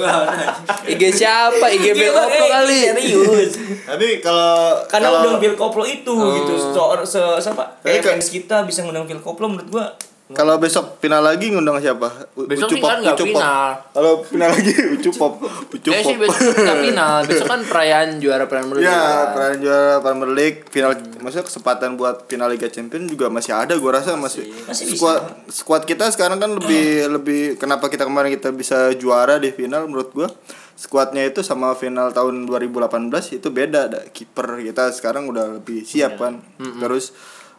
IG 0.91 1.03
siapa? 1.15 1.71
IG 1.71 1.95
Bang 1.95 2.11
Koplo 2.19 2.35
Eki, 2.35 2.51
kali. 2.51 2.81
serius. 2.91 3.53
Tapi 3.87 4.19
kalau 4.19 4.83
karena 4.91 5.07
kalau 5.15 5.19
undang 5.23 5.39
Phil 5.39 5.55
Koplo 5.55 5.87
itu 5.87 6.11
gitu. 6.11 6.53
So, 6.75 6.99
se, 7.07 7.23
siapa? 7.39 7.79
Ke- 7.87 8.03
fans 8.03 8.35
kita 8.35 8.67
bisa 8.67 8.83
ngundang 8.83 9.07
Phil 9.07 9.23
Koplo 9.23 9.47
menurut 9.47 9.71
gua 9.71 9.87
kalau 10.31 10.57
besok 10.57 10.99
final 10.99 11.21
lagi 11.21 11.49
ngundang 11.49 11.79
siapa? 11.79 12.05
U- 12.35 12.45
Besok 12.45 12.69
Ucu 12.69 12.75
sih 12.75 12.81
Pop, 12.81 12.91
kan 12.91 12.99
nggak 13.01 13.17
final. 13.19 13.64
Kalau 13.88 14.12
final 14.21 14.49
lagi 14.51 14.73
Ucu 14.95 15.11
Pop, 15.11 15.33
Ucu 15.71 15.88
Pop. 15.88 16.05
sih 16.05 16.17
besok 16.17 16.53
nggak 16.55 16.79
final 16.87 17.14
besok 17.25 17.47
kan 17.47 17.61
perayaan 17.62 18.09
juara 18.19 18.45
Premier 18.45 18.77
League 18.77 18.87
Ya, 18.87 19.01
peran 19.31 19.57
juara 19.59 19.95
Premier 19.99 20.31
League 20.31 20.59
final 20.67 20.93
maksudnya 21.19 21.45
kesempatan 21.45 21.91
buat 21.95 22.25
final 22.25 22.49
Liga 22.49 22.67
Champions 22.67 23.07
juga 23.07 23.29
masih 23.29 23.53
ada 23.53 23.73
gua 23.75 23.97
rasa 23.97 24.14
masih, 24.14 24.49
Masih 24.62 24.85
bisa. 24.87 24.97
squad 24.97 25.21
squad 25.49 25.83
kita 25.85 26.09
sekarang 26.09 26.37
kan 26.37 26.53
lebih 26.53 26.85
lebih 27.14 27.41
kenapa 27.57 27.87
kita 27.87 28.03
kemarin 28.03 28.29
kita 28.31 28.51
bisa 28.51 28.93
juara 28.93 29.37
di 29.37 29.49
final 29.49 29.85
menurut 29.85 30.11
gua 30.11 30.29
skuadnya 30.75 31.25
itu 31.25 31.41
sama 31.41 31.73
final 31.73 32.12
tahun 32.12 32.45
2018 32.45 33.11
itu 33.35 33.49
beda 33.49 33.81
ada 33.88 34.01
kiper 34.07 34.62
kita 34.62 34.93
sekarang 34.93 35.27
udah 35.27 35.57
lebih 35.57 35.83
siap 35.83 36.14
kan 36.17 36.38
terus 36.79 37.11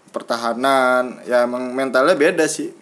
pertahanan 0.10 1.22
ya 1.24 1.44
emang 1.44 1.72
mentalnya 1.72 2.14
beda 2.14 2.46
sih 2.46 2.74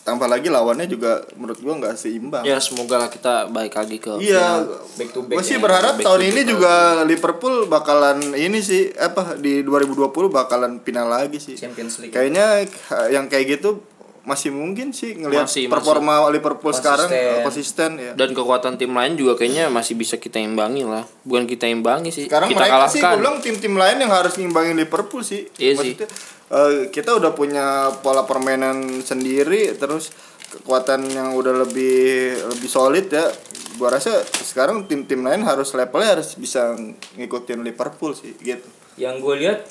tambah 0.00 0.28
lagi 0.28 0.52
lawannya 0.52 0.84
juga 0.84 1.24
menurut 1.32 1.56
gua 1.58 1.80
nggak 1.80 1.96
seimbang 1.96 2.44
ya 2.44 2.60
semoga 2.60 2.98
lah 2.98 3.08
kita 3.08 3.48
balik 3.48 3.72
lagi 3.72 3.96
ke 3.96 4.20
Iya, 4.20 4.60
back 5.00 5.10
to 5.10 5.24
back 5.24 5.40
gue 5.40 5.44
sih 5.44 5.56
ya. 5.56 5.64
berharap 5.64 5.96
Back 5.96 6.04
tahun 6.04 6.20
to 6.20 6.28
ini 6.28 6.36
back. 6.36 6.50
juga 6.50 6.72
Liverpool 7.02 7.54
bakalan 7.64 8.18
ini 8.34 8.60
sih 8.60 8.92
apa 8.92 9.32
di 9.34 9.64
2020 9.64 10.12
bakalan 10.28 10.76
final 10.78 11.08
lagi 11.08 11.40
sih. 11.40 11.56
Champions 11.56 12.04
League. 12.04 12.12
Kayaknya 12.12 12.68
yang 13.08 13.32
kayak 13.32 13.56
gitu 13.56 13.80
masih 14.24 14.56
mungkin 14.56 14.88
sih 14.90 15.20
ngelihat 15.20 15.44
Masih, 15.44 15.68
performa 15.68 16.24
Liverpool 16.32 16.72
sekarang 16.72 17.12
Konsisten. 17.12 17.36
eh, 17.36 17.44
konsisten 17.44 17.90
ya. 18.00 18.12
dan 18.16 18.32
kekuatan 18.32 18.80
tim 18.80 18.88
lain 18.88 19.20
juga 19.20 19.36
kayaknya 19.36 19.68
masih 19.68 19.94
bisa 19.94 20.16
kita 20.16 20.40
imbangi 20.40 20.80
lah 20.80 21.04
bukan 21.28 21.44
kita 21.44 21.68
imbangi 21.68 22.08
sih 22.08 22.24
Sekarang 22.24 22.48
kita 22.48 22.64
mereka 22.64 22.88
sih 22.88 22.98
gue 22.98 23.04
kalahkan 23.04 23.20
bilang 23.20 23.36
tim-tim 23.44 23.74
lain 23.76 23.96
yang 24.00 24.08
harus 24.08 24.32
ngimbangin 24.34 24.80
Liverpool 24.80 25.20
sih. 25.20 25.44
Iya 25.60 25.76
sih. 25.76 25.92
Maksudnya, 25.92 26.08
eh, 26.50 26.88
kita 26.88 27.12
udah 27.12 27.36
punya 27.36 27.66
pola 28.00 28.24
permainan 28.24 29.04
sendiri 29.04 29.76
terus 29.76 30.08
kekuatan 30.50 31.04
yang 31.04 31.36
udah 31.36 31.68
lebih 31.68 32.32
lebih 32.48 32.70
solid 32.70 33.12
ya. 33.12 33.28
Gua 33.76 33.92
rasa 33.92 34.24
sekarang 34.40 34.88
tim-tim 34.88 35.20
lain 35.20 35.44
harus 35.44 35.74
levelnya 35.74 36.16
harus 36.16 36.32
bisa 36.40 36.72
ngikutin 37.14 37.60
Liverpool 37.60 38.16
sih 38.16 38.32
gitu. 38.38 38.64
yang 38.94 39.18
gue 39.18 39.34
lihat 39.36 39.66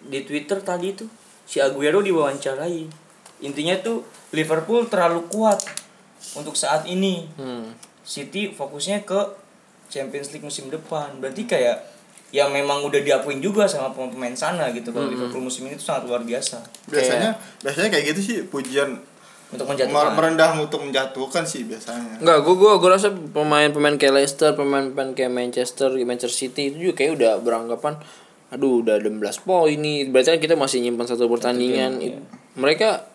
di 0.00 0.24
Twitter 0.24 0.56
tadi 0.58 0.96
tuh 0.96 1.06
si 1.44 1.60
Aguero 1.60 2.00
diwawancarai 2.00 3.03
intinya 3.38 3.74
tuh 3.76 4.02
Liverpool 4.30 4.84
terlalu 4.84 5.26
kuat 5.28 5.62
untuk 6.34 6.54
saat 6.54 6.84
ini 6.84 7.26
Hmm. 7.34 7.74
City 8.00 8.50
fokusnya 8.50 9.02
ke 9.02 9.20
Champions 9.86 10.30
League 10.30 10.42
musim 10.42 10.68
depan 10.68 11.16
berarti 11.16 11.44
kayak 11.44 11.80
ya 12.28 12.48
memang 12.48 12.82
udah 12.82 12.98
diakuin 12.98 13.38
juga 13.38 13.64
sama 13.64 13.88
pemain 13.90 14.34
sana 14.34 14.68
gitu 14.70 14.90
kalau 14.90 15.06
Liverpool 15.08 15.40
musim 15.40 15.64
ini 15.64 15.74
tuh 15.74 15.86
sangat 15.86 16.04
luar 16.04 16.20
biasa 16.20 16.58
Biasanya 16.86 17.30
biasanya 17.60 17.88
kayak 17.88 18.04
gitu 18.10 18.20
sih 18.20 18.36
pujian 18.44 18.98
untuk 19.46 19.70
menjatuhkan 19.70 20.12
merendah 20.12 20.50
untuk 20.58 20.82
menjatuhkan 20.82 21.46
sih 21.46 21.62
biasanya. 21.62 22.18
Enggak, 22.18 22.42
gue 22.42 22.54
gua, 22.56 22.74
gua 22.74 22.90
rasa 22.92 23.14
pemain-pemain 23.14 23.94
kayak 23.94 24.14
Leicester, 24.16 24.50
pemain-pemain 24.50 25.14
kayak 25.14 25.30
Manchester, 25.30 25.94
Manchester 25.94 26.34
City 26.34 26.74
itu 26.74 26.76
juga 26.80 26.94
kayak 26.96 27.12
udah 27.14 27.32
beranggapan 27.38 27.94
aduh 28.50 28.82
udah 28.82 28.98
16 28.98 29.14
poin 29.40 29.74
nih. 29.76 30.10
Berarti 30.10 30.28
kan 30.28 30.40
kita 30.42 30.54
masih 30.54 30.82
nyimpan 30.82 31.06
satu 31.06 31.30
pertandingan. 31.30 31.92
game, 31.96 32.18
It- 32.18 32.22
Mereka 32.56 33.13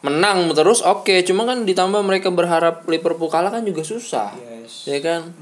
menang 0.00 0.52
terus 0.52 0.80
oke, 0.80 1.24
cuma 1.24 1.44
kan 1.44 1.62
ditambah 1.62 2.00
mereka 2.00 2.28
berharap 2.28 2.84
Liverpool 2.86 3.28
kalah 3.28 3.48
kan 3.48 3.62
juga 3.62 3.80
susah. 3.80 4.34
yes 4.36 4.84
Ya 4.84 4.98
kan? 5.00 5.32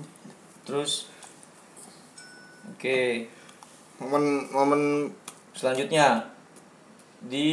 terus 0.64 1.06
oke 2.66 3.28
Momen 3.94 4.48
momen 4.50 5.12
selanjutnya 5.52 6.24
di 7.20 7.48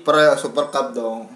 per 0.00 0.36
Super 0.36 0.68
Cup 0.68 0.92
dong. 0.92 1.26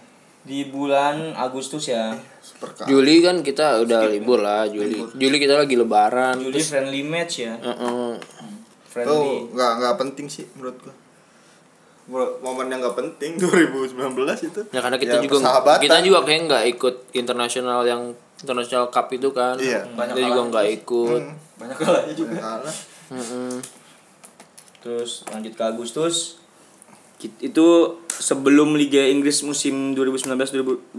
di 0.40 0.64
bulan 0.66 1.36
Agustus 1.36 1.86
ya 1.86 2.16
Super 2.40 2.72
Cup. 2.72 2.88
Juli 2.88 3.20
kan 3.20 3.40
kita 3.40 3.80
udah 3.80 4.08
libur 4.08 4.40
lah, 4.40 4.64
Juli. 4.64 5.04
Juli 5.14 5.36
kita 5.36 5.54
lagi 5.54 5.76
lebaran. 5.76 6.40
Juli 6.40 6.58
friendly 6.58 7.04
match 7.04 7.44
ya 7.44 7.54
Heeh. 7.56 8.16
friendly 8.84 9.06
Tuh 9.06 9.52
nggak 9.52 9.72
nggak 9.78 9.94
penting 9.96 10.26
sih 10.26 10.48
menurut 10.56 10.80
gua. 10.80 10.94
Momen 12.10 12.66
yang 12.66 12.82
nggak 12.82 12.98
penting 12.98 13.38
2019 13.42 13.94
itu. 14.42 14.60
Ya 14.74 14.82
karena 14.82 14.98
kita 14.98 15.22
juga 15.22 15.38
persahabatan. 15.38 15.80
kita 15.80 15.96
juga 16.02 16.18
kayak 16.26 16.40
nggak 16.50 16.64
ikut 16.74 16.94
internasional 17.14 17.86
yang 17.86 18.02
international 18.42 18.90
cup 18.90 19.06
itu 19.14 19.30
kan. 19.30 19.54
Iya. 19.54 19.86
Kita 19.86 20.18
juga 20.18 20.42
nggak 20.50 20.66
ikut. 20.82 21.20
Hmm, 21.22 21.36
banyak 21.54 21.76
kalahnya 21.78 22.14
juga 22.14 22.34
kalah. 22.36 22.76
Mm-mm. 23.10 23.58
terus 24.80 25.28
lanjut 25.28 25.52
ke 25.52 25.60
Agustus 25.60 26.39
itu 27.38 27.66
sebelum 28.10 28.72
Liga 28.74 29.00
Inggris 29.02 29.40
musim 29.40 29.92
2019-2020 29.92 30.92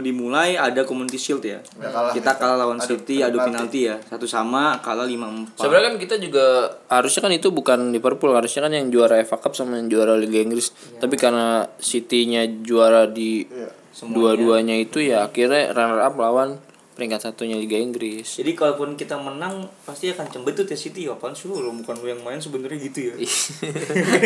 dimulai 0.00 0.54
ada 0.54 0.82
Community 0.82 1.14
Shield 1.14 1.42
ya 1.42 1.58
kalah. 1.80 2.10
kita 2.10 2.34
kalah 2.34 2.56
lawan 2.56 2.78
Adu- 2.78 2.98
City 2.98 3.20
adu 3.20 3.36
adu 3.36 3.46
penalti 3.46 3.80
ya 3.84 3.98
satu 4.00 4.24
sama 4.24 4.78
kalah 4.78 5.04
5-4 5.04 5.58
Sebenarnya 5.58 5.86
kan 5.86 5.96
kita 5.96 6.14
juga 6.16 6.44
harusnya 6.88 7.20
kan 7.20 7.32
itu 7.32 7.48
bukan 7.48 7.90
Liverpool, 7.90 8.32
harusnya 8.32 8.62
kan 8.62 8.72
yang 8.72 8.88
juara 8.88 9.18
FA 9.20 9.38
Cup 9.38 9.52
sama 9.52 9.76
yang 9.76 9.86
juara 9.86 10.14
Liga 10.14 10.38
Inggris. 10.38 10.70
Tapi 10.96 11.14
karena 11.14 11.66
City-nya 11.76 12.46
juara 12.62 13.04
di 13.04 13.44
Iya. 13.44 13.68
dua-duanya 14.02 14.74
itu 14.74 14.98
ya 14.98 15.26
akhirnya 15.26 15.70
runner 15.70 16.00
up 16.00 16.16
lawan 16.16 16.56
peringkat 16.92 17.20
satunya 17.22 17.56
Liga 17.56 17.74
Inggris. 17.74 18.36
jadi 18.36 18.52
kalaupun 18.52 18.94
kita 18.94 19.16
menang 19.16 19.64
pasti 19.82 20.08
akan 20.08 20.28
cembetut 20.28 20.64
ya 20.64 20.76
City 20.76 21.06
apaan 21.06 21.32
sih 21.32 21.46
lu 21.46 21.58
bukan 21.72 21.94
lu 21.98 22.06
yang 22.06 22.20
main 22.20 22.36
sebenarnya 22.36 22.78
gitu 22.82 22.98
ya 23.10 23.14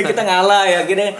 kita 0.02 0.20
ngalah 0.20 0.64
ya 0.66 0.82
kita 0.82 1.14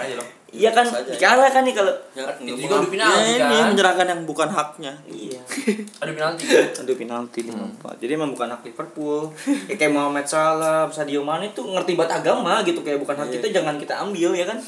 iya 0.51 0.71
kan 0.73 0.87
kalah 1.21 1.51
kan 1.51 1.63
nih 1.63 1.75
kalau 1.75 1.93
ya, 2.15 2.25
Itu 2.41 2.57
juga 2.57 2.81
adu 2.81 2.89
penalti, 2.89 3.19
ya, 3.19 3.35
ini 3.37 3.55
kan? 3.61 3.67
menyerahkan 3.71 4.07
yang 4.09 4.21
bukan 4.25 4.49
haknya 4.49 4.93
iya 5.07 5.41
Ada 6.03 6.11
penalti. 6.13 6.43
Aduh 6.83 6.95
penalti 6.95 7.39
lima 7.43 7.67
empat. 7.67 7.99
Jadi 7.99 8.13
emang 8.15 8.31
bukan 8.31 8.47
hak 8.53 8.63
Liverpool. 8.63 9.33
Ya, 9.67 9.75
kayak 9.75 9.91
Mohamed 9.91 10.27
Salah, 10.29 10.87
Sadio 10.93 11.25
Mane 11.25 11.51
itu 11.51 11.65
ngerti 11.65 11.97
banget 11.97 12.21
agama 12.23 12.61
gitu 12.63 12.85
kayak 12.85 13.01
bukan 13.01 13.17
hak 13.17 13.33
kita 13.33 13.47
jangan 13.51 13.75
kita 13.81 13.97
ambil 13.99 14.37
ya 14.37 14.45
kan. 14.47 14.59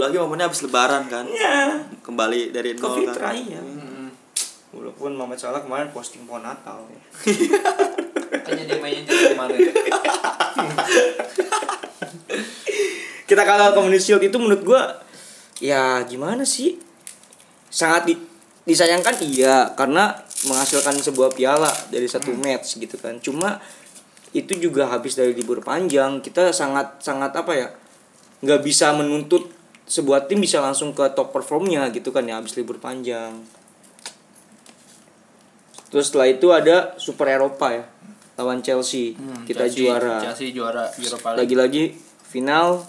lagi 0.00 0.16
momennya 0.16 0.48
habis 0.48 0.64
lebaran 0.64 1.04
kan 1.06 1.24
Iya. 1.28 1.76
kembali 2.00 2.56
dari 2.56 2.72
nol 2.72 2.82
Covid 2.88 3.08
kan 3.14 3.36
ya. 3.36 3.60
Walaupun 4.90 5.14
Mohamed 5.14 5.38
Salah 5.38 5.62
kemarin 5.62 5.94
posting 5.94 6.26
pohon 6.26 6.42
Natal. 6.42 6.82
ya. 6.90 6.98
Kayaknya 8.42 8.64
dia 8.66 8.78
mainnya 8.82 9.06
di 9.06 9.26
kemarin. 9.30 9.58
Kita 13.30 13.42
kalah 13.46 13.70
Community 13.78 14.02
Shield 14.02 14.26
itu 14.26 14.34
menurut 14.42 14.66
gua 14.66 14.98
ya 15.62 16.02
gimana 16.02 16.42
sih? 16.42 16.82
Sangat 17.70 18.10
di, 18.10 18.18
disayangkan 18.66 19.22
iya 19.22 19.70
karena 19.78 20.18
menghasilkan 20.50 20.98
sebuah 20.98 21.30
piala 21.38 21.70
dari 21.94 22.10
satu 22.10 22.34
match 22.34 22.82
gitu 22.82 22.98
kan. 22.98 23.22
Cuma 23.22 23.62
itu 24.34 24.58
juga 24.58 24.90
habis 24.90 25.14
dari 25.14 25.34
libur 25.34 25.62
panjang 25.62 26.18
kita 26.18 26.50
sangat 26.50 27.02
sangat 27.02 27.34
apa 27.34 27.52
ya 27.54 27.68
nggak 28.42 28.62
bisa 28.62 28.94
menuntut 28.94 29.50
sebuah 29.90 30.30
tim 30.30 30.38
bisa 30.38 30.62
langsung 30.62 30.94
ke 30.94 31.02
top 31.18 31.34
performnya 31.34 31.90
gitu 31.90 32.14
kan 32.14 32.22
ya 32.22 32.38
habis 32.38 32.54
libur 32.54 32.78
panjang 32.78 33.42
terus 35.90 36.06
setelah 36.06 36.26
itu 36.26 36.48
ada 36.48 36.94
Super 36.96 37.26
Eropa 37.30 37.66
ya 37.68 37.84
lawan 38.34 38.58
Chelsea 38.60 39.12
kita 39.44 39.66
Chelsea- 39.66 39.84
juara 39.84 40.16
Chelsea 40.22 40.48
juara 40.50 40.88
Europa 40.88 41.28
League. 41.30 41.40
lagi-lagi 41.40 41.84
final 42.24 42.80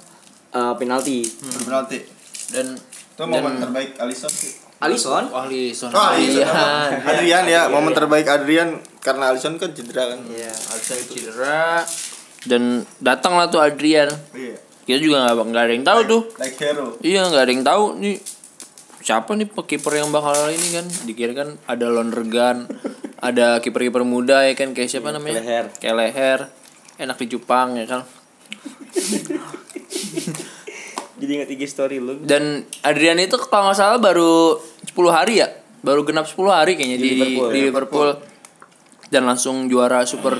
uh, 0.52 0.74
penalti 0.76 1.26
Adu 1.26 1.60
penalti. 1.66 2.00
Dan 2.48 2.76
Itu 2.76 3.24
momen 3.24 3.58
terbaik 3.58 3.96
Alisson 3.98 4.28
sih. 4.28 4.52
Alisson 4.80 5.30
Oh, 5.30 5.42
Alisson. 5.42 5.88
Oh, 5.88 6.04
Alisson. 6.10 6.46
Adrian. 6.46 6.90
Adrian 7.12 7.44
ya, 7.46 7.62
momen 7.68 7.92
terbaik 7.92 8.26
Adrian 8.26 8.76
karena 8.98 9.30
Alisson 9.30 9.56
kan 9.56 9.72
cedera 9.72 10.10
kan. 10.10 10.20
Iya. 10.26 10.52
Alisson 10.52 11.00
cedera 11.06 11.86
dan 12.44 12.84
datanglah 12.98 13.48
tuh 13.48 13.60
Adrian. 13.60 14.10
Iya. 14.32 14.58
Kita 14.82 14.98
juga 14.98 15.18
nggak 15.24 15.46
nggak 15.48 15.64
ada 15.64 15.74
yang 15.74 15.86
tahu 15.86 16.00
tuh. 16.06 16.22
Like 16.36 16.58
hero. 16.58 16.88
Iya 17.00 17.22
nggak 17.26 17.44
ada 17.44 17.52
yang 17.52 17.64
tahu 17.64 17.84
nih 17.98 18.16
siapa 19.02 19.34
nih 19.34 19.50
kiper 19.50 19.94
yang 19.98 20.14
bakal 20.14 20.34
ini 20.54 20.78
kan 20.78 20.86
dikira 21.10 21.34
kan 21.34 21.50
ada 21.66 21.90
Lonergan 21.90 22.70
ada 23.22 23.62
kiper-kiper 23.62 24.02
muda 24.02 24.46
ya 24.46 24.54
kan 24.58 24.74
kayak 24.74 24.90
siapa 24.90 25.14
namanya 25.14 25.42
Leher. 25.42 25.66
kayak 25.78 25.96
leher 25.98 26.40
enak 26.98 27.18
di 27.22 27.28
Jepang 27.38 27.78
ya 27.78 27.86
kan 27.86 28.02
Jadi 31.22 31.38
ingat 31.38 31.54
IG 31.54 31.70
story 31.70 32.02
lu. 32.02 32.18
Dan 32.26 32.66
Adrian 32.82 33.22
itu 33.22 33.38
kalau 33.38 33.70
nggak 33.70 33.78
salah 33.78 34.02
baru 34.02 34.58
10 34.90 34.98
hari 35.14 35.38
ya, 35.38 35.54
baru 35.86 36.02
genap 36.02 36.26
10 36.26 36.50
hari 36.50 36.74
kayaknya 36.74 36.98
di, 36.98 37.06
Di 37.06 37.14
Liverpool, 37.14 37.50
di 37.54 37.60
ya. 37.62 37.66
Liverpool. 37.70 38.10
Dan 39.14 39.24
langsung 39.30 39.70
juara 39.70 40.02
Super 40.10 40.34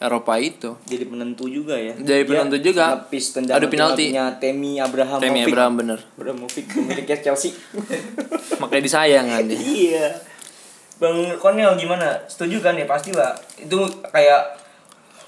Eropa 0.00 0.40
itu. 0.40 0.80
Jadi 0.88 1.04
penentu 1.04 1.44
juga 1.44 1.76
ya. 1.76 1.92
Jadi 1.92 2.24
penentu 2.24 2.56
juga. 2.56 3.04
Nepis 3.04 3.36
tendangan 3.36 3.60
Adu 3.60 3.68
penalti. 3.68 4.08
penaltinya 4.08 4.24
Temi 4.40 4.72
Abraham. 4.80 5.18
Temi 5.20 5.40
Abraham 5.44 5.72
bener. 5.76 5.98
Abrahamovic 6.16 6.66
pemiliknya 6.72 7.20
Chelsea. 7.20 7.52
Makanya 8.64 8.80
disayang 8.80 9.28
kan 9.28 9.44
dia. 9.44 9.60
iya. 9.60 10.08
Bang 10.96 11.36
Cornel 11.36 11.76
gimana? 11.76 12.16
Setuju 12.24 12.64
kan 12.64 12.80
ya 12.80 12.88
pastilah. 12.88 13.36
Itu 13.60 13.84
kayak 14.08 14.56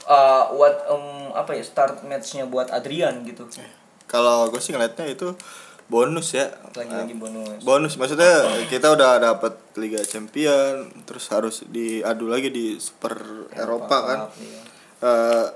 uh, 0.08 0.56
what 0.56 0.88
um, 0.88 1.36
apa 1.36 1.52
ya 1.52 1.60
start 1.60 2.00
matchnya 2.08 2.48
buat 2.48 2.72
Adrian 2.72 3.28
gitu. 3.28 3.44
Kalau 4.08 4.48
gue 4.48 4.60
sih 4.60 4.72
ngeliatnya 4.72 5.04
itu 5.04 5.36
bonus 5.92 6.32
ya. 6.32 6.48
Lagi-lagi 6.72 7.12
bonus. 7.20 7.60
bonus 7.60 7.92
maksudnya 8.00 8.32
kita 8.72 8.88
udah 8.96 9.20
dapat 9.20 9.60
Liga 9.76 10.00
Champion 10.00 10.88
terus 11.04 11.28
harus 11.28 11.68
diadu 11.68 12.32
lagi 12.32 12.48
di 12.48 12.80
Super 12.80 13.20
Eropa 13.52 13.96
kan 14.08 14.18
Iya. 14.40 14.60
Eh, 15.02 15.46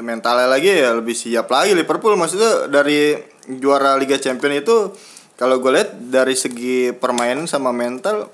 mentalnya 0.00 0.48
lagi 0.48 0.72
ya 0.72 0.96
lebih 0.96 1.12
siap 1.12 1.48
lagi 1.48 1.72
Liverpool 1.72 2.16
maksudnya 2.16 2.68
dari 2.68 3.16
juara 3.60 3.96
Liga 3.96 4.16
Champion 4.16 4.52
itu 4.56 4.92
kalau 5.36 5.60
gue 5.60 5.72
lihat 5.72 5.90
dari 6.08 6.32
segi 6.32 6.92
permainan 6.96 7.44
sama 7.44 7.72
mental 7.72 8.28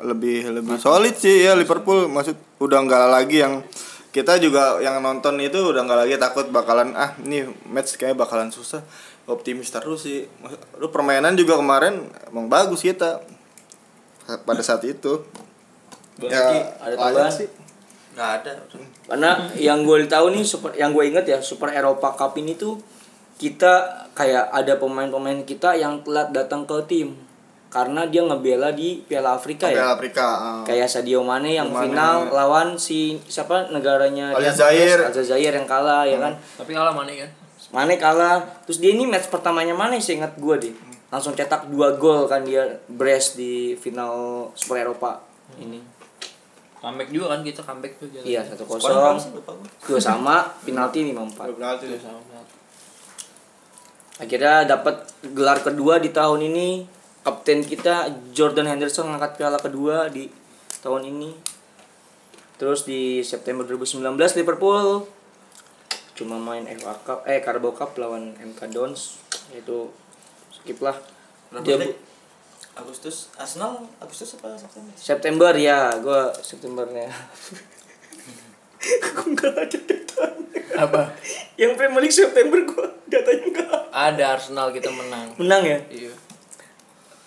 lebih 0.00 0.52
lebih 0.52 0.76
solid 0.78 1.16
sih 1.16 1.44
ya 1.44 1.56
Liverpool 1.56 2.08
maksud 2.08 2.36
udah 2.60 2.78
nggak 2.84 3.04
lagi 3.08 3.40
yang 3.40 3.64
kita 4.08 4.40
juga 4.40 4.80
yang 4.80 5.00
nonton 5.04 5.36
itu 5.40 5.58
udah 5.60 5.84
nggak 5.84 6.00
lagi 6.06 6.14
takut 6.16 6.48
bakalan 6.48 6.96
ah 6.96 7.12
ini 7.24 7.44
match 7.68 7.96
kayak 8.00 8.16
bakalan 8.16 8.48
susah 8.48 8.80
optimis 9.28 9.68
terus 9.70 10.08
sih 10.08 10.24
lu 10.80 10.88
permainan 10.88 11.36
juga 11.36 11.60
kemarin 11.60 12.08
emang 12.32 12.48
bagus 12.48 12.80
kita 12.80 13.20
pada 14.44 14.60
saat 14.64 14.84
itu 14.84 15.24
Bang 16.18 16.32
ya 16.32 16.66
ada 16.82 16.94
tambahan? 16.98 17.30
sih 17.30 17.48
nggak 18.18 18.30
ada 18.42 18.52
Karena 19.06 19.30
yang 19.54 19.86
gue 19.86 20.04
tahu 20.10 20.34
nih 20.34 20.42
super 20.42 20.74
yang 20.74 20.90
gue 20.90 21.06
inget 21.06 21.22
ya 21.24 21.38
Super 21.38 21.70
Eropa 21.70 22.18
Cup 22.18 22.34
ini 22.34 22.58
tuh 22.58 22.74
kita 23.38 24.04
kayak 24.18 24.50
ada 24.50 24.74
pemain-pemain 24.74 25.46
kita 25.46 25.78
yang 25.78 26.02
telat 26.02 26.34
datang 26.34 26.66
ke 26.66 26.74
tim 26.90 27.14
karena 27.70 28.08
dia 28.08 28.24
ngebela 28.26 28.74
di 28.74 29.04
Piala 29.06 29.38
Afrika 29.38 29.70
Piala 29.70 29.92
ya. 29.92 29.94
Afrika 29.94 30.26
ah. 30.26 30.60
Kayak 30.66 30.88
Sadio 30.90 31.22
Mane 31.22 31.54
yang 31.54 31.70
Mane. 31.70 31.92
final 31.94 32.32
lawan 32.32 32.74
si 32.80 33.20
siapa 33.30 33.70
negaranya 33.70 34.34
Aljazair. 34.34 35.04
Aljazair 35.12 35.52
yang 35.54 35.68
kalah 35.68 36.02
ya 36.08 36.18
kan. 36.18 36.34
Tapi 36.58 36.72
kalah 36.74 36.90
mana 36.90 37.12
kan? 37.12 37.30
Mane 37.70 38.00
kalah. 38.00 38.64
Terus 38.64 38.80
dia 38.80 38.96
ini 38.96 39.04
match 39.04 39.28
pertamanya 39.28 39.76
Mane 39.76 40.00
saya 40.00 40.24
ingat 40.24 40.40
gue 40.40 40.56
deh. 40.56 40.74
Langsung 41.08 41.32
cetak 41.32 41.72
dua 41.72 41.96
gol 41.96 42.28
kan 42.28 42.44
dia 42.44 42.80
Brest 42.88 43.40
di 43.40 43.76
final 43.76 44.48
Super 44.56 44.84
Eropa 44.88 45.24
ini. 45.56 45.80
Comeback 46.78 47.10
juga 47.10 47.34
kan 47.34 47.40
kita 47.42 47.60
comeback 47.64 47.98
tuh. 47.98 48.06
Iya 48.22 48.44
satu 48.46 48.64
kosong. 48.68 49.18
sih. 49.18 49.32
Dua 49.88 50.00
sama 50.00 50.46
penalti 50.62 51.02
lima 51.02 51.26
empat. 51.26 51.50
Penalti. 51.50 51.96
Akhirnya 54.18 54.66
dapat 54.66 55.06
gelar 55.34 55.58
kedua 55.64 55.98
di 55.98 56.14
tahun 56.14 56.46
ini. 56.48 56.86
Kapten 57.26 57.60
kita 57.66 58.08
Jordan 58.32 58.64
Henderson 58.64 59.10
ngangkat 59.10 59.36
piala 59.36 59.58
kedua 59.60 60.08
di 60.08 60.30
tahun 60.80 61.12
ini. 61.12 61.34
Terus 62.56 62.86
di 62.86 63.20
September 63.22 63.66
2019 63.66 64.16
Liverpool 64.38 65.06
cuma 66.18 66.34
main 66.34 66.66
FA 66.74 66.98
Cup 67.06 67.22
eh 67.24 67.38
Carabao 67.38 67.70
Cup 67.70 67.94
lawan 67.94 68.34
MK 68.34 68.74
Dons 68.74 69.22
itu 69.54 69.86
skip 70.50 70.82
lah. 70.82 70.98
Berapa 71.48 71.62
Dia 71.62 71.78
menit? 71.78 71.94
Agustus 72.74 73.30
Arsenal 73.34 73.86
Agustus 73.98 74.34
apa 74.34 74.58
September 74.58 74.90
September 74.98 75.52
ya, 75.54 75.94
gua 76.02 76.34
Septembernya. 76.34 77.06
Gua 79.02 79.24
nggak 79.34 79.54
ada 79.58 79.78
datanya. 79.90 80.62
Apa? 80.78 81.02
Yang 81.58 81.72
Premier 81.74 81.98
League 81.98 82.14
September 82.14 82.62
gua 82.62 82.86
datanya 83.06 83.46
nggak 83.50 83.68
ada. 83.70 83.90
Ada 83.90 84.24
Arsenal 84.38 84.70
kita 84.70 84.86
menang. 84.90 85.34
Menang 85.34 85.62
ya? 85.66 85.78
Iya. 85.90 86.14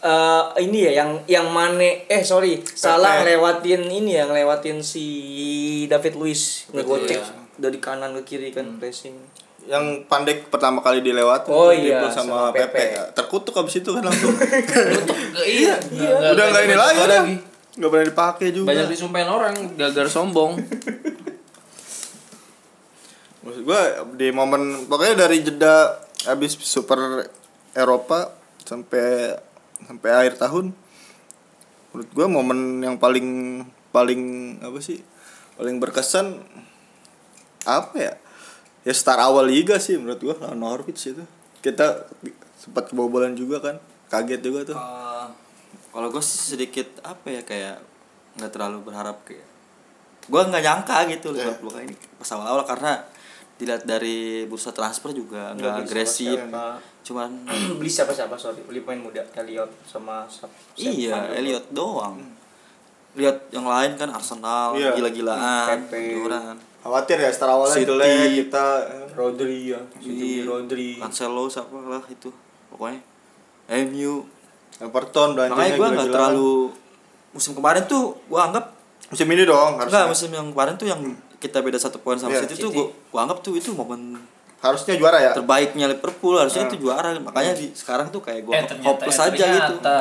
eh 0.01 0.65
ini 0.65 0.89
ya 0.89 1.03
yang 1.03 1.11
yang 1.29 1.45
Mane 1.51 2.09
eh 2.09 2.23
sorry 2.25 2.57
salah 2.65 3.21
lewatin 3.21 3.85
ini 3.85 4.17
ya 4.17 4.25
ngelewatin 4.25 4.81
si 4.81 5.05
David 5.85 6.17
Luiz 6.17 6.65
ngegocek 6.73 7.21
Iya. 7.21 7.40
Dari 7.61 7.77
kanan 7.77 8.17
ke 8.19 8.35
kiri 8.35 8.49
kan 8.49 8.81
pressing 8.81 9.15
yang 9.69 10.09
pandek 10.09 10.49
pertama 10.49 10.81
kali 10.81 11.05
dilewat 11.05 11.45
Oh 11.45 11.69
di 11.69 11.93
iya, 11.93 12.09
sama, 12.09 12.49
sama 12.49 12.57
Pepe. 12.57 12.81
Pepe. 12.81 13.13
terkutuk 13.13 13.53
abis 13.61 13.85
itu 13.85 13.93
kan 13.93 14.09
langsung 14.09 14.33
iya. 15.45 15.77
udah 16.33 16.45
nggak 16.49 16.63
ini 16.65 16.75
lagi 16.75 16.97
udah 16.97 17.21
nggak 17.77 17.89
pernah 17.93 18.07
dipakai 18.09 18.47
juga 18.51 18.73
Banyak 18.73 18.91
disumpahin 18.91 19.31
orang 19.31 19.55
gara-gara 19.79 20.09
sombong. 20.11 20.59
maksud 23.41 23.65
gua 23.65 24.05
di 24.13 24.29
momen 24.29 24.85
pokoknya 24.85 25.25
dari 25.25 25.41
jeda 25.41 25.97
habis 26.29 26.53
Super 26.61 27.25
Eropa 27.73 28.37
sampai 28.61 29.33
sampai 29.81 30.09
akhir 30.13 30.37
tahun 30.37 30.77
menurut 31.89 32.09
gua 32.13 32.27
momen 32.29 32.85
yang 32.85 33.01
paling 33.01 33.61
paling 33.89 34.55
apa 34.61 34.77
sih 34.77 35.01
paling 35.57 35.81
berkesan 35.81 36.37
apa 37.63 37.95
ya? 37.95 38.13
Ya 38.81 38.93
start 38.93 39.19
awal 39.19 39.45
liga 39.45 39.77
sih 39.77 39.95
menurut 39.95 40.19
gua 40.19 40.35
lawan 40.39 40.57
Norwich 40.57 41.05
itu. 41.07 41.21
Kita 41.59 42.09
sempat 42.55 42.89
kebobolan 42.89 43.33
juga 43.33 43.59
kan 43.59 43.75
kaget 44.07 44.41
juga 44.41 44.59
tuh. 44.65 44.75
Eh, 44.75 45.25
kalau 45.89 46.07
gue 46.07 46.19
sih 46.19 46.55
sedikit 46.55 46.87
apa 47.01 47.27
ya 47.27 47.41
kayak 47.41 47.77
nggak 48.33 48.49
terlalu 48.49 48.81
berharap 48.81 49.21
kayak 49.21 49.43
gue 50.23 50.41
nggak 50.41 50.61
nyangka 50.61 50.97
gitu 51.09 51.27
Iya. 51.29 51.51
Liverpool 51.51 51.69
kayak 51.69 51.85
ini 51.85 51.95
pas 52.15 52.29
awal-awal 52.31 52.63
karena 52.63 52.91
dilihat 53.55 53.83
dari 53.83 54.45
bursa 54.45 54.71
transfer 54.71 55.11
juga 55.11 55.51
nggak 55.51 55.73
bisa 55.77 55.85
agresif. 55.85 56.37
cuman 57.01 57.29
beli 57.77 57.89
siapa 57.89 58.09
siapa 58.09 58.33
sorry. 58.33 58.61
Beli 58.63 58.81
pemain 58.81 59.01
muda 59.03 59.21
Elliot 59.35 59.69
sama 59.83 60.25
iya 60.75 61.13
Sam- 61.13 61.33
Elliot 61.35 61.65
doang. 61.69 62.17
Lihat 63.11 63.51
yang 63.51 63.65
lain 63.65 63.93
kan 63.95 64.09
Arsenal 64.09 64.73
Iya. 64.73 64.95
gila-gilaan 64.95 65.85
Pepe. 65.85 66.23
Khawatir 66.81 67.13
ya 67.15 67.29
start 67.29 67.51
awalnya 67.51 67.75
City. 67.75 67.87
jelek 67.87 68.09
kita 68.41 68.65
Rodri 69.11 69.69
ya 69.69 69.79
si 69.95 70.09
Iya. 70.09 70.43
Rodri 70.43 70.97
Cancelo 70.97 71.45
siapa 71.45 71.77
lah 71.79 72.01
itu 72.05 72.33
pokoknya 72.67 72.99
MU 73.85 74.25
Everton 74.77 75.29
belanjanya 75.31 75.53
makanya 75.53 75.77
gue 75.77 75.87
nggak 75.93 76.09
terlalu 76.09 76.53
musim 77.31 77.51
kemarin 77.53 77.85
tuh 77.85 78.17
gue 78.19 78.39
anggap 78.39 78.65
musim 79.07 79.27
ini 79.27 79.43
dong 79.43 79.75
Enggak, 79.75 79.87
harusnya 79.87 80.09
musim 80.09 80.29
yang 80.31 80.47
kemarin 80.49 80.73
tuh 80.73 80.87
yang 80.87 81.01
kita 81.37 81.57
beda 81.59 81.77
satu 81.77 81.97
poin 81.97 82.15
sama 82.15 82.31
Iya, 82.31 82.43
City 82.43 82.55
tuh 82.57 82.69
City. 82.69 82.77
gua, 82.77 82.85
gua 83.07 83.19
anggap 83.23 83.39
tuh 83.41 83.53
itu 83.53 83.69
momen 83.71 84.17
harusnya 84.57 84.93
juara 84.95 85.17
ya 85.19 85.31
terbaiknya 85.31 85.85
Liverpool 85.87 86.35
harusnya 86.35 86.63
Ah. 86.63 86.67
itu 86.67 86.77
juara 86.79 87.09
makanya 87.15 87.53
di 87.53 87.69
sekarang 87.71 88.09
tuh 88.09 88.21
kayak 88.21 88.41
gua 88.43 88.53
Eh, 88.55 88.65
hopeless 88.79 89.17
eh, 89.19 89.25
aja 89.27 89.45
gitu 89.45 89.73
ternyata. 89.75 89.97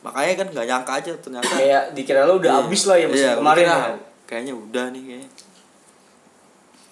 makanya 0.00 0.32
kan 0.36 0.46
nggak 0.48 0.66
nyangka 0.68 0.92
aja 0.94 1.10
ternyata 1.16 1.46
kayak 1.48 1.82
dikira 1.92 2.22
lo 2.22 2.36
udah 2.36 2.50
Iya. 2.52 2.62
abis 2.64 2.82
lah 2.84 2.96
ya 2.96 3.06
musim 3.08 3.22
Iya, 3.24 3.32
kemarin 3.34 3.64
gua 3.64 3.74
ya. 3.74 3.90
kayaknya 4.24 4.54
udah 4.54 4.84
nih 4.88 5.02
kayaknya 5.04 5.30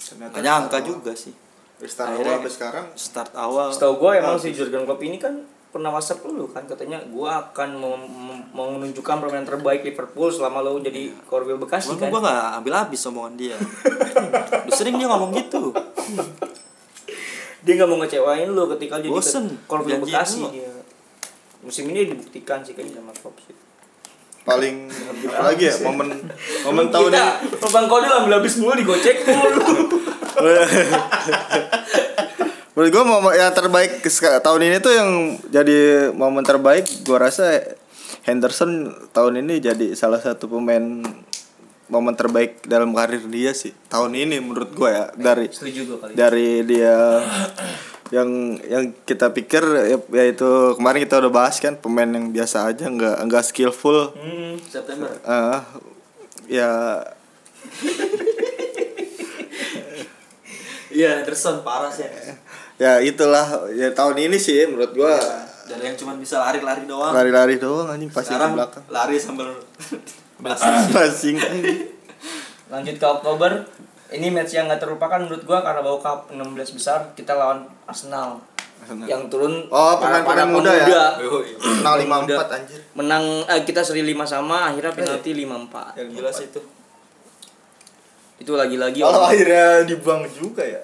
Ternyata 0.06 0.32
nggak 0.32 0.42
nyangka 0.42 0.78
juga 0.80 1.12
sih. 1.12 1.34
Start 1.76 2.08
Akhirnya- 2.08 2.24
awal 2.24 2.38
sampai 2.38 2.52
sekarang? 2.52 2.86
Start 2.94 3.32
awal. 3.34 3.68
Setahu 3.68 3.94
gue 3.98 4.10
emang 4.16 4.36
si 4.38 4.48
Jurgen 4.50 4.84
Klopp 4.84 5.02
ini 5.02 5.18
kan 5.18 5.34
pernah 5.66 5.92
WhatsApp 5.92 6.24
lu 6.24 6.48
kan 6.48 6.64
katanya 6.64 6.96
gua 7.06 7.36
akan 7.42 7.76
menunjukkan 8.50 9.16
permainan 9.20 9.44
terbaik 9.44 9.84
Liverpool 9.84 10.32
selama 10.32 10.64
lo 10.64 10.80
jadi 10.80 11.12
Korwil 11.28 11.60
Bekasi 11.60 11.92
Cuman 11.92 12.00
kan. 12.00 12.08
gua 12.08 12.20
nggak 12.24 12.40
ambil 12.56 12.72
habis 12.74 13.00
omongan 13.04 13.34
dia. 13.36 13.56
Udah 14.64 14.72
sering 14.80 14.96
dia 14.96 15.04
ngomong 15.04 15.36
gitu. 15.36 15.76
Dia 17.60 17.72
nggak 17.76 17.88
mau 17.88 17.98
ngecewain 18.00 18.48
lu 18.48 18.64
ketika 18.72 18.96
jadi 18.96 19.12
Bosen, 19.12 19.52
Korwil 19.68 20.00
Bekasi 20.00 20.48
dia. 20.48 20.70
Musim 21.60 21.90
ini 21.90 22.08
dibuktikan 22.08 22.64
sih 22.64 22.72
kayaknya 22.72 23.04
sama 23.04 23.12
Klopp 23.12 23.36
sih. 23.42 23.52
Paling 24.46 24.86
apa 25.26 25.42
lagi 25.44 25.66
ya 25.66 25.74
momen 25.82 26.08
momen 26.62 26.86
tahun 26.88 27.10
ini 27.10 27.30
Bang 27.66 27.86
Kodil 27.86 28.08
ambil 28.08 28.38
habis 28.38 28.54
mulu 28.56 28.72
digocek 28.72 29.26
mulu. 29.26 29.58
menurut 32.72 32.90
gue 32.92 33.04
momen 33.04 33.32
yang 33.32 33.50
terbaik 33.50 33.98
ke- 33.98 34.12
tahun 34.38 34.60
ini 34.62 34.76
tuh 34.78 34.92
yang 34.92 35.10
jadi 35.48 35.78
momen 36.12 36.44
terbaik 36.44 36.84
gue 37.02 37.16
rasa 37.16 37.58
Henderson 38.22 38.84
tahun 39.10 39.40
ini 39.40 39.58
jadi 39.58 39.86
salah 39.92 40.20
satu 40.20 40.46
pemain 40.46 41.00
momen 41.86 42.12
terbaik 42.12 42.62
dalam 42.64 42.90
karir 42.92 43.22
dia 43.24 43.50
sih 43.50 43.72
tahun 43.88 44.12
ini 44.14 44.38
menurut 44.38 44.70
gue 44.70 44.90
ya 44.90 45.08
dari 45.16 45.46
Setuju 45.48 45.80
gue 45.86 45.98
kali. 45.98 46.12
dari 46.12 46.48
dia 46.62 47.22
yang 48.14 48.54
yang 48.62 48.94
kita 49.02 49.34
pikir 49.34 49.62
ya, 49.62 49.98
yaitu 50.14 50.48
kemarin 50.78 51.02
kita 51.02 51.18
udah 51.18 51.32
bahas 51.32 51.58
kan 51.58 51.74
pemain 51.74 52.06
yang 52.06 52.30
biasa 52.30 52.70
aja 52.70 52.86
nggak 52.86 53.26
nggak 53.26 53.42
skillful. 53.42 54.14
Hmm. 54.14 54.54
September. 54.62 55.10
Ah, 55.26 55.66
ya. 56.46 57.02
Iya 60.96 61.20
Anderson 61.20 61.60
parah 61.60 61.92
sih. 61.92 62.06
Ya 62.80 63.02
itulah 63.04 63.68
ya 63.74 63.92
tahun 63.92 64.16
ini 64.30 64.38
sih 64.40 64.64
menurut 64.64 64.96
gua. 64.96 65.18
Dari 65.66 65.82
yang 65.82 65.98
cuma 65.98 66.14
bisa 66.14 66.38
lari-lari 66.38 66.86
doang. 66.86 67.10
Lari-lari 67.10 67.58
doang 67.58 67.90
anjing 67.90 68.08
pasti 68.08 68.32
ke 68.32 68.46
belakang. 68.46 68.84
lari 68.86 69.18
sambil 69.18 69.50
passing. 70.94 71.36
Lanjut 72.70 72.96
ke 72.96 73.06
Oktober. 73.06 73.66
Ini 74.08 74.28
match 74.28 74.52
yang 74.52 74.66
gak 74.66 74.78
terlupakan 74.78 75.18
menurut 75.18 75.42
gua 75.42 75.60
karena 75.60 75.80
bawa 75.80 75.98
cup 75.98 76.30
16 76.30 76.46
besar 76.72 77.10
kita 77.12 77.32
lawan 77.32 77.66
Arsenal. 77.84 78.38
Yang 79.02 79.22
turun 79.28 79.66
Oh, 79.66 79.96
pemain-pemain 79.96 80.22
para 80.22 80.44
muda 80.46 80.70
ya? 80.70 81.18
Yoi. 81.18 81.58
Kenal 81.58 81.98
lima 81.98 82.22
Muda. 82.22 82.38
empat 82.38 82.50
anjir 82.54 82.78
Menang 82.92 83.24
eh, 83.44 83.60
kita 83.60 83.80
seri 83.80 84.04
5 84.04 84.14
sama 84.22 84.68
akhirnya 84.68 84.92
penalti 84.92 85.34
5-4. 85.34 85.96
yang 85.96 86.08
gila 86.12 86.30
sih 86.30 86.46
itu 86.46 86.60
Itu 88.36 88.52
lagi-lagi 88.52 89.00
kalau 89.00 89.16
orang- 89.16 89.32
akhirnya 89.32 89.66
dibuang 89.84 90.22
juga 90.28 90.62
ya 90.62 90.82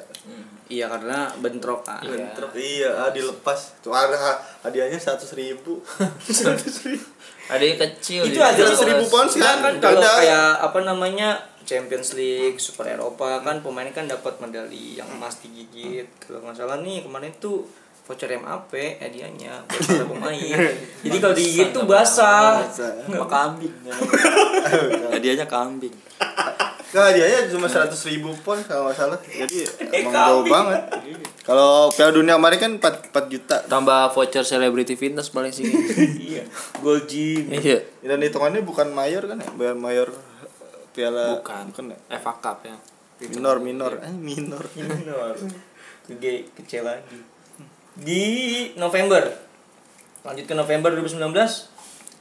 Iya 0.64 0.88
karena 0.88 1.28
bentrok 1.36 1.84
kan. 1.84 2.00
Bentrok. 2.00 2.56
iya 2.56 2.88
ah, 2.96 3.12
dilepas 3.12 3.76
tuh 3.78 3.92
ada 3.92 4.16
ha- 4.16 4.40
hadiahnya 4.62 4.96
seratus 4.96 5.36
ribu 5.36 5.84
seratus 6.26 6.88
ribu 6.88 7.04
Ada 7.52 7.64
yang 7.64 7.78
kecil. 7.78 8.22
Itu 8.24 8.38
di 8.38 8.40
aja 8.40 8.62
seribu 8.72 9.04
pound 9.12 9.28
sih 9.28 9.40
Kan, 9.44 9.60
kan 9.60 9.74
kalau 9.78 10.00
kayak 10.00 10.48
apa 10.64 10.78
namanya 10.82 11.36
Champions 11.68 12.16
League, 12.18 12.58
Super 12.58 12.96
Eropa 12.96 13.44
kan 13.44 13.60
pemainnya 13.60 13.92
kan 13.94 14.08
dapat 14.08 14.40
medali 14.40 14.96
yang 14.96 15.06
emas 15.12 15.38
digigit. 15.44 16.08
Kalau 16.16 16.42
nggak 16.42 16.56
salah 16.56 16.80
nih 16.80 17.04
kemarin 17.04 17.30
tuh 17.38 17.68
voucher 18.02 18.34
MAP 18.34 18.74
hadiahnya 18.98 19.62
buat 19.68 19.82
para 19.86 20.04
pemain. 20.08 20.58
Jadi 21.06 21.16
kalau 21.22 21.34
digigit 21.36 21.70
tuh 21.70 21.84
basah. 21.86 22.64
sama 22.72 23.28
kambing 23.30 23.76
ya. 23.86 23.94
hadiahnya 25.14 25.46
kambing 25.46 25.94
Nah, 26.92 27.08
hadiahnya 27.08 27.48
cuma 27.48 27.64
seratus 27.64 28.04
ribu 28.04 28.36
pon 28.44 28.60
kalau 28.62 28.84
nggak 28.84 28.96
salah. 28.96 29.16
Jadi 29.24 29.64
Eh, 29.64 30.00
emang 30.04 30.12
jauh 30.12 30.44
banget. 30.44 30.82
Kalau 31.40 31.88
Piala 31.88 32.12
Dunia 32.12 32.36
kemarin 32.36 32.58
kan 32.60 32.72
4, 32.76 33.16
4 33.16 33.32
juta. 33.32 33.56
Tambah 33.64 34.12
voucher 34.12 34.44
celebrity 34.44 34.92
fitness 34.92 35.32
paling 35.32 35.50
sih. 35.50 35.72
Iya. 36.32 36.44
Gold 36.84 37.08
gym. 37.08 37.48
Iya. 37.48 37.80
Dan 38.04 38.20
hitungannya 38.20 38.60
bukan 38.60 38.92
mayor 38.92 39.24
kan 39.24 39.40
ya? 39.40 39.48
Bayar 39.56 39.72
mayor 39.72 40.08
eh, 40.12 40.84
Piala 40.92 41.40
Bukan. 41.40 41.72
bukan 41.72 41.84
ya? 41.92 41.98
FA 42.20 42.32
Cup 42.38 42.60
ya 42.64 42.76
Minor 43.22 43.56
minor. 43.58 43.92
Eh, 44.02 44.12
minor. 44.12 44.64
Minor. 44.76 45.32
Gede 46.04 46.44
kecil 46.52 46.84
lagi. 46.84 47.24
Di 47.94 48.22
November. 48.76 49.22
Lanjut 50.22 50.44
ke 50.44 50.52
November 50.52 50.92
2019 50.92 51.24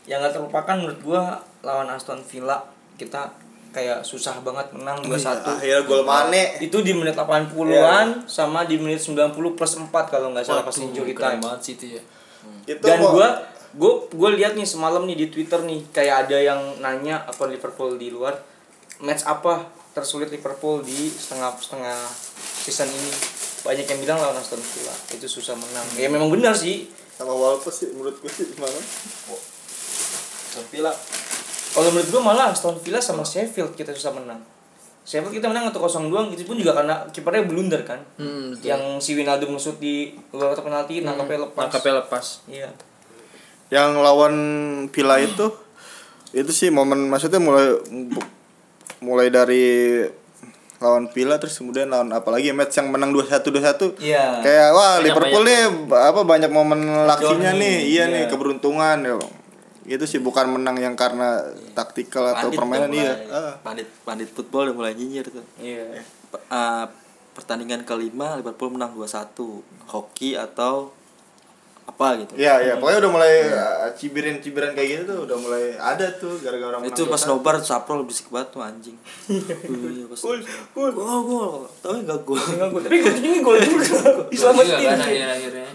yang 0.07 0.23
gak 0.23 0.33
terlupakan 0.33 0.75
menurut 0.79 0.99
gua 1.03 1.21
lawan 1.61 1.91
Aston 1.91 2.23
Villa 2.23 2.65
kita 2.95 3.29
kayak 3.71 4.03
susah 4.03 4.43
banget 4.43 4.67
menang 4.75 4.99
2-1. 5.07 5.47
Akhirnya 5.47 5.81
gol 5.87 6.03
Mane. 6.03 6.59
Itu 6.59 6.83
di 6.83 6.91
menit 6.91 7.15
80-an 7.15 8.27
sama 8.27 8.67
di 8.67 8.75
menit 8.77 8.99
90 8.99 9.31
plus 9.55 9.73
4 9.79 9.87
kalau 10.11 10.35
nggak 10.35 10.45
salah 10.45 10.63
pas 10.67 10.75
injury 10.77 11.15
time. 11.15 11.39
banget 11.39 11.59
sih 11.63 11.73
itu 11.79 11.85
ya. 11.97 12.03
Itu 12.67 12.83
Dan 12.83 12.99
gua 13.01 13.41
gua 13.79 13.93
gua 14.11 14.29
lihat 14.35 14.59
nih 14.59 14.67
semalam 14.67 15.07
nih 15.07 15.15
di 15.15 15.27
Twitter 15.31 15.63
nih 15.63 15.79
kayak 15.95 16.27
ada 16.27 16.37
yang 16.37 16.59
nanya 16.83 17.23
apa 17.23 17.47
Liverpool 17.47 17.95
di 17.95 18.11
luar 18.11 18.35
match 19.01 19.23
apa 19.25 19.65
tersulit 19.95 20.27
Liverpool 20.29 20.83
di 20.83 21.07
setengah 21.09 21.55
setengah 21.57 21.97
season 22.61 22.91
ini. 22.91 23.11
Banyak 23.61 23.85
yang 23.85 23.99
bilang 24.01 24.17
lawan 24.19 24.37
Aston 24.41 24.59
Villa 24.59 24.95
itu 25.15 25.27
susah 25.29 25.55
menang. 25.55 25.85
Ya 25.95 26.11
memang 26.11 26.27
benar 26.27 26.53
sih. 26.53 26.91
sama 27.21 27.37
Wolves 27.37 27.69
sih 27.69 27.93
menurut 27.93 28.17
gue 28.17 28.31
sih 28.33 28.49
semalam. 28.49 28.81
tapi 30.51 30.83
lah 30.83 30.91
Kalau 31.71 31.87
menurut 31.87 32.09
gua 32.09 32.21
malah 32.25 32.45
Aston 32.49 32.75
Villa 32.77 32.99
sama 32.99 33.23
Sheffield 33.23 33.71
kita 33.73 33.91
susah 33.91 34.11
menang. 34.11 34.43
Sheffield 35.01 35.33
kita 35.33 35.47
menang 35.47 35.67
1-0 35.67 35.79
doang 36.07 36.27
itu 36.29 36.43
pun 36.43 36.53
juga 36.53 36.71
karena 36.73 37.07
kipernya 37.09 37.43
blunder 37.43 37.81
kan. 37.81 37.99
Hmm, 38.15 38.53
betul. 38.53 38.67
Yang 38.67 38.81
si 38.99 39.11
Wijnaldum 39.13 39.49
ngesut 39.51 39.77
di 39.77 40.11
luar 40.29 40.51
kotak 40.51 40.63
penalti 40.63 40.99
nangkapnya 40.99 41.39
lepas. 41.43 41.63
Nangkapnya 41.63 41.93
lepas. 41.99 42.25
Iya. 42.45 42.69
Yang 43.69 43.89
lawan 43.97 44.35
Villa 44.87 45.15
itu 45.17 45.47
itu 46.31 46.47
sih 46.49 46.69
momen 46.69 47.07
maksudnya 47.07 47.39
mulai 47.39 47.75
mulai 48.99 49.27
dari 49.27 49.99
lawan 50.77 51.07
Villa 51.07 51.35
terus 51.37 51.55
kemudian 51.55 51.87
lawan 51.87 52.07
apalagi 52.09 52.51
match 52.51 52.73
yang 52.73 52.87
menang 52.87 53.11
2-1 53.11 53.43
2-1 53.43 53.99
Iya. 53.99 54.39
kayak 54.39 54.67
wah 54.71 54.95
Banyak- 54.95 55.03
Liverpool 55.03 55.43
nih 55.43 55.59
apa 55.89 56.21
banyak 56.23 56.49
momen 56.49 56.79
lakinya 57.05 57.51
nih 57.53 57.75
iya 57.85 58.05
iya. 58.05 58.05
nih 58.07 58.23
keberuntungan 58.27 58.97
ya 59.01 59.13
itu 59.91 60.05
sih 60.05 60.17
bukan 60.17 60.47
menang 60.49 60.77
yang 60.77 60.95
karena 60.95 61.43
taktikal 61.71 62.23
atau 62.25 62.47
Pandit 62.47 62.57
permainan 62.57 62.89
iya 62.91 63.13
Ah. 63.27 63.53
pandit 63.59 63.87
pandit 64.01 64.27
football 64.27 64.65
udah 64.65 64.75
mulai 64.77 64.93
nyinyir 64.93 65.27
tuh 65.27 65.43
Iya. 65.57 65.99
Uh, 66.47 66.85
pertandingan 67.31 67.81
kelima 67.81 68.35
Liverpool 68.35 68.69
menang 68.69 68.91
2-1 68.91 69.35
hoki 69.85 70.33
atau 70.33 70.91
apa 71.81 72.13
gitu 72.15 72.33
Iya 72.35 72.53
iya 72.61 72.73
pokoknya 72.75 72.99
udah 72.99 73.11
mulai 73.11 73.33
uh, 73.47 73.89
cibiran-cibiran 73.91 74.71
kayak 74.71 74.87
gitu 74.93 75.03
tuh 75.07 75.19
udah 75.25 75.37
mulai 75.37 75.63
ada 75.73 76.07
tuh 76.13 76.37
gara-gara 76.37 76.77
menang 76.77 76.87
itu 76.89 77.03
pas 77.05 77.19
2-1. 77.19 77.27
nobar 77.27 77.55
saprol 77.59 78.03
berisik 78.03 78.29
banget 78.29 78.49
tuh 78.49 78.61
anjing 78.61 78.97
Iya, 79.27 80.05
pas- 80.05 80.21
Gol, 80.21 80.39
gol. 80.71 80.91
gol 80.93 81.21
gol 81.21 81.51
tapi 81.77 81.97
enggak 81.99 82.21
gol 82.21 82.37
Enggak 82.37 82.69
gol. 82.69 82.81
Tapi 82.81 82.97
gol 83.41 83.57
juga. 83.59 83.97
Diselamatin. 84.29 84.77
kan 84.79 84.99
akhir-akhirnya. 85.01 85.67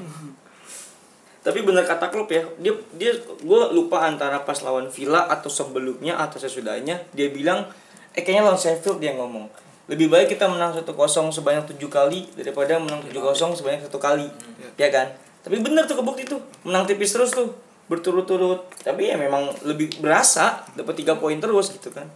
Tapi 1.46 1.62
benar 1.62 1.86
kata 1.86 2.10
klub 2.10 2.26
ya, 2.26 2.42
dia 2.58 2.74
dia 2.98 3.14
gue 3.22 3.60
lupa 3.70 4.02
antara 4.02 4.42
pas 4.42 4.58
lawan 4.66 4.90
Villa 4.90 5.30
atau 5.30 5.46
sebelumnya 5.46 6.18
atau 6.18 6.42
sesudahnya 6.42 7.06
dia 7.14 7.30
bilang 7.30 7.70
eh 8.18 8.26
kayaknya 8.26 8.50
lawan 8.50 8.58
Sheffield 8.58 8.98
dia 8.98 9.14
ngomong. 9.14 9.46
Lebih 9.86 10.10
baik 10.10 10.34
kita 10.34 10.50
menang 10.50 10.74
1-0 10.74 10.82
sebanyak 11.30 11.70
tujuh 11.70 11.86
kali 11.86 12.26
daripada 12.34 12.82
menang 12.82 12.98
7-0 13.06 13.54
sebanyak 13.54 13.86
satu 13.86 14.02
kali. 14.02 14.26
Ya 14.74 14.90
kan? 14.90 15.14
Tapi 15.46 15.62
bener 15.62 15.86
tuh 15.86 15.94
kebukti 15.94 16.26
tuh 16.26 16.42
menang 16.66 16.82
tipis 16.82 17.14
terus 17.14 17.30
tuh 17.30 17.54
berturut-turut. 17.86 18.66
Tapi 18.82 19.14
ya 19.14 19.14
memang 19.14 19.46
lebih 19.62 20.02
berasa 20.02 20.66
dapat 20.74 20.98
tiga 20.98 21.14
poin 21.14 21.38
terus 21.38 21.70
gitu 21.70 21.94
kan. 21.94 22.10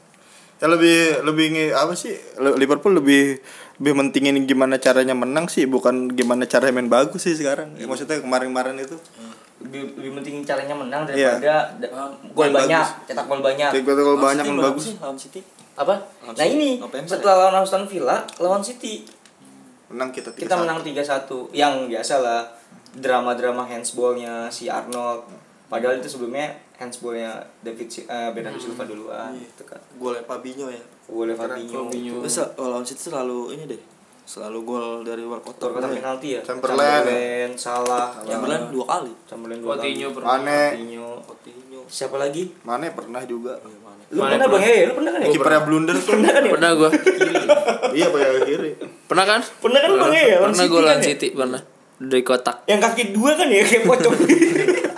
Ya 0.59 0.67
lebih 0.67 1.23
lebih 1.23 1.47
nge- 1.55 1.77
apa 1.79 1.95
sih 1.95 2.19
Liverpool 2.59 2.99
lebih 2.99 3.39
lebih 3.81 3.97
mentingin 3.97 4.37
gimana 4.45 4.77
caranya 4.77 5.13
menang 5.13 5.49
sih 5.49 5.65
bukan 5.65 6.13
gimana 6.13 6.45
caranya 6.45 6.75
main 6.75 6.87
bagus 6.87 7.25
sih 7.25 7.33
sekarang. 7.33 7.73
Ya, 7.75 7.89
maksudnya 7.89 8.21
kemarin-kemarin 8.21 8.77
itu. 8.77 8.93
Lebih 9.59 9.97
lebih 9.97 10.11
penting 10.21 10.45
caranya 10.45 10.73
menang 10.73 11.05
Iya. 11.07 11.41
daripada 11.41 11.55
da- 11.81 11.93
gol 12.31 12.49
banyak 12.51 12.77
bagus. 12.79 13.09
cetak 13.09 13.25
gol 13.25 13.41
banyak. 13.41 13.71
Kalau 13.71 13.97
Lawan 14.07 14.21
banyak 14.23 14.37
City 14.39 14.51
yang 14.51 14.61
bagus 14.63 14.85
sih 14.85 14.95
lawan 14.97 15.19
City. 15.19 15.41
Apa? 15.75 15.95
Lawan 15.97 16.35
nah 16.35 16.45
City, 16.45 16.55
ini 16.55 16.69
November 16.77 17.09
setelah 17.09 17.35
lawan 17.39 17.55
Aston 17.59 17.85
Villa 17.87 18.17
lawan 18.37 18.61
City. 18.61 18.95
Menang 19.89 20.11
kita 20.11 20.29
kita 20.31 20.55
menang 20.55 20.81
3-1 20.81 21.49
yang 21.51 21.89
biasa 21.89 22.15
lah 22.19 22.41
drama-drama 22.93 23.65
handsballnya 23.65 24.49
si 24.49 24.69
Arnold. 24.69 25.25
Padahal 25.67 25.97
itu 25.97 26.09
sebelumnya 26.11 26.51
handsballnya 26.77 27.33
David 27.61 27.89
Si- 27.89 28.05
eh, 28.05 28.31
Bernardo 28.31 28.59
Silva 28.59 28.85
duluan 28.85 29.33
gitu 29.35 29.63
kan. 29.63 29.79
Golnya 29.97 30.21
Fabinho 30.23 30.69
ya 30.69 30.81
boleh 31.11 31.35
Fabinho. 31.35 31.91
Fabinho. 31.91 32.15
terus 32.23 32.39
kalau 32.55 32.79
lawan 32.79 32.87
City 32.87 33.11
selalu 33.11 33.59
ini 33.59 33.65
deh 33.67 33.81
selalu 34.31 34.59
gol 34.63 35.03
dari 35.03 35.27
luar 35.27 35.43
kotak 35.43 35.75
Kotak 35.75 35.91
penalti 35.91 36.39
ya? 36.39 36.41
Chamberlain. 36.47 36.79
Chamberlain, 36.79 37.51
Salah. 37.59 38.15
Yang 38.23 38.41
benar 38.47 38.61
dua 38.71 38.85
kali. 38.87 39.13
Chamberlain 39.27 39.59
dua 39.59 39.75
kali. 39.75 39.83
Coutinho 39.91 40.09
pernah. 40.15 40.29
Mane. 40.39 40.63
Coutinho. 40.71 41.09
Coutinho. 41.27 41.81
Siapa 41.91 42.15
lagi? 42.15 42.43
Mane 42.63 42.87
pernah 42.95 43.23
juga. 43.27 43.59
Lu 44.15 44.23
Mane 44.23 44.39
pernah 44.39 44.47
bang? 44.47 44.63
Pernah. 44.63 44.79
ya 44.79 44.87
lu 44.87 44.95
pernah 44.95 45.11
kan 45.11 45.21
ya? 45.21 45.29
Kipernya 45.35 45.61
blunder 45.67 45.97
tuh. 45.99 46.15
Pernah 46.55 46.71
gua. 46.79 46.91
iya 47.99 48.07
pakai 48.07 48.41
kiri. 48.47 48.71
Pernah 49.11 49.25
kan? 49.27 49.41
pernah 49.43 49.79
kan 49.83 49.91
bang? 49.99 50.13
Ya 50.15 50.37
lawan 50.39 50.51
Pernah 50.55 50.67
gua 50.71 50.79
kan 50.79 50.87
lawan 50.87 51.01
ya? 51.03 51.07
City 51.11 51.29
pernah. 51.35 51.63
Dari 52.01 52.23
kotak. 52.25 52.57
yang 52.71 52.81
kaki 52.81 53.03
dua 53.11 53.31
kan 53.35 53.51
ya? 53.51 53.61
Kayak 53.67 53.83
pocong 53.85 54.15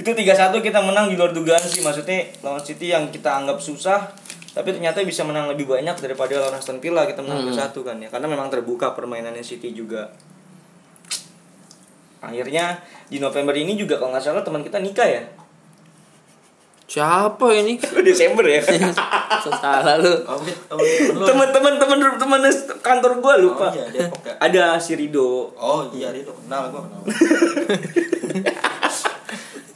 itu 0.00 0.10
3-1 0.16 0.64
kita 0.64 0.80
menang 0.80 1.12
di 1.12 1.20
luar 1.20 1.36
dugaan 1.36 1.60
sih. 1.60 1.84
Maksudnya 1.84 2.24
lawan 2.40 2.64
City 2.64 2.88
yang 2.88 3.12
kita 3.12 3.36
anggap 3.36 3.60
susah 3.60 4.08
tapi 4.50 4.74
ternyata 4.74 4.98
bisa 5.06 5.22
menang 5.22 5.46
lebih 5.46 5.70
banyak 5.70 5.94
daripada 6.02 6.42
lawan 6.42 6.58
Aston 6.58 6.82
Villa 6.82 7.06
kita 7.06 7.22
menang 7.22 7.46
2-1 7.54 7.86
kan 7.86 7.96
ya. 8.02 8.08
Karena 8.10 8.26
memang 8.26 8.50
terbuka 8.50 8.96
permainannya 8.98 9.44
City 9.44 9.70
juga. 9.70 10.10
Akhirnya 12.20 12.82
di 13.06 13.22
November 13.22 13.54
ini 13.54 13.78
juga 13.78 14.00
kalau 14.00 14.10
nggak 14.10 14.24
salah 14.24 14.42
teman 14.42 14.66
kita 14.66 14.82
nikah 14.82 15.06
ya? 15.06 15.22
Siapa 16.90 17.46
ini? 17.54 17.78
Desember 18.08 18.42
ya? 18.42 18.58
Salah 19.38 19.94
lu. 20.02 20.10
lu 21.14 21.22
teman-teman 21.22 21.78
teman 21.78 21.98
teman 22.18 22.40
kantor 22.82 23.22
gua 23.22 23.38
lupa. 23.38 23.70
Oh, 23.70 23.78
iya, 23.78 23.86
Depok 23.86 24.26
ya? 24.26 24.34
ada 24.42 24.74
si 24.82 24.98
Rido. 24.98 25.54
Oh 25.54 25.86
iya 25.94 26.10
Rido. 26.10 26.34
Kenal 26.34 26.74
gua 26.74 26.82
kenal 26.82 27.00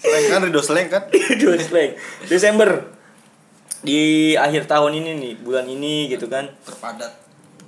Seleng 0.05 0.27
kan 0.29 0.41
Rido 0.45 0.61
Seleng 0.61 0.89
kan? 0.93 1.03
Dua 1.41 1.57
slang. 1.57 1.93
Desember. 2.29 2.71
Di 3.81 4.33
akhir 4.37 4.69
tahun 4.69 5.01
ini 5.01 5.11
nih 5.17 5.33
bulan 5.41 5.65
ini 5.65 6.13
gitu 6.13 6.29
kan. 6.29 6.53
Terpadat. 6.69 7.13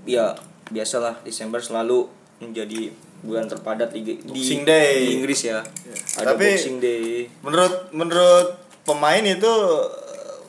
Ya 0.04 0.36
biasalah 0.68 1.24
Desember 1.24 1.64
selalu 1.64 2.06
menjadi 2.38 2.92
bulan 3.24 3.48
terpadat 3.48 3.96
di, 3.96 4.04
di, 4.04 4.12
Boxing 4.20 4.68
Day. 4.68 5.00
di 5.00 5.16
Inggris 5.16 5.40
ya. 5.48 5.64
Ada 6.20 6.36
Tapi- 6.36 6.52
Boxing 6.52 6.78
Day. 6.78 7.26
menurut 7.40 7.88
menurut 7.96 8.48
pemain 8.84 9.24
itu 9.24 9.52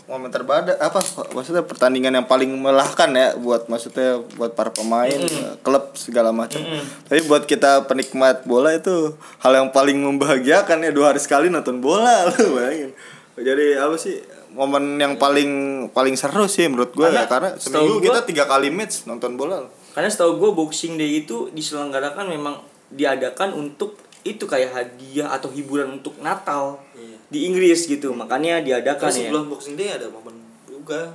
momen 0.08 0.32
terbadak 0.32 0.80
apa 0.80 1.04
maksudnya 1.36 1.68
pertandingan 1.68 2.16
yang 2.16 2.24
paling 2.24 2.48
melelahkan 2.50 3.12
ya 3.12 3.36
buat 3.36 3.68
maksudnya 3.68 4.24
buat 4.34 4.56
para 4.56 4.72
pemain 4.72 5.12
eh, 5.12 5.60
klub 5.60 5.92
segala 5.94 6.32
macam. 6.32 6.64
Tapi 7.06 7.28
buat 7.28 7.44
kita 7.44 7.84
penikmat 7.86 8.48
bola 8.48 8.72
itu 8.72 9.12
hal 9.38 9.54
yang 9.54 9.70
paling 9.70 10.00
membahagiakan 10.00 10.80
ya 10.82 10.92
dua 10.96 11.12
hari 11.12 11.20
sekali 11.20 11.52
nonton 11.52 11.84
bola 11.84 12.24
lu 12.32 12.56
bayangin. 12.56 12.96
Jadi 13.36 13.76
apa 13.76 14.00
sih 14.00 14.24
momen 14.56 14.96
yang 14.96 15.20
paling 15.20 15.52
paling 15.92 16.16
seru 16.16 16.48
sih 16.48 16.66
menurut 16.66 16.90
gue 16.90 17.04
Karena 17.04 17.22
ya 17.22 17.30
karena 17.30 17.50
seminggu 17.60 18.00
gua- 18.00 18.06
kita 18.08 18.20
tiga 18.24 18.44
kali 18.48 18.72
match 18.72 19.04
nonton 19.06 19.36
bola. 19.36 19.68
Karena 19.92 20.08
setahu 20.08 20.40
gue 20.40 20.50
boxing 20.56 20.96
day 20.96 21.22
itu 21.22 21.52
diselenggarakan 21.52 22.32
memang 22.32 22.64
diadakan 22.88 23.52
untuk 23.54 24.00
itu 24.24 24.44
kayak 24.44 24.72
hadiah 24.72 25.36
atau 25.36 25.52
hiburan 25.52 26.00
untuk 26.00 26.16
Natal. 26.20 26.80
Di 27.28 27.44
Inggris 27.44 27.86
gitu. 27.86 28.12
Makanya 28.12 28.60
diadakan 28.60 29.08
Terus 29.08 29.18
ya. 29.18 29.22
sebelum 29.28 29.44
Boxing 29.50 29.76
Day 29.76 29.90
ada 29.92 30.08
momen 30.08 30.36
juga 30.66 31.14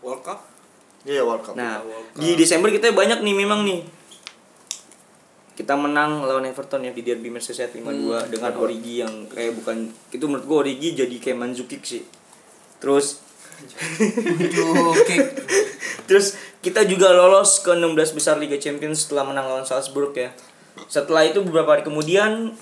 World 0.00 0.22
Cup. 0.22 0.40
iya 1.04 1.20
World 1.20 1.42
Cup 1.42 1.54
Nah, 1.54 1.80
World 1.80 2.08
Cup. 2.10 2.20
di 2.20 2.28
Desember 2.34 2.68
kita 2.68 2.88
banyak 2.90 3.20
nih 3.20 3.34
memang 3.34 3.60
nih. 3.62 3.80
Kita 5.54 5.78
menang 5.78 6.24
lawan 6.24 6.42
Everton 6.44 6.82
ya 6.82 6.90
di 6.90 7.00
Derby 7.00 7.30
Merseyside 7.30 7.70
5-2 7.70 8.26
dengan 8.28 8.52
Origi 8.58 9.00
yang 9.00 9.30
kayak 9.30 9.54
bukan 9.54 9.86
itu 10.10 10.24
menurut 10.26 10.44
gue 10.44 10.56
Origi 10.66 10.88
jadi 10.96 11.14
kayak 11.14 11.38
Mandzukic 11.38 11.84
sih. 11.84 12.02
Terus. 12.78 13.22
Terus 16.04 16.26
kita 16.58 16.82
juga 16.84 17.12
lolos 17.12 17.60
ke 17.60 17.70
16 17.70 17.86
besar 18.12 18.34
Liga 18.36 18.56
Champions 18.56 19.06
setelah 19.06 19.24
menang 19.24 19.46
lawan 19.46 19.62
Salzburg 19.62 20.10
ya. 20.12 20.34
Setelah 20.86 21.22
itu 21.24 21.40
beberapa 21.40 21.70
hari 21.70 21.84
kemudian 21.86 22.56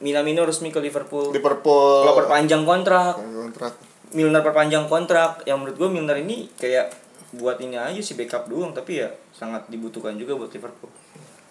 Minamino 0.00 0.42
resmi 0.42 0.68
ke 0.68 0.80
Liverpool. 0.80 1.28
Liverpool 1.30 2.04
Kalau 2.04 2.16
perpanjang 2.16 2.64
kontrak, 2.64 3.20
kontrak 3.20 3.72
Milner 4.10 4.42
perpanjang 4.42 4.88
kontrak. 4.88 5.44
Yang 5.44 5.56
menurut 5.60 5.76
gue 5.76 5.88
Milner 5.92 6.18
ini 6.18 6.48
kayak 6.56 6.90
buat 7.30 7.62
ini 7.62 7.78
aja 7.78 8.00
sih 8.02 8.18
backup 8.18 8.50
doang 8.50 8.74
tapi 8.74 8.98
ya 8.98 9.08
sangat 9.30 9.68
dibutuhkan 9.68 10.16
juga 10.16 10.34
buat 10.34 10.50
Liverpool. 10.50 10.90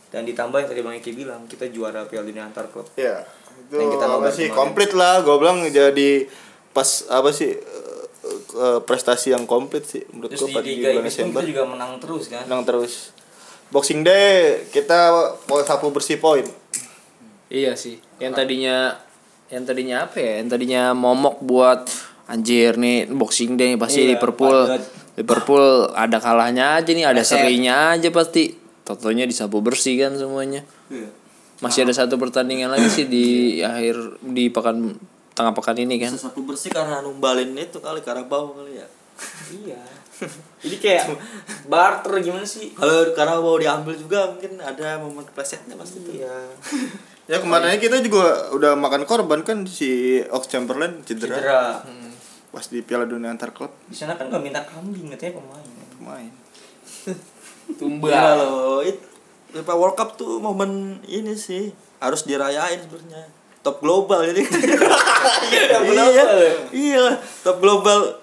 Dan 0.09 0.25
ditambah 0.25 0.57
yang 0.57 0.67
tadi 0.67 0.81
Bang 0.81 0.97
Eki 0.97 1.13
bilang, 1.13 1.45
kita 1.45 1.69
juara 1.69 2.01
Piala 2.03 2.25
Dunia 2.25 2.41
antar 2.43 2.65
klub. 2.67 2.89
Iya. 2.97 3.21
Itu 3.69 3.77
Yang 3.77 3.89
kita 3.95 4.05
apa 4.09 4.29
sih 4.29 4.49
kemarin. 4.49 4.57
komplit 4.57 4.91
lah 4.97 5.15
gue 5.21 5.35
bilang 5.37 5.59
jadi 5.69 6.09
pas 6.69 6.89
apa 7.07 7.29
sih 7.29 7.53
eh, 7.53 8.79
prestasi 8.81 9.31
yang 9.31 9.45
komplit 9.45 9.85
sih 9.85 10.01
menurut 10.09 10.33
Terus 10.33 10.41
gue 10.41 10.49
di 10.49 10.55
pada 10.55 10.65
Liga 10.65 10.89
bulan 10.89 11.05
Desember 11.05 11.39
kita 11.41 11.49
juga 11.49 11.63
menang 11.65 11.91
terus 12.01 12.23
kan. 12.27 12.43
menang 12.45 12.63
terus 12.65 12.93
Boxing 13.69 14.01
Day 14.01 14.65
kita 14.69 14.99
mau 15.45 15.61
sapu 15.61 15.93
bersih 15.93 16.17
poin 16.17 16.45
Iya 17.49 17.73
sih. 17.73 17.97
Yang 18.21 18.33
tadinya 18.37 18.95
yang 19.49 19.63
tadinya 19.65 20.05
apa 20.05 20.17
ya? 20.21 20.33
Yang 20.41 20.49
tadinya 20.53 20.83
momok 20.93 21.41
buat 21.41 21.89
anjir 22.29 22.77
nih 22.77 23.09
Boxing 23.09 23.57
Day 23.57 23.73
pasti 23.75 24.05
Iya, 24.05 24.15
Liverpool. 24.15 24.69
padat. 24.69 24.83
Liverpool 25.19 25.65
ada 25.91 26.17
kalahnya 26.21 26.79
aja 26.79 26.91
nih, 26.95 27.03
ada 27.03 27.19
Reset. 27.25 27.35
serinya 27.41 27.97
aja 27.97 28.07
pasti. 28.13 28.55
Totonya 28.85 29.25
disapu 29.25 29.59
bersih 29.59 29.97
kan 29.99 30.15
semuanya. 30.15 30.63
Masih 31.59 31.83
ada 31.83 31.91
satu 31.91 32.15
pertandingan 32.15 32.71
lagi 32.71 32.87
sih 32.87 33.05
di 33.05 33.59
akhir 33.59 34.21
di 34.23 34.47
pekan 34.47 34.95
tengah 35.35 35.51
pekan 35.51 35.75
ini 35.75 35.99
kan. 35.99 36.15
Sapu 36.15 36.45
bersih 36.47 36.71
karena 36.71 37.03
numbalin 37.03 37.51
itu 37.53 37.81
kali 37.83 37.99
Karabau 37.99 38.55
kali 38.55 38.79
ya. 38.79 38.87
Iya. 39.51 39.81
Jadi 40.59 40.75
kayak 40.79 41.03
barter 41.67 42.19
gimana 42.19 42.43
sih? 42.47 42.71
Kalau 42.75 43.11
Karabau 43.11 43.59
diambil 43.59 43.95
juga 43.95 44.31
mungkin 44.31 44.55
ada 44.59 44.99
momen 44.99 45.23
keplesetnya 45.27 45.75
pasti 45.75 45.99
tuh. 45.99 46.13
Iya. 46.15 46.31
ya 47.29 47.37
kemarinnya 47.37 47.77
kita 47.77 48.01
juga 48.01 48.49
udah 48.49 48.73
makan 48.73 49.05
korban 49.05 49.45
kan 49.45 49.61
si 49.69 50.17
Ox 50.33 50.49
Chamberlain 50.49 51.05
cedera, 51.05 51.37
Cedera. 51.37 51.61
pas 52.49 52.65
di 52.65 52.81
Piala 52.81 53.05
Dunia 53.05 53.29
antar 53.29 53.53
klub 53.53 53.69
Di 53.85 53.93
sana 53.93 54.17
kan 54.17 54.33
nggak 54.33 54.41
minta 54.41 54.65
kambing 54.65 55.13
katanya 55.13 55.37
pemain. 55.37 55.67
pemain 55.93 56.31
Iya 57.69 58.33
loh, 58.33 58.81
it, 58.81 58.97
FIFA 59.53 59.73
World 59.77 59.93
Cup 59.93 60.17
tuh 60.17 60.41
momen 60.41 60.97
ini 61.05 61.37
sih 61.37 61.69
harus 62.01 62.25
dirayain 62.25 62.81
sebenarnya. 62.81 63.29
Top 63.61 63.77
global 63.77 64.25
jadi. 64.25 64.41
iya, 65.85 66.25
iya, 66.73 67.05
top 67.45 67.61
global 67.61 68.17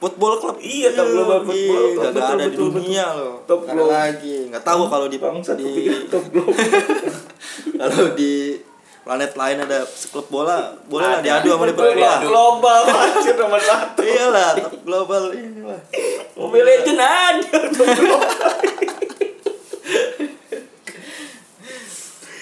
football 0.00 0.34
club. 0.36 0.56
Iya, 0.58 0.88
top 0.90 1.06
global 1.06 1.38
football 1.44 1.54
Iya, 1.54 1.76
club. 1.92 2.00
nggak 2.00 2.12
Betul, 2.16 2.32
ada 2.32 2.40
di 2.40 2.48
betul, 2.50 2.68
dunia 2.72 3.04
loh. 3.12 3.34
Top 3.44 3.60
ada 3.62 3.72
global. 3.76 3.92
lagi. 3.92 4.36
Nggak 4.48 4.64
tahu 4.64 4.82
kalau 4.88 5.06
di 5.06 5.18
Bangsat 5.20 5.56
di 5.56 5.70
top 6.08 6.24
global. 6.26 6.56
kalau 7.80 8.04
di 8.14 8.34
planet 9.00 9.32
lain 9.32 9.58
ada 9.60 9.78
klub 10.12 10.28
bola, 10.28 10.76
boleh 10.86 11.04
lah 11.04 11.20
diadu 11.20 11.48
sama 11.50 11.64
Liverpool 11.64 11.98
lah. 11.98 12.20
global 12.20 12.82
anjir 13.00 13.34
nomor 13.34 13.60
satu. 13.60 14.00
Iyalah, 14.00 14.50
top 14.56 14.76
global 14.82 15.24
ini 15.32 15.60
lah. 15.60 15.80
Mobile 16.34 16.64
Legend 16.64 16.96
global. 16.96 17.34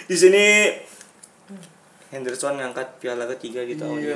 Di 0.09 0.17
sini 0.17 0.73
Henderson 2.09 2.57
ngangkat 2.57 2.99
piala 2.99 3.29
ketiga 3.37 3.61
di 3.65 3.77
tahun 3.77 4.01
ini. 4.01 4.15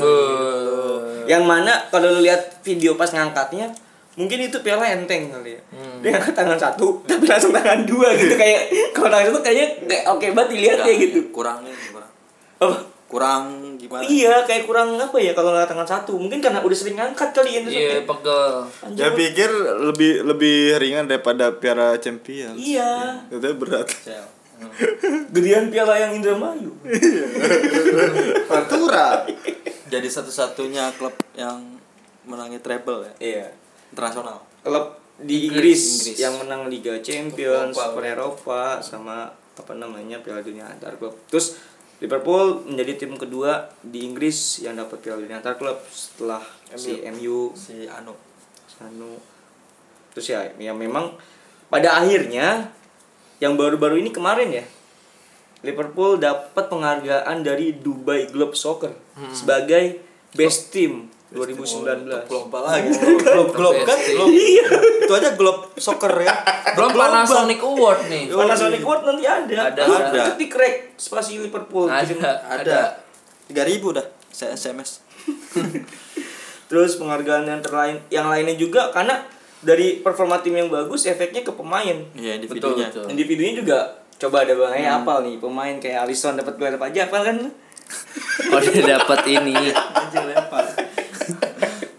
Yang 1.29 1.45
mana 1.45 1.73
kalau 1.93 2.09
lu 2.09 2.21
lihat 2.25 2.65
video 2.65 2.97
pas 2.97 3.13
ngangkatnya 3.13 3.69
mungkin 4.13 4.45
itu 4.45 4.61
piala 4.61 4.85
enteng 4.89 5.29
kali 5.33 5.57
ya. 5.57 5.61
Dia 6.01 6.09
ngangkat 6.17 6.35
tangan 6.37 6.57
satu 6.61 7.05
tapi 7.05 7.25
langsung 7.29 7.53
tangan 7.53 7.85
dua 7.85 8.13
gitu 8.17 8.37
kayak 8.37 8.93
kalau 8.97 9.13
tangan 9.13 9.33
itu 9.33 9.41
kayaknya 9.45 9.67
kayak 9.89 10.05
oke 10.09 10.27
banget 10.33 10.49
dilihat 10.57 10.79
kayak 10.85 10.99
gitu. 11.09 11.19
Kurang 11.33 11.65
nih, 11.65 11.73
kurang. 11.93 12.13
Apa? 12.61 12.77
Kurang 13.13 13.43
gimana? 13.77 14.09
Iya, 14.09 14.41
kayak 14.49 14.65
kurang 14.65 14.97
apa 14.97 15.21
ya 15.21 15.37
kalau 15.37 15.53
nggak 15.53 15.69
tangan 15.69 15.85
satu. 15.85 16.17
Mungkin 16.17 16.41
karena 16.41 16.65
udah 16.65 16.73
sering 16.77 16.97
ngangkat 16.97 17.29
kali 17.37 17.61
Henderson. 17.61 17.77
Iya, 17.77 18.09
pegel. 18.09 18.53
Anjir, 18.89 19.01
ya 19.05 19.09
pikir 19.13 19.51
lebih 19.93 20.13
lebih 20.25 20.81
ringan 20.81 21.05
daripada 21.05 21.53
Piala 21.53 22.01
Champions 22.01 22.57
Iya. 22.57 23.21
itu 23.29 23.53
berat 23.61 23.85
Cel. 23.93 24.25
Gedean 25.31 25.69
piala 25.69 25.95
yang 25.97 26.13
Indramayu. 26.15 26.73
Pantura 28.47 29.25
Jadi 29.87 30.09
satu-satunya 30.09 30.89
klub 30.97 31.13
yang 31.37 31.61
menangi 32.25 32.57
treble 32.59 33.05
ya, 33.05 33.13
Iya. 33.21 33.47
internasional. 33.93 34.41
Klub 34.65 34.97
di 35.21 35.53
Inggris, 35.53 35.83
Inggris. 36.09 36.17
yang 36.19 36.35
menang 36.41 36.67
Liga 36.67 36.97
Champions, 36.99 37.77
Eropa. 37.77 37.85
Super 37.93 38.05
Eropa 38.09 38.61
sama 38.81 39.17
apa 39.53 39.73
namanya 39.77 40.17
Piala 40.19 40.41
Dunia 40.41 40.65
antar 40.65 40.97
klub. 40.97 41.13
Terus 41.29 41.61
Liverpool 42.01 42.65
menjadi 42.65 43.05
tim 43.05 43.15
kedua 43.15 43.69
di 43.79 44.09
Inggris 44.09 44.65
yang 44.65 44.75
dapat 44.75 44.99
Piala 44.99 45.21
Dunia 45.21 45.39
antar 45.39 45.55
klub 45.55 45.77
setelah 45.87 46.41
si 46.73 46.99
MU, 47.13 47.53
Si 47.53 47.85
Anu. 47.85 48.17
Sanu. 48.65 49.21
Terus 50.11 50.27
ya, 50.27 50.41
ya 50.57 50.73
memang 50.73 51.13
pada 51.69 52.01
akhirnya 52.01 52.73
yang 53.43 53.59
baru-baru 53.59 53.99
ini 53.99 54.15
kemarin 54.15 54.55
ya 54.55 54.65
Liverpool 55.67 56.23
dapat 56.23 56.71
penghargaan 56.71 57.43
dari 57.43 57.75
Dubai 57.75 58.31
Globe 58.31 58.55
Soccer 58.55 58.95
sebagai 59.35 59.99
best 60.35 60.71
team 60.71 61.11
2019. 61.33 62.29
Global 62.29 62.63
lagi. 62.69 62.93
Glob 63.25 63.51
glob 63.57 63.75
kan? 63.89 63.97
Glob. 63.97 64.29
Itu 65.01 65.13
aja 65.17 65.33
glob 65.33 65.73
soccer 65.81 66.13
ya. 66.21 66.35
Belum. 66.77 66.93
Panasonic 66.93 67.61
Award 67.65 68.01
nih. 68.13 68.29
Panasonic 68.29 68.85
Award 68.85 69.03
nanti 69.09 69.25
ada. 69.25 69.57
Ada, 69.73 69.83
Lu 69.89 69.95
ada. 69.97 70.23
Ketik 70.33 70.53
rek 70.53 70.75
spasi 71.01 71.41
Liverpool. 71.41 71.89
Ada, 71.89 72.45
Ada. 72.61 73.01
Tiga 73.49 73.65
ribu 73.65 73.97
dah. 73.97 74.05
Saya 74.29 74.53
SMS. 74.53 75.01
Terus 76.69 76.97
penghargaan 77.01 77.49
yang 77.49 77.61
terlain 77.65 78.01
yang 78.13 78.29
lainnya 78.29 78.57
juga 78.57 78.93
karena 78.93 79.25
dari 79.63 80.03
performa 80.03 80.43
tim 80.43 80.59
yang 80.59 80.69
bagus 80.69 81.07
efeknya 81.07 81.47
ke 81.47 81.55
pemain. 81.55 81.97
Iya 82.19 82.43
di 82.43 82.47
Betul, 82.51 82.75
videonya. 82.77 82.89
betul. 82.91 83.07
Individunya 83.09 83.53
juga 83.57 83.79
coba 84.19 84.47
ada 84.47 84.55
bang 84.55 84.75
hmm. 84.79 84.99
apal 85.03 85.19
nih 85.27 85.37
pemain 85.39 85.75
kayak 85.83 86.07
Alisson 86.07 86.39
dapat 86.39 86.55
gelar 86.59 86.79
apa 86.79 86.91
aja 86.91 87.11
apal 87.11 87.23
kan? 87.27 87.37
Oh 88.53 88.61
dia 88.61 88.83
dapat 88.99 89.21
ini. 89.31 89.55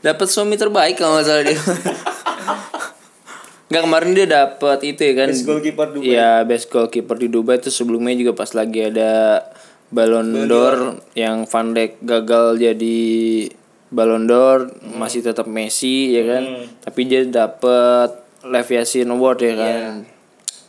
Dapat 0.03 0.27
suami 0.27 0.59
terbaik 0.59 0.99
kalau 0.99 1.15
nggak 1.19 1.27
salah 1.27 1.43
dia. 1.47 1.59
Enggak 3.71 3.83
kemarin 3.89 4.11
dia 4.13 4.27
dapat 4.27 4.79
itu 4.85 5.01
ya 5.01 5.13
kan. 5.17 5.29
Best 5.31 5.47
goalkeeper 5.47 5.87
Dubai. 5.89 6.05
Iya, 6.05 6.31
best 6.45 6.67
goalkeeper 6.69 7.15
di 7.17 7.27
Dubai 7.31 7.57
itu 7.57 7.71
sebelumnya 7.71 8.13
juga 8.13 8.31
pas 8.35 8.51
lagi 8.53 8.85
ada 8.85 9.41
Ballon 9.93 10.49
d'Or 10.49 11.01
yang 11.13 11.45
Van 11.45 11.71
Dijk 11.71 12.01
gagal 12.01 12.57
jadi 12.59 12.99
Ballon 13.93 14.25
d'Or 14.25 14.73
masih 14.97 15.21
tetap 15.21 15.45
Messi 15.45 16.17
ya 16.17 16.25
kan. 16.25 16.43
Hmm. 16.43 16.65
Tapi 16.81 17.01
dia 17.05 17.21
dapat 17.29 18.09
Lev 18.43 18.67
Yashin 18.67 19.13
Award 19.13 19.39
ya 19.45 19.53
kan. 19.53 20.03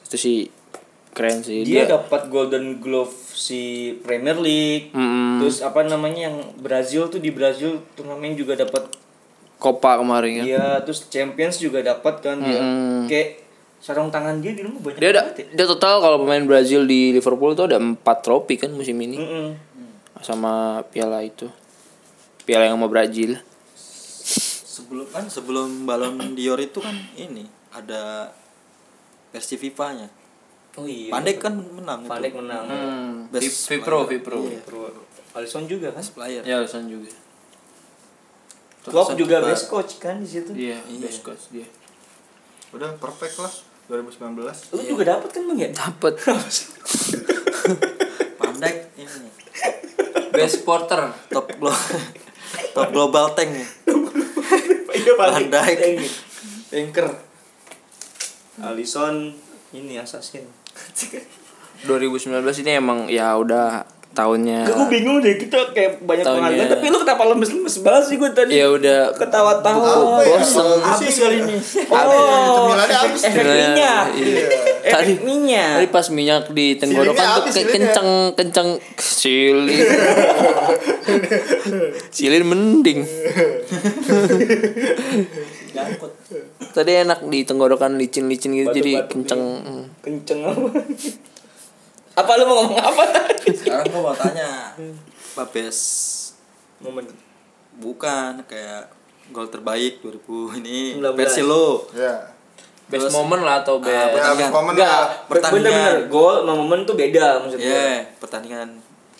Itu 0.04 0.16
sih 0.20 0.52
keren 1.14 1.46
sih 1.46 1.62
Dia 1.62 1.86
dapat 1.86 2.26
Golden 2.28 2.82
Glove 2.84 3.14
si 3.32 3.94
Premier 4.04 4.36
League. 4.36 4.92
Mm-mm. 4.92 5.40
Terus 5.40 5.64
apa 5.64 5.86
namanya 5.86 6.28
yang 6.30 6.36
Brazil 6.60 7.08
tuh 7.08 7.22
di 7.22 7.32
Brazil 7.32 7.80
turnamen 7.96 8.36
juga 8.36 8.58
dapat 8.58 8.84
Copa 9.58 9.96
kemarin 9.96 10.42
ya. 10.42 10.44
Iya, 10.44 10.68
terus 10.84 11.08
Champions 11.08 11.56
juga 11.56 11.80
dapat 11.80 12.20
kan 12.20 12.36
dia. 12.42 12.60
Mm-mm. 12.60 13.08
Kayak 13.08 13.40
sarung 13.80 14.08
tangan 14.08 14.40
dia 14.40 14.56
di 14.56 14.64
rumah 14.64 14.80
banyak 14.80 14.96
Dia 14.96 15.10
ada 15.12 15.22
ya. 15.36 15.44
dia 15.44 15.66
total 15.68 16.00
kalau 16.00 16.16
pemain 16.24 16.40
Brazil 16.44 16.88
di 16.88 17.12
Liverpool 17.12 17.52
tuh 17.52 17.68
ada 17.68 17.76
4 17.76 18.00
trofi 18.24 18.56
kan 18.60 18.72
musim 18.74 18.96
ini. 19.00 19.16
Mm-mm. 19.16 19.48
sama 20.24 20.80
piala 20.88 21.20
itu 21.20 21.44
piala 22.44 22.68
yang 22.68 22.76
sama 22.76 22.88
Brazil 22.88 23.40
sebelum 24.64 25.06
kan 25.08 25.24
sebelum 25.26 25.68
balon 25.84 26.34
dior 26.34 26.58
itu 26.58 26.78
kan 26.78 26.92
ini 27.14 27.46
ada 27.70 28.30
versi 29.30 29.56
FIFA-nya. 29.56 30.08
Oh 30.74 30.84
iya. 30.84 31.10
Pandek 31.10 31.38
kan 31.38 31.54
menang 31.54 32.02
Pandek 32.04 32.34
itu. 32.34 32.42
menang. 32.42 32.66
Hmm, 32.66 33.12
Best 33.30 33.66
Vipro, 33.66 34.04
player. 34.04 34.10
Vipro. 34.18 34.38
Iya. 34.42 34.60
Pro. 34.62 34.90
Alisson 35.34 35.66
juga 35.66 35.90
kan. 35.90 36.02
Best 36.02 36.14
player. 36.14 36.42
Ya, 36.42 36.58
Alisson 36.58 36.86
juga. 36.86 37.10
Klopp 38.84 39.16
juga 39.16 39.40
best 39.40 39.66
coach 39.66 39.96
kan 39.96 40.20
di 40.20 40.28
situ. 40.28 40.52
Iya, 40.52 40.76
Iya. 40.84 41.00
best 41.00 41.22
coach 41.22 41.48
dia. 41.48 41.64
Udah 42.70 42.94
perfect 42.94 43.38
lah 43.38 43.54
2019. 43.88 44.74
Lu 44.74 44.82
juga 44.84 45.02
dapat 45.14 45.30
kan 45.30 45.42
Bang 45.46 45.58
ya? 45.58 45.70
Dapat 45.70 46.14
Pandek 48.36 48.74
ini 48.94 49.28
best 50.30 50.62
porter. 50.62 51.14
top 51.30 51.46
glo 51.54 51.70
top 52.74 52.90
global 52.90 53.32
tank 53.32 53.54
ya. 53.54 53.66
Iya 54.94 55.12
Van 55.18 55.46
Dijk. 55.50 55.80
Anchor. 56.74 57.08
Alisson 58.62 59.34
ini 59.74 59.98
assassin. 59.98 60.46
2019 61.86 62.62
ini 62.64 62.70
emang 62.78 63.06
ya 63.10 63.34
udah 63.34 63.86
tahunnya 64.14 64.58
Gue 64.64 64.86
bingung 64.88 65.18
deh 65.18 65.34
kita 65.34 65.56
kayak 65.70 65.98
banyak 66.00 66.22
Tahunnya- 66.22 66.48
penghargaan 66.48 66.72
tapi 66.72 66.84
lu 66.86 66.98
kenapa 66.98 67.22
lemes-lemes 67.26 67.76
banget 67.80 68.02
sih 68.06 68.16
gue 68.16 68.30
tadi? 68.30 68.52
ya 68.54 68.66
udah 68.68 69.00
ketawa-tawa. 69.12 69.90
Ya? 70.22 70.24
gua 70.24 70.38
Habis 70.86 71.08
sih- 71.10 71.20
kali 71.20 71.36
ini. 71.40 71.54
Oh, 71.84 72.72
habis. 72.72 73.22
efek 73.22 73.42
minyak. 73.42 74.04
Iya. 74.14 74.42
Tadi 74.86 75.12
minyak. 75.20 75.70
Tadi 75.76 75.86
pas 75.90 76.06
minyak 76.08 76.42
di 76.48 76.66
tenggorokan 76.74 77.24
tuh 77.42 77.50
kenceng 77.50 78.10
kenceng 78.32 78.68
silin. 78.96 79.74
silin 82.14 82.44
mending. 82.44 83.00
Tadi 86.70 86.92
enak 86.96 87.20
di 87.26 87.38
tenggorokan 87.42 87.94
licin-licin 87.94 88.52
gitu 88.52 88.68
jadi 88.72 88.92
Batuk-batuk 89.00 89.10
kenceng. 89.10 89.42
Kenceng 90.00 90.38
apa? 90.44 90.68
Apa 92.14 92.30
lu 92.34 92.44
mau 92.44 92.56
ngomong 92.60 92.78
apa 92.78 93.02
tadi? 93.08 93.50
Sekarang 93.50 93.84
gua 93.88 94.00
mau 94.04 94.14
tanya. 94.14 94.70
Apa 95.34 95.42
best 95.48 95.82
Momen. 96.78 97.06
bukan 97.74 98.38
kayak 98.44 98.86
gol 99.28 99.46
terbaik 99.46 99.98
2000 99.98 100.60
ini 100.60 100.94
19. 100.96 101.10
versi 101.12 101.42
lo. 101.42 101.90
Ya. 101.90 102.30
Best 102.84 103.08
Terus, 103.08 103.12
moment 103.12 103.40
lah 103.40 103.60
atau 103.60 103.76
ah, 103.76 103.82
best 103.82 103.90
Ya, 103.90 104.12
Pertandingan. 104.12 104.50
momen 104.52 104.72
Enggak, 104.72 104.92
lah. 104.92 105.06
pertandingan. 105.24 105.64
bener-bener 105.64 105.96
gol 106.06 106.34
sama 106.38 106.52
momen 106.54 106.80
tuh 106.84 106.94
beda 106.94 107.26
maksud 107.40 107.58
Iya, 107.58 107.66
gue. 107.66 107.90
pertandingan 108.20 108.68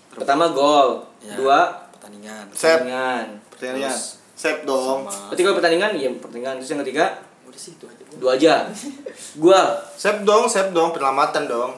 ter- 0.07 0.19
Pertama 0.21 0.45
gol, 0.51 0.89
Ya, 1.19 1.35
dua 1.35 1.59
pertandingan. 1.91 2.45
Sep. 2.53 2.79
pertandingan. 2.79 3.27
Pertandingan. 3.51 3.97
Sep 4.35 4.57
dong. 4.63 5.09
Sama 5.09 5.33
Ketika 5.33 5.51
pertandingan 5.53 5.91
iya 5.95 6.13
pertandingan 6.13 6.55
terus 6.61 6.71
yang 6.71 6.83
ketiga 6.83 7.05
udah 7.43 7.57
sih 7.57 7.73
itu 7.73 7.85
aja. 7.87 8.03
dua 8.15 8.31
aja. 8.37 8.55
Gua 9.43 9.61
Sep 9.91 10.23
dong, 10.23 10.45
sep 10.45 10.71
dong, 10.71 10.93
penyelamatan 10.93 11.49
dong. 11.49 11.73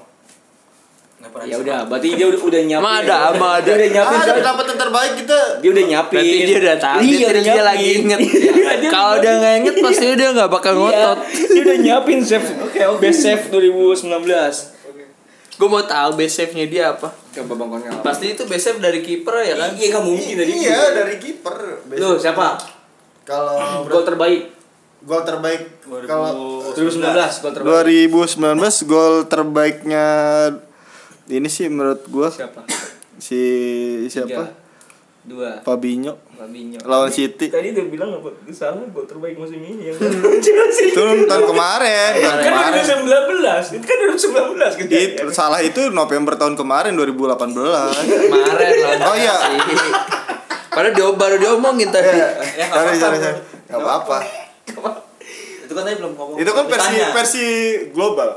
Ya 1.17 1.57
udah, 1.57 1.89
berarti 1.89 2.13
dia 2.13 2.27
udah 2.29 2.41
udah 2.41 2.61
nyiapin. 2.61 2.85
Emang 2.85 2.97
ada, 3.01 3.17
ada. 3.31 3.57
Dia 3.61 3.73
udah 3.73 3.89
nyiapin. 3.89 4.17
Ah, 4.17 4.21
ada 4.21 4.33
pendapatan 4.37 4.77
terbaik 4.77 5.13
kita. 5.17 5.39
dia 5.59 5.71
udah 5.73 5.85
nyiapin. 5.85 6.17
Berarti 6.17 6.37
dia 6.39 6.59
udah 6.59 6.77
tahu. 6.77 6.99
Iya, 6.99 7.09
dia, 7.09 7.27
udah 7.33 7.33
dia 7.33 7.43
nyiapin. 7.47 7.65
lagi 7.65 7.87
inget. 7.95 8.19
Iya, 8.21 8.53
dia 8.77 8.91
Kalau 8.93 9.13
udah 9.13 9.23
dia 9.23 9.33
nggak 9.35 9.55
inget 9.57 9.75
pasti 9.81 10.05
dia 10.13 10.29
nggak 10.31 10.51
bakal 10.51 10.73
Iya, 10.73 10.81
ngotot. 10.81 11.19
dia 11.49 11.61
udah 11.63 11.77
nyiapin 11.79 12.19
save. 12.21 12.47
Oke, 12.63 12.81
oke. 12.85 13.01
Best 13.01 13.19
save 13.23 13.43
2019. 13.49 14.77
Gue 15.57 15.69
mau 15.73 15.81
tahu 15.81 16.11
best 16.15 16.35
save-nya 16.37 16.67
dia 16.69 16.85
apa. 16.93 17.09
Coba 17.33 17.53
Bang. 17.57 17.81
Pasti 18.05 18.27
itu 18.31 18.43
best 18.45 18.65
save 18.67 18.79
dari 18.79 19.01
kiper 19.01 19.35
ya 19.41 19.55
kan? 19.57 19.71
Iya, 19.73 19.87
nggak 19.93 20.05
mungkin 20.05 20.35
dari 20.37 20.53
Iya, 20.53 20.81
dari 20.95 21.17
kiper. 21.17 21.57
Lu 21.97 22.21
siapa? 22.21 22.61
Kalau 23.25 23.57
Gol 23.89 24.05
terbaik 24.05 24.53
gol 25.07 25.23
terbaik 25.23 25.87
kalau 26.03 26.67
2019, 26.75 27.15
gol 27.39 27.53
terbaik. 27.55 27.95
2019 28.19 28.91
gol 28.91 29.15
terbaiknya 29.31 30.07
ini 31.29 31.47
sih 31.47 31.67
menurut 31.67 32.07
gua 32.07 32.29
Siapa? 32.29 32.63
si 33.17 33.41
siapa? 34.07 34.29
Tiga, 34.29 34.47
Dua. 35.27 35.59
Fabinho 35.59 36.15
Fabinho. 36.33 36.79
lawan 36.87 37.11
City. 37.11 37.51
Tadi 37.51 37.75
udah 37.75 37.87
bilang 37.89 38.11
apa? 38.15 38.31
Salah 38.49 38.79
gol 38.87 39.03
terbaik 39.05 39.35
musim 39.35 39.59
ini 39.59 39.91
yang 39.91 39.99
Chelsea. 40.45 40.95
Itu 40.95 41.03
tahun 41.27 41.43
kemarin, 41.45 42.13
tahun 42.15 42.39
Kan 42.39 42.47
kemarin. 42.47 42.83
2019, 42.87 43.75
itu 43.75 43.85
kan 43.85 43.97
2019 44.07 44.79
kan. 44.79 44.87
Itu 44.87 45.25
salah 45.35 45.59
itu 45.59 45.91
November 45.91 46.39
tahun 46.39 46.55
kemarin 46.55 46.95
2018. 46.95 47.43
Kemarin 47.43 48.71
lawan 48.79 49.01
Oh, 49.03 49.17
iya. 49.19 49.37
Padahal 50.71 50.93
dia 50.93 51.09
baru 51.11 51.37
diomongin 51.41 51.91
tadi. 51.91 52.07
Ya, 52.07 52.29
nggak 52.63 52.95
Sorry, 52.95 53.19
apa-apa, 53.73 54.19
Itu 55.67 55.75
kan 55.75 55.83
tadi 55.83 55.97
belum 55.99 56.15
ngomong. 56.15 56.37
Itu 56.39 56.51
kan 56.55 56.65
versi 56.71 56.95
Ditanya. 56.95 57.11
versi 57.11 57.47
global. 57.91 58.31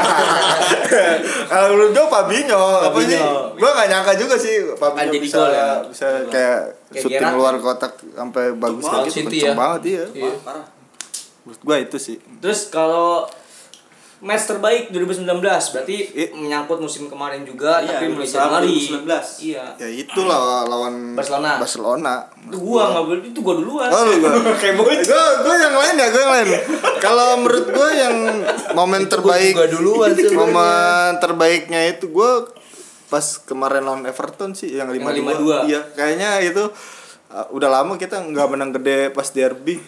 Kalau 1.50 1.66
menurut 1.72 1.90
gue 1.96 2.06
Fabinho, 2.12 2.64
apa 2.84 2.98
sih? 3.00 3.16
Fabinho. 3.16 3.56
Gue 3.56 3.70
gak 3.72 3.88
nyangka 3.88 4.12
juga 4.20 4.36
sih 4.36 4.54
Fabinho 4.76 5.12
bisa 5.16 5.40
gol 5.40 5.50
ya. 5.50 5.68
bisa 5.88 6.06
kayak 6.28 6.60
Kayak 6.90 7.06
syuting 7.06 7.32
luar 7.38 7.54
kotak 7.62 7.92
sampai 8.12 8.50
bagus 8.58 8.84
banget 8.84 9.14
kayak 9.14 9.26
gitu. 9.30 9.46
Ya. 9.46 9.54
banget 9.56 9.80
iya. 9.88 10.04
Iya. 10.12 10.32
Parah. 10.44 10.66
Menurut 11.46 11.62
gue 11.64 11.76
itu 11.88 11.96
sih. 11.96 12.16
Terus 12.44 12.60
kalau 12.68 13.24
match 14.20 14.44
terbaik 14.46 14.92
2019 14.92 15.24
berarti 15.42 15.96
I- 16.12 16.32
menyangkut 16.32 16.76
musim 16.76 17.08
kemarin 17.08 17.40
juga 17.40 17.80
Iya, 17.80 17.96
tapi 17.96 18.12
mulai 18.12 18.28
Januari. 18.28 18.68
2019. 18.68 19.08
Iya. 19.40 19.64
Ya 19.76 19.88
itulah 19.88 20.38
lawan 20.62 21.16
Barcelona. 21.16 21.56
Barcelona. 21.56 22.14
Itu 22.44 22.60
gua 22.60 22.92
enggak 22.92 23.04
boleh 23.06 23.20
itu 23.26 23.40
gua 23.40 23.54
duluan. 23.56 23.88
Oh 23.88 24.02
lu 24.04 24.12
gua. 24.20 24.30
Kayak 24.60 24.74
gue 24.76 24.92
gue 25.40 25.54
yang 25.56 25.74
lain 25.74 25.94
ya 25.96 26.06
gue 26.06 26.20
yang 26.20 26.32
lain. 26.32 26.48
Kalau 26.98 27.28
menurut 27.38 27.66
gue 27.66 27.88
yang 27.90 28.16
momen 28.72 29.02
terbaik 29.06 29.56
juga 29.56 29.68
duluan 29.72 30.10
momen 30.12 31.10
terbaiknya 31.16 31.80
itu 31.88 32.12
gue 32.12 32.32
pas 33.08 33.24
kemarin 33.42 33.82
lawan 33.82 34.04
Everton 34.04 34.52
sih 34.52 34.70
yang 34.70 34.92
lima 34.92 35.10
Yang 35.10 35.40
dua. 35.40 35.56
5-2. 35.64 35.70
Iya 35.72 35.80
kayaknya 35.96 36.30
itu 36.44 36.62
uh, 37.26 37.46
udah 37.50 37.68
lama 37.72 37.96
kita 37.96 38.20
nggak 38.20 38.48
menang 38.48 38.70
gede 38.70 39.08
pas 39.10 39.26
derby. 39.26 39.80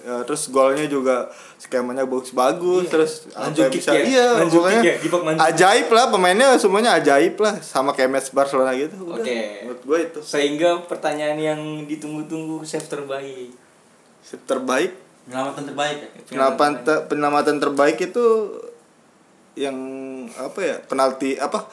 Ya, 0.00 0.24
terus 0.24 0.48
golnya 0.48 0.84
juga 0.84 1.28
skemanya 1.56 2.02
bagus-bagus 2.02 2.88
terus 2.88 3.28
Manjukic 3.30 3.76
sampai 3.76 3.76
bisa 3.76 3.90
ya? 3.92 4.02
iya 4.02 4.26
Manjukic 4.32 4.56
pokoknya 4.56 4.80
ya? 4.80 4.94
Dipak 4.96 5.20
ajaib 5.44 5.88
lah 5.90 6.04
pemainnya 6.08 6.46
semuanya 6.56 6.90
ajaib 6.96 7.36
lah 7.36 7.54
sama 7.60 7.92
kayak 7.92 8.08
match 8.10 8.32
Barcelona 8.32 8.72
gitu 8.72 8.96
Oke. 9.04 9.60
menurut 9.60 9.82
gue 9.82 9.98
itu 10.02 10.20
Sehingga 10.24 10.80
pertanyaan 10.84 11.36
yang 11.36 11.60
ditunggu-tunggu 11.84 12.64
save 12.64 12.88
terbaik. 12.88 13.52
Sip 14.20 14.40
terbaik 14.44 14.96
Penyelamatan 15.22 15.62
terbaik 15.64 15.96
ya. 15.96 16.08
penyelamatan 16.24 16.72
te- 16.80 17.02
penyelamatan 17.06 17.56
terbaik 17.58 17.96
itu 18.00 18.24
yang 19.54 19.76
apa 20.32 20.58
ya 20.58 20.76
penalti 20.82 21.36
apa 21.36 21.68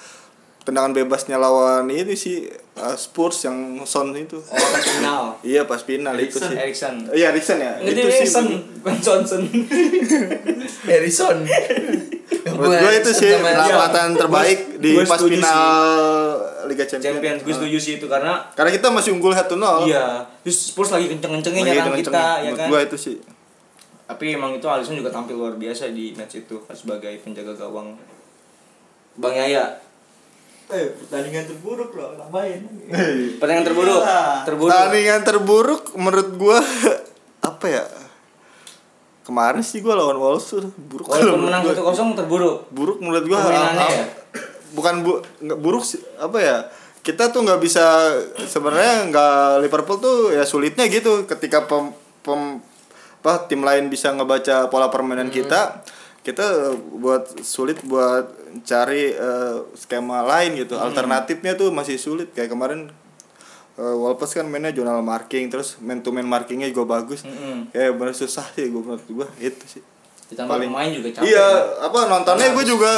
tendangan 0.68 0.92
bebasnya 0.92 1.36
lawan 1.36 1.88
ini 1.88 2.12
sih 2.12 2.44
uh, 2.76 2.92
Spurs 2.94 3.40
yang 3.42 3.56
Son 3.82 4.12
itu 4.12 4.36
Oh, 4.38 4.52
pas 4.52 4.84
final. 4.84 5.24
iya 5.48 5.64
pas 5.64 5.80
final 5.80 6.12
itu 6.14 6.36
Erikson, 6.36 6.44
sih 6.44 6.56
Erikson. 6.58 6.96
iya 7.10 7.26
Erikson 7.30 7.58
ya 7.58 7.72
Ini 7.80 7.90
itu 7.90 8.00
sih 8.06 8.20
Erikson, 8.22 8.46
bukan 8.78 8.96
Johnson. 9.00 9.42
Harrison. 10.88 11.38
menurut 12.48 12.74
gue 12.76 12.92
itu 12.98 13.12
sih 13.14 13.32
penyelamatan 13.34 14.08
terbaik 14.14 14.60
Gua- 14.68 14.78
di 14.78 14.90
gua 14.94 15.04
pas 15.06 15.22
final 15.22 15.62
Liga 16.66 16.84
Champions, 16.84 17.06
Champions, 17.14 17.40
gue 17.42 17.54
setuju 17.54 17.78
sih 17.78 17.94
itu 17.96 18.06
karena 18.06 18.44
karena 18.52 18.72
kita 18.74 18.88
masih 18.90 19.14
unggul 19.14 19.32
1-0 19.32 19.48
iya, 19.86 20.26
terus 20.42 20.68
Spurs 20.68 20.90
lagi 20.90 21.08
kenceng-kencengnya 21.08 21.62
nyerang 21.64 21.94
kenceng-kenceng. 21.94 22.12
kita 22.12 22.26
ya 22.42 22.52
kan. 22.54 22.68
gue 22.68 22.80
itu 22.84 22.98
sih 22.98 23.16
Tapi 24.06 24.26
emang 24.34 24.52
itu 24.54 24.64
Alisson 24.66 24.96
juga 24.96 25.08
tampil 25.10 25.36
luar 25.36 25.54
biasa 25.54 25.88
di 25.90 26.12
match 26.12 26.40
itu 26.40 26.56
sebagai 26.70 27.12
penjaga 27.20 27.52
gawang. 27.54 27.92
Bang 29.14 29.34
Yaya, 29.34 29.68
Eh, 30.68 30.92
pertandingan 31.00 31.48
terburuk 31.48 31.96
loh, 31.96 32.12
tambahin. 32.20 32.68
pertandingan 33.40 33.66
terburuk. 33.72 34.02
Iyalah. 34.04 34.44
Terburuk. 34.44 34.72
Pertandingan 34.76 35.22
terburuk 35.24 35.84
menurut 35.96 36.30
gua 36.36 36.60
apa 37.40 37.66
ya? 37.72 37.84
Kemarin 39.24 39.64
sih 39.64 39.80
gua 39.80 39.96
lawan 39.96 40.20
Wolves 40.20 40.52
tuh 40.52 40.68
buruk 40.76 41.08
Walaupun 41.08 41.48
menang 41.48 41.64
gua. 41.64 41.72
1-0 41.72 42.20
terburuk. 42.20 42.68
Buruk 42.76 43.00
menurut 43.00 43.24
gua. 43.32 43.40
Permainannya 43.48 43.80
ah, 43.80 43.92
ya? 43.96 44.06
Bukan 44.76 44.94
bu 45.08 45.24
nggak 45.40 45.60
buruk 45.64 45.88
sih 45.88 46.04
apa 46.20 46.40
ya? 46.44 46.58
Kita 47.00 47.32
tuh 47.32 47.48
nggak 47.48 47.64
bisa 47.64 48.12
sebenarnya 48.36 49.08
nggak 49.08 49.64
Liverpool 49.64 50.04
tuh 50.04 50.36
ya 50.36 50.44
sulitnya 50.44 50.92
gitu 50.92 51.24
ketika 51.24 51.64
pem, 51.64 51.96
pem 52.20 52.60
apa 53.28 53.44
tim 53.52 53.60
lain 53.60 53.92
bisa 53.92 54.16
ngebaca 54.16 54.72
pola 54.72 54.88
permainan 54.88 55.28
kita 55.28 55.84
kita 56.28 56.44
buat 56.94 57.24
sulit 57.40 57.80
buat 57.82 58.28
cari 58.62 59.10
eh, 59.10 59.56
skema 59.74 60.22
lain 60.22 60.58
gitu 60.58 60.76
alternatifnya 60.76 61.56
tuh 61.56 61.72
masih 61.72 61.96
sulit 61.96 62.28
kayak 62.30 62.50
kemarin 62.50 62.92
uh, 63.76 63.96
Wolves 63.96 64.28
kan 64.30 64.44
mainnya 64.44 64.70
zonal 64.70 65.00
marking 65.02 65.48
terus 65.48 65.80
man 65.80 66.02
to 66.02 66.10
man 66.10 66.26
markingnya 66.26 66.68
juga 66.68 66.84
bagus 66.94 67.24
Mm-mm. 67.24 67.72
kayak 67.72 67.94
bener 67.94 68.12
susah 68.14 68.44
sih 68.52 68.68
gue 68.68 68.82
menurut 68.82 69.06
gue 69.06 69.28
itu 69.42 69.66
sih 69.70 69.84
Ditambah 70.28 70.60
Paling- 70.60 70.68
pemain 70.70 70.92
juga 70.92 71.08
capek. 71.14 71.24
iya 71.26 71.40
ya. 71.40 71.88
apa 71.88 72.00
nontonnya 72.06 72.52
gue 72.52 72.66
juga 72.66 72.92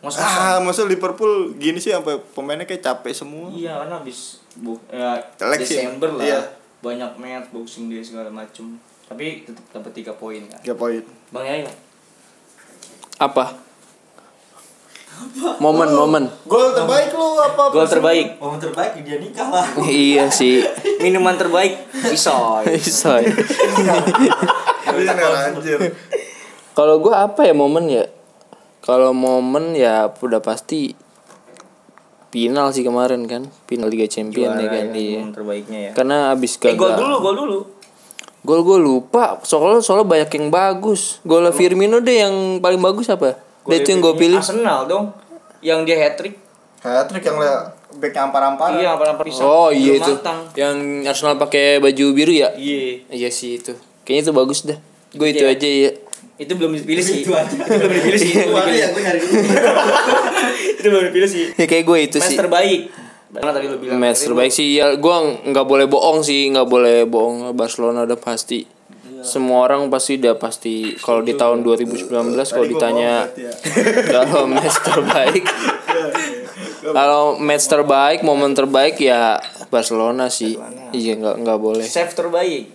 Ngos-ngosan. 0.00 0.24
ah 0.40 0.56
masa 0.58 0.82
Liverpool 0.82 1.32
gini 1.54 1.76
sih 1.76 1.92
sampai 1.92 2.16
pemainnya 2.32 2.64
kayak 2.64 2.80
capek 2.80 3.12
semua 3.12 3.52
Iya, 3.52 3.76
karena 3.76 4.00
habis 4.00 4.40
bu, 4.56 4.80
ya. 4.88 5.20
Desember 5.36 6.08
lah. 6.10 6.24
Iya. 6.24 6.40
banyak 6.80 7.12
match 7.14 7.52
boxing 7.52 7.86
day 7.86 8.00
segala 8.00 8.32
macem 8.32 8.80
tapi 9.04 9.44
tetap 9.44 9.60
dapat 9.74 9.92
tiga 9.92 10.12
poin 10.14 10.40
kan 10.42 10.56
Tiga 10.62 10.72
poin. 10.74 11.04
bang 11.28 11.44
Yaya 11.44 11.72
Apa? 13.20 13.44
Momen 15.60 15.92
momen. 15.92 16.24
Gol 16.48 16.72
terbaik 16.72 17.12
lu 17.12 17.36
apa? 17.36 17.68
gol 17.68 17.84
terbaik 17.84 18.40
Momen 18.40 18.56
terbaik 18.56 18.96
dia 18.98 19.20
nikah 19.20 19.52
lah. 19.52 19.66
iya 19.84 20.32
sih. 20.32 20.64
minuman 20.96 21.36
terbaik 21.36 21.76
isoy 22.08 22.64
Soy. 22.80 23.28
Bener 24.88 25.16
anjir. 25.20 25.76
Kalau 26.72 26.96
gua 26.98 27.28
apa 27.28 27.44
ya 27.44 27.52
momen 27.52 27.86
ya? 27.86 28.08
Kalau 28.80 29.12
momen 29.12 29.76
ya 29.76 30.08
udah 30.08 30.40
pasti 30.40 30.96
final 32.30 32.72
sih 32.72 32.80
kemarin 32.80 33.26
kan, 33.26 33.44
final 33.68 33.92
Liga 33.92 34.08
Champion 34.08 34.56
ya 34.56 34.64
kan. 34.66 34.86
Iya. 34.90 35.20
minuman 35.20 35.36
terbaiknya 35.36 35.78
ya 35.82 35.92
Karena 35.92 36.32
abis 36.32 36.56
eh 36.62 36.72
gol 36.72 36.88
gagal. 36.88 36.98
dulu 36.98 37.14
gol 37.20 37.36
dulu 37.36 37.58
Gol 38.40 38.60
gue 38.62 38.78
lupa, 38.78 39.36
soalnya 39.42 39.78
soalnya 39.78 40.06
banyak 40.06 40.30
yang 40.30 40.48
bagus. 40.48 41.20
Gol 41.22 41.44
Firmino 41.50 42.00
deh 42.00 42.16
yang 42.18 42.34
paling 42.58 42.78
bagus 42.78 43.06
apa? 43.06 43.36
Dia 43.62 43.78
itu 43.78 43.88
yang 43.90 44.00
gue 44.00 44.14
pilih. 44.14 44.38
Arsenal 44.38 44.84
dong 44.84 45.12
yang 45.60 45.84
dia 45.84 46.00
hat 46.00 46.16
trick 46.16 46.40
Hat-trick 46.80 47.20
yang 47.22 47.36
le- 47.36 47.68
back 47.92 48.16
ampar-ampar. 48.16 48.72
iya 48.72 48.96
pisang 49.18 49.44
Oh 49.44 49.68
iya 49.68 49.92
Belum 49.92 50.00
itu. 50.00 50.12
matang. 50.16 50.40
Yang 50.54 50.76
Arsenal 51.06 51.36
pakai 51.36 51.76
baju 51.76 52.04
biru 52.10 52.32
ya? 52.32 52.48
iya 52.56 53.04
Iya 53.06 53.28
sih 53.28 53.60
itu. 53.60 53.76
Kayaknya 54.00 54.22
itu 54.22 54.32
bagus 54.32 54.58
dah. 54.64 54.78
Gue 55.12 55.28
itu 55.30 55.44
Iya. 55.44 55.52
aja 55.52 55.68
ya. 55.68 55.90
itu 56.40 56.52
belum 56.56 56.72
dipilih 56.72 57.04
sih 57.04 57.20
Itu 57.20 57.36
aja. 57.36 57.52
itu 57.52 57.76
belum 57.76 57.92
dipilih 57.92 58.16
sih 58.16 58.32
itu, 58.32 58.48
Itu 58.48 58.72
ya 58.72 58.86
gue 58.88 59.02
nyari 59.04 59.20
itu 60.80 60.86
belum 60.88 61.04
dipilih 61.12 61.28
sih 61.28 61.44
Ya 61.52 61.64
kayak 61.66 61.84
gue 61.84 61.98
itu 62.00 62.16
match 62.16 62.32
sih. 62.32 62.38
terbaik 62.40 62.80
Mana 63.30 63.54
tadi 63.54 63.70
lu 63.70 63.78
bilang 63.78 64.02
Match 64.02 64.26
terbaik 64.26 64.50
sih 64.50 64.74
ya 64.74 64.98
gue 64.98 65.16
nggak 65.46 65.66
boleh 65.66 65.86
bohong 65.86 66.26
sih 66.26 66.50
nggak 66.50 66.66
boleh 66.66 67.06
bohong. 67.06 67.54
Barcelona 67.54 68.02
udah 68.02 68.18
pasti. 68.18 68.66
Semua 69.20 69.68
orang 69.68 69.86
pasti 69.92 70.16
udah 70.18 70.34
pasti. 70.34 70.96
Kalau 70.98 71.20
di 71.22 71.36
tahun 71.36 71.62
2019 71.62 72.10
kalau 72.10 72.34
gua 72.34 72.66
ditanya 72.66 73.28
ya. 73.36 73.52
kalau 74.18 74.48
match 74.50 74.78
terbaik 74.82 75.44
kalau 76.80 77.36
match 77.36 77.68
terbaik 77.68 78.20
momen 78.24 78.56
terbaik 78.56 78.96
ya 78.98 79.38
Barcelona 79.70 80.32
sih. 80.32 80.58
Iya 80.90 81.20
nggak 81.20 81.36
nggak 81.46 81.58
boleh. 81.60 81.86
Save 81.86 82.16
terbaik. 82.16 82.72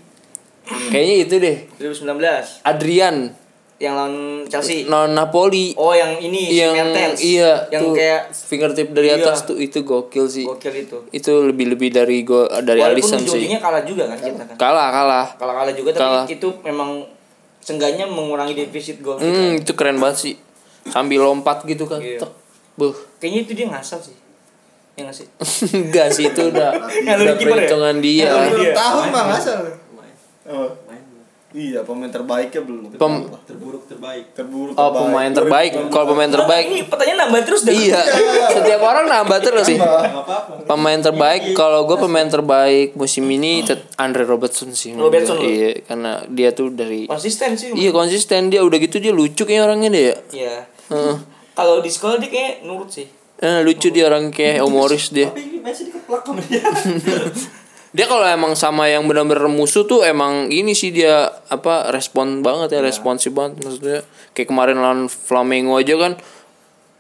Kayaknya 0.66 1.16
itu 1.22 1.36
deh. 1.38 1.58
2019 1.78 2.66
Adrian 2.66 3.45
yang 3.76 3.92
lawan 3.94 4.16
Chelsea 4.48 4.84
non 4.86 5.12
Napoli 5.12 5.76
oh 5.76 5.92
yang 5.92 6.16
ini 6.16 6.48
yang 6.50 6.72
Mertens. 6.72 7.20
iya 7.20 7.68
yang 7.68 7.82
tuh 7.82 7.92
kayak 7.92 8.22
fingertip 8.32 8.88
dari 8.90 9.10
Iya. 9.10 9.20
atas 9.22 9.44
tuh 9.44 9.58
itu 9.58 9.82
gokil 9.82 10.26
sih 10.26 10.44
gokil 10.44 10.72
itu 10.74 10.98
itu 11.12 11.32
lebih 11.44 11.76
lebih 11.76 11.90
dari 11.90 12.22
go 12.22 12.48
dari 12.56 12.80
walaupun 12.80 12.96
Alisson 12.96 13.20
sih 13.22 13.52
kalah 13.54 13.84
juga 13.84 14.08
kan 14.08 14.18
kita 14.18 14.44
kan 14.46 14.56
kalah 14.56 14.88
kalah 14.90 15.26
kalah 15.36 15.54
kalah 15.58 15.74
juga 15.74 15.92
tapi 15.92 16.02
Kalah. 16.02 16.26
itu 16.26 16.48
memang 16.62 16.90
seenggaknya 17.60 18.06
mengurangi 18.06 18.54
defisit 18.56 19.02
gol 19.02 19.18
kita. 19.18 19.26
Hmm, 19.26 19.58
itu 19.58 19.74
keren 19.74 19.98
banget 19.98 20.18
sih. 20.22 20.36
Sambil 20.86 21.18
lompat 21.20 21.66
gitu 21.66 21.84
kan. 21.84 21.98
Iya. 21.98 22.22
Tek. 22.22 22.32
Buh. 22.76 22.94
kayaknya 23.18 23.40
itu 23.42 23.52
dia 23.56 23.68
ngasal 23.68 23.98
sih 23.98 24.14
ya 24.94 25.04
nggak 25.04 25.16
sih 25.16 25.28
Enggak 25.82 26.08
sih 26.08 26.30
itu 26.30 26.42
udah 26.46 26.70
udah 26.78 27.36
kiper 27.36 27.44
ya? 27.44 27.54
perhitungan 27.58 27.96
dia. 28.00 28.28
Ngalur 28.30 28.48
Belum 28.54 28.62
Iya. 28.62 28.74
tahu 28.74 29.00
bang 29.10 29.28
asal. 29.34 29.58
Oh. 30.46 30.70
Iya 31.56 31.88
pemain 31.88 32.12
terbaiknya 32.12 32.62
belum. 32.68 32.92
Pem- 33.00 33.32
Terburuk 33.48 33.88
terbaik. 33.88 34.36
Terburuk 34.36 34.76
oh, 34.76 34.92
pemain 34.92 35.32
terbaik. 35.32 35.72
Kalau 35.88 36.06
pemain 36.12 36.28
terbaik 36.28 36.66
ini 36.68 36.84
pertanyaan 36.84 37.20
nambah 37.26 37.42
terus 37.48 37.64
dah 37.64 37.72
Iya, 37.72 38.00
setiap 38.52 38.82
orang 38.84 39.08
nambah 39.08 39.40
terus 39.40 39.64
sih. 39.64 39.80
Enggak 39.80 40.20
apa-apa. 40.20 40.68
Pemain 40.68 41.00
terbaik 41.00 41.56
kalau 41.56 41.88
gue 41.88 41.96
pemain 41.96 42.28
terbaik 42.28 43.00
musim 43.00 43.24
ini 43.32 43.64
Andre 43.96 44.28
Robertson 44.28 44.76
sih. 44.76 44.92
Robertson? 45.00 45.40
Iya, 45.40 45.80
karena 45.88 46.28
dia 46.28 46.52
tuh 46.52 46.76
dari 46.76 47.08
konsisten 47.08 47.56
sih 47.56 47.72
Iya 47.72 47.96
konsisten 47.96 48.52
dia 48.52 48.60
udah 48.60 48.76
gitu 48.76 49.00
dia 49.00 49.16
lucu 49.16 49.48
kayak 49.48 49.64
orangnya 49.64 49.90
deh 49.96 50.04
ya. 50.12 50.16
Iya. 50.36 50.56
Heeh. 50.92 51.18
kalau 51.56 51.80
di 51.80 51.88
sekolah 51.88 52.20
dia 52.20 52.30
kayak 52.30 52.68
nurut 52.68 52.92
sih 52.92 53.08
Eh, 53.36 53.60
lucu 53.68 53.92
dia 53.92 54.08
orang 54.08 54.32
kayak 54.32 54.64
humoris 54.64 55.12
dia. 55.12 55.28
Tapi 55.28 55.60
Messi 55.60 55.92
dikeplak 55.92 56.24
sama 56.24 56.40
dia. 56.48 56.64
Dia 57.96 58.12
kalau 58.12 58.28
emang 58.28 58.60
sama 58.60 58.92
yang 58.92 59.08
benar-benar 59.08 59.48
musuh 59.48 59.88
tuh 59.88 60.04
emang 60.04 60.52
ini 60.52 60.76
sih 60.76 60.92
dia 60.92 61.32
apa 61.48 61.96
respon 61.96 62.44
banget 62.44 62.76
ya, 62.76 62.84
responsif 62.84 63.32
banget 63.32 63.64
maksudnya. 63.64 64.04
Kayak 64.36 64.52
kemarin 64.52 64.84
lawan 64.84 65.08
Flamengo 65.08 65.80
aja 65.80 65.96
kan 65.96 66.20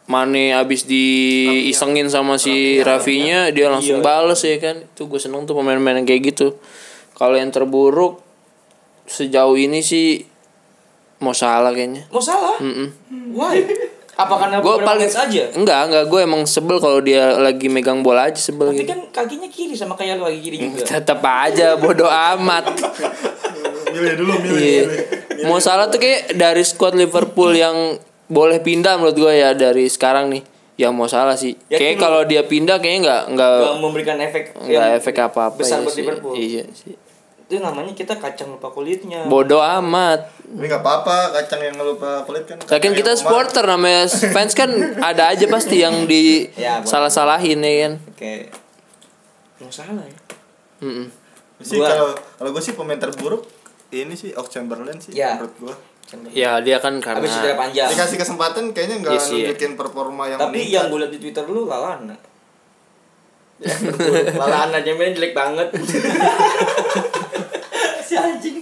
Mane 0.06 0.54
abis 0.54 0.86
diisengin 0.86 2.14
sama 2.14 2.38
si 2.38 2.78
Rafinya 2.86 3.50
dia 3.50 3.74
langsung 3.74 4.06
bales 4.06 4.40
ya 4.46 4.56
kan. 4.62 4.86
Itu 4.86 5.10
gue 5.10 5.18
seneng 5.18 5.50
tuh 5.50 5.58
pemain-pemain 5.58 5.98
yang 6.00 6.08
kayak 6.08 6.32
gitu. 6.32 6.56
Kalau 7.18 7.34
yang 7.34 7.50
terburuk 7.50 8.22
sejauh 9.10 9.58
ini 9.58 9.82
sih 9.82 10.22
mau 11.20 11.34
salah 11.34 11.72
kayaknya. 11.74 12.06
mau 12.12 12.22
salah 12.22 12.60
Mm-mm. 12.60 12.90
why 13.34 13.58
apa 14.16 14.34
karena 14.40 14.56
Gue 14.64 14.80
paling 14.80 15.12
aja 15.12 15.44
enggak 15.52 15.82
enggak 15.92 16.04
gue 16.08 16.20
emang 16.24 16.48
sebel 16.48 16.80
kalau 16.80 17.04
dia 17.04 17.36
lagi 17.36 17.68
megang 17.68 18.00
bola 18.00 18.32
aja 18.32 18.40
sebel 18.40 18.72
tapi 18.72 18.88
gitu. 18.88 18.96
kan 18.96 19.00
kakinya 19.12 19.50
kiri 19.52 19.76
sama 19.76 20.00
kayak 20.00 20.24
lu 20.24 20.32
lagi 20.32 20.40
kiri 20.40 20.56
juga 20.56 20.88
Tetap 20.88 21.20
aja 21.20 21.76
bodoh 21.76 22.08
amat. 22.08 22.64
Milih 23.92 24.16
dulu 24.16 24.34
milih. 24.40 24.60
Iya. 24.60 24.84
milih. 24.88 25.48
Mau 25.52 25.60
salah 25.60 25.92
tuh 25.92 26.00
kayak 26.00 26.32
dari 26.36 26.64
squad 26.64 26.96
Liverpool 26.96 27.52
yang 27.52 28.00
boleh 28.32 28.64
pindah 28.64 28.96
menurut 28.96 29.20
gue 29.20 29.34
ya 29.36 29.52
dari 29.52 29.92
sekarang 29.92 30.32
nih. 30.32 30.44
Yang 30.76 30.92
mau 30.96 31.08
salah 31.12 31.36
sih. 31.36 31.56
Yakin 31.68 31.80
Kayak 31.80 31.96
kalau 32.00 32.22
dia 32.24 32.44
pindah 32.48 32.80
kayaknya 32.80 33.00
nggak 33.04 33.24
nggak 33.36 33.52
Gak 33.52 33.80
memberikan 33.84 34.18
efek 34.24 34.44
nggak 34.56 34.88
efek 35.04 35.16
apa 35.24 35.40
apa 35.52 35.56
besar 35.60 35.84
ya 35.84 35.84
buat 35.84 35.96
sih. 35.96 36.04
Liverpool 36.04 36.34
Iya 36.40 36.64
sih. 36.72 36.96
Itu 37.46 37.58
namanya 37.58 37.92
kita 37.92 38.16
kacang 38.16 38.50
lupa 38.52 38.68
kulitnya 38.68 39.26
Bodoh 39.26 39.62
amat. 39.62 40.34
Ini 40.48 40.66
nggak 40.66 40.82
apa-apa 40.82 41.30
kacang 41.32 41.62
yang 41.62 41.78
lupa 41.78 42.24
kulit 42.24 42.42
kan. 42.44 42.58
Kacang 42.58 42.92
kita 42.92 43.14
supporter 43.14 43.62
namanya 43.64 44.06
fans 44.08 44.52
kan 44.52 44.66
ada 44.98 45.30
aja 45.30 45.46
pasti 45.46 45.78
yang 45.78 46.04
di 46.04 46.50
Ya, 46.52 46.80
boleh. 46.80 46.88
salah-salahin 46.88 47.60
ya 47.60 47.74
kan. 47.84 47.94
oke 48.08 48.34
mau 49.56 49.70
salah 49.70 50.02
ya 50.02 50.18
Mm-mm. 50.82 51.08
Sih 51.60 51.78
Gua- 51.78 51.88
kalau 51.88 52.08
kalau 52.36 52.50
gue 52.52 52.62
sih 52.62 52.74
pemain 52.74 52.98
terburuk 52.98 53.46
ini 53.90 54.12
sih 54.12 54.34
Ox 54.34 54.50
Chamberlain 54.50 54.98
sih 54.98 55.14
Ya. 55.14 55.38
menurut 55.38 55.54
gue. 55.56 55.76
Ya 56.32 56.60
dia 56.60 56.78
kan 56.78 56.98
karena 57.00 57.18
habis 57.18 57.30
cedera 57.32 57.56
panjang 57.56 57.88
Dikasih 57.88 58.18
kesempatan 58.18 58.70
kayaknya 58.72 59.02
nggak 59.02 59.18
sih, 59.18 59.40
ya. 59.40 59.50
nunjukin 59.50 59.74
performa 59.74 60.28
yang 60.28 60.38
tapi 60.38 60.54
meningkat. 60.60 60.74
yang 60.76 60.86
gue 60.88 61.00
liat 61.00 61.12
di 61.12 61.20
twitter 61.20 61.46
lu 61.46 61.66
lalana 61.66 62.18
lalana 64.36 64.76
aja 64.76 64.92
jelek 64.92 65.32
banget 65.32 65.72
anjing 68.26 68.56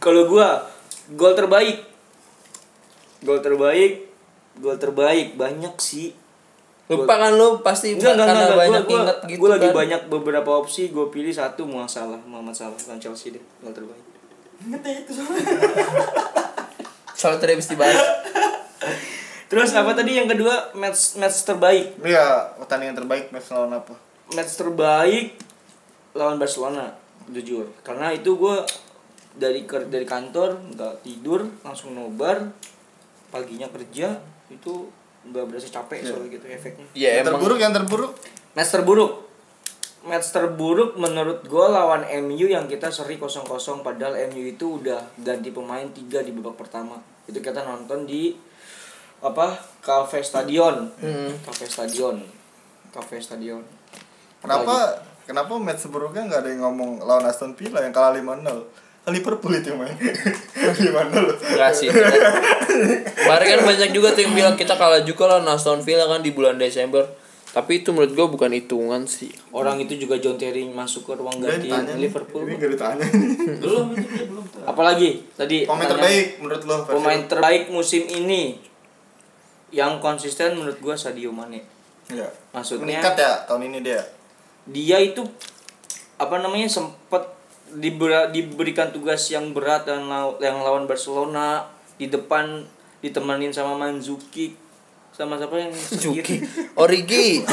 kalau 0.00 0.24
gua 0.28 0.64
gol 1.12 1.36
terbaik. 1.36 1.84
Gol 3.20 3.40
terbaik 3.44 4.08
gol 4.60 4.76
terbaik. 4.80 5.36
Banyak 5.36 5.76
sih. 5.80 6.16
Lupa 6.90 7.14
kan 7.22 7.38
lu 7.38 7.62
pasti 7.62 7.94
Enggak, 7.94 8.18
enggak, 8.18 8.26
karena 8.26 8.42
enggak, 8.42 8.58
banyak 8.58 8.82
gua, 8.82 8.98
ingat 8.98 9.18
gua, 9.22 9.30
gitu 9.30 9.40
gua 9.40 9.50
lagi 9.54 9.68
kan. 9.70 9.74
banyak 9.78 10.00
beberapa 10.10 10.50
opsi 10.58 10.82
gue 10.90 11.06
pilih 11.06 11.30
satu 11.30 11.62
mau 11.62 11.86
salah. 11.86 12.18
Muhammad 12.26 12.50
Salah 12.50 12.74
lawan 12.74 12.98
Chelsea 12.98 13.30
deh. 13.30 13.44
Gol 13.62 13.70
terbaik. 13.70 14.04
Ngeteh 14.66 14.94
itu 15.06 15.12
soalnya. 15.14 15.44
Soalnya 17.14 17.38
tadi 17.44 17.52
habis 17.54 17.68
dibahas. 17.70 18.00
terus 19.50 19.70
apa 19.74 19.92
tadi 19.94 20.18
yang 20.18 20.26
kedua? 20.26 20.74
Match 20.74 21.20
match 21.20 21.46
terbaik. 21.46 22.00
Iya, 22.02 22.58
pertandingan 22.58 22.96
terbaik 22.96 23.30
match 23.30 23.52
lawan 23.54 23.76
apa? 23.76 23.94
match 24.34 24.54
terbaik 24.58 25.34
lawan 26.12 26.36
Barcelona 26.36 26.90
jujur. 27.26 27.70
Karena 27.80 28.10
itu 28.10 28.34
gue 28.34 28.56
dari 29.30 29.62
ker- 29.62 29.86
dari 29.86 30.02
kantor 30.02 30.74
nggak 30.74 30.94
tidur 31.00 31.46
langsung 31.62 31.94
nobar 31.94 32.50
paginya 33.30 33.70
kerja 33.70 34.18
itu 34.50 34.90
nggak 35.20 35.44
berasa 35.46 35.68
capek 35.68 36.00
soalnya 36.02 36.28
gitu 36.32 36.46
efeknya. 36.48 36.86
Ya 36.92 37.14
yang 37.14 37.22
emang 37.22 37.38
terburuk 37.38 37.58
yang 37.58 37.72
terburuk? 37.72 38.12
Match 38.52 38.72
terburuk. 38.72 39.12
Match 40.00 40.32
terburuk 40.32 40.96
menurut 40.96 41.44
gue 41.44 41.66
lawan 41.68 42.02
MU 42.24 42.48
yang 42.48 42.64
kita 42.64 42.88
seri 42.88 43.14
0-0 43.14 43.44
padahal 43.80 44.16
MU 44.28 44.48
itu 44.48 44.80
udah 44.80 44.98
ganti 45.20 45.52
pemain 45.52 45.84
tiga 45.92 46.24
di 46.24 46.32
babak 46.32 46.56
pertama. 46.58 46.96
Itu 47.28 47.38
kita 47.38 47.62
nonton 47.62 48.08
di 48.08 48.32
apa 49.20 49.54
Cafe 49.78 50.24
Stadion. 50.24 50.88
Cafe 51.44 51.68
Stadion. 51.68 52.16
Cafe 52.90 53.20
Stadion. 53.20 53.60
Kenapa 54.40 54.96
kenapa 55.22 55.56
match 55.56 55.82
seburuknya 55.82 56.26
nggak 56.26 56.40
ada 56.40 56.50
yang 56.50 56.62
ngomong 56.62 57.00
lawan 57.00 57.24
Aston 57.24 57.52
Villa 57.52 57.80
yang 57.80 57.90
kalah 57.90 58.12
5-0? 58.12 58.44
Kan 59.00 59.10
Liverpool 59.10 59.52
itu 59.52 59.72
main. 59.72 59.96
5-0. 59.96 60.92
Enggak 61.50 61.72
sih. 61.72 61.88
Kemarin 61.88 63.46
kan 63.48 63.60
banyak 63.64 63.90
juga 63.90 64.12
tuh 64.12 64.22
yang 64.22 64.34
bilang 64.34 64.54
kita 64.54 64.74
kalah 64.74 65.00
juga 65.00 65.24
lah 65.26 65.44
Aston 65.46 65.80
Villa 65.80 66.04
kan 66.06 66.20
di 66.20 66.30
bulan 66.30 66.54
Desember. 66.54 67.04
Tapi 67.50 67.82
itu 67.82 67.90
menurut 67.90 68.14
gua 68.14 68.26
bukan 68.28 68.52
hitungan 68.52 69.02
sih. 69.04 69.34
orang 69.50 69.82
itu 69.82 69.98
juga 69.98 70.14
John 70.16 70.38
Terry 70.38 70.62
masuk 70.64 71.02
ke 71.04 71.18
ruang 71.18 71.34
ganti. 71.36 71.66
Liverpool 71.98 72.46
Ini 72.46 72.54
nggak 72.54 72.70
ditanya. 72.70 73.06
belum 73.64 73.86
belum 73.90 74.44
apalagi 74.62 75.26
tadi 75.34 75.66
Pemain 75.66 75.88
terbaik 75.88 76.38
menurut 76.38 76.62
lo? 76.62 76.76
versi 76.80 76.94
pemain 76.94 77.20
terbaik 77.24 77.62
musim 77.66 78.06
ini 78.06 78.54
yang 79.70 79.98
konsisten 79.98 80.54
menurut 80.54 80.78
gua 80.78 80.94
Sadio 80.94 81.32
Mane 81.32 81.66
Iya. 82.06 82.30
Maksudnya- 82.50 82.86
meningkat 82.86 83.14
ya 83.16 83.32
tahun 83.46 83.66
ini 83.66 83.78
dia. 83.82 84.02
Dia 84.70 85.02
itu 85.02 85.26
apa 86.16 86.38
namanya 86.38 86.70
sempat 86.70 87.26
dibera- 87.74 88.30
diberikan 88.30 88.90
tugas 88.90 89.30
yang 89.30 89.54
berat 89.54 89.86
dan 89.86 90.06
yang 90.42 90.62
lawan 90.62 90.90
Barcelona 90.90 91.70
di 91.98 92.10
depan 92.10 92.66
ditemenin 93.00 93.52
sama 93.54 93.76
Manzukic 93.78 94.56
sama 95.10 95.36
siapa 95.36 95.58
yang 95.58 95.72
Sakiri 95.74 96.40
Origi. 96.82 97.44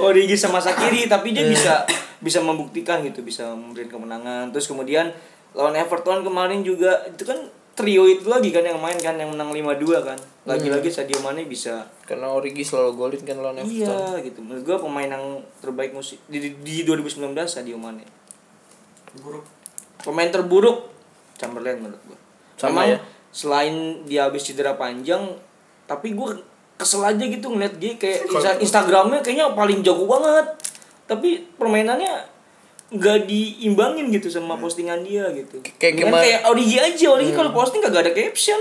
Origi 0.00 0.36
sama 0.36 0.58
Sakiri 0.58 1.06
tapi 1.06 1.32
dia 1.36 1.46
bisa 1.46 1.86
bisa 2.18 2.40
membuktikan 2.42 3.04
gitu 3.04 3.22
bisa 3.22 3.52
memberikan 3.52 4.00
kemenangan. 4.00 4.50
Terus 4.50 4.66
kemudian 4.66 5.12
lawan 5.56 5.76
Everton 5.76 6.24
kemarin 6.26 6.60
juga 6.66 7.06
itu 7.08 7.22
kan 7.24 7.38
trio 7.76 8.08
itu 8.08 8.24
lagi 8.24 8.48
kan 8.50 8.64
yang 8.64 8.80
main 8.80 8.96
kan 8.96 9.20
yang 9.20 9.36
menang 9.36 9.52
5-2 9.52 9.84
kan 10.00 10.16
lagi-lagi 10.48 10.88
Sadio 10.88 11.20
Mane 11.20 11.44
bisa 11.44 11.84
karena 12.08 12.32
Origi 12.32 12.64
selalu 12.64 12.96
golin 12.96 13.20
kan 13.20 13.36
lawan 13.36 13.60
Everton 13.60 13.76
Iya 13.76 14.24
gitu. 14.24 14.40
Menurut 14.40 14.62
gua 14.64 14.78
pemain 14.80 15.10
yang 15.10 15.24
terbaik 15.60 15.92
musim 15.92 16.16
di, 16.24 16.38
di, 16.40 16.50
di 16.62 16.74
2019 16.88 17.34
Sadio 17.44 17.76
Mane. 17.76 18.06
Buruk. 19.20 19.44
Pemain 20.00 20.30
terburuk 20.30 20.88
Chamberlain 21.36 21.76
menurut 21.76 22.00
gua. 22.06 22.18
Sama 22.56 22.86
Memang 22.86 22.88
ya. 22.88 22.98
selain 23.28 23.74
dia 24.08 24.24
habis 24.24 24.46
cedera 24.46 24.78
panjang, 24.78 25.36
tapi 25.84 26.16
gua 26.16 26.32
kesel 26.78 27.04
aja 27.04 27.20
gitu 27.20 27.52
ngeliat 27.52 27.76
dia 27.76 27.98
kayak 27.98 28.30
Insta- 28.30 28.60
Instagramnya 28.62 29.20
kayaknya 29.20 29.52
paling 29.52 29.84
jago 29.84 30.08
banget. 30.08 30.46
Tapi 31.04 31.44
permainannya 31.58 32.35
nggak 32.88 33.26
diimbangin 33.26 34.08
gitu 34.08 34.28
sama 34.28 34.54
postingan 34.54 35.02
dia 35.02 35.26
gitu. 35.30 35.58
Kayak 35.76 35.94
kema- 36.00 36.22
kayak 36.22 36.40
Origi 36.46 36.78
aja, 36.78 37.06
Origi 37.10 37.32
kalau 37.32 37.50
posting 37.50 37.80
kagak 37.80 38.02
ada 38.02 38.12
caption. 38.12 38.60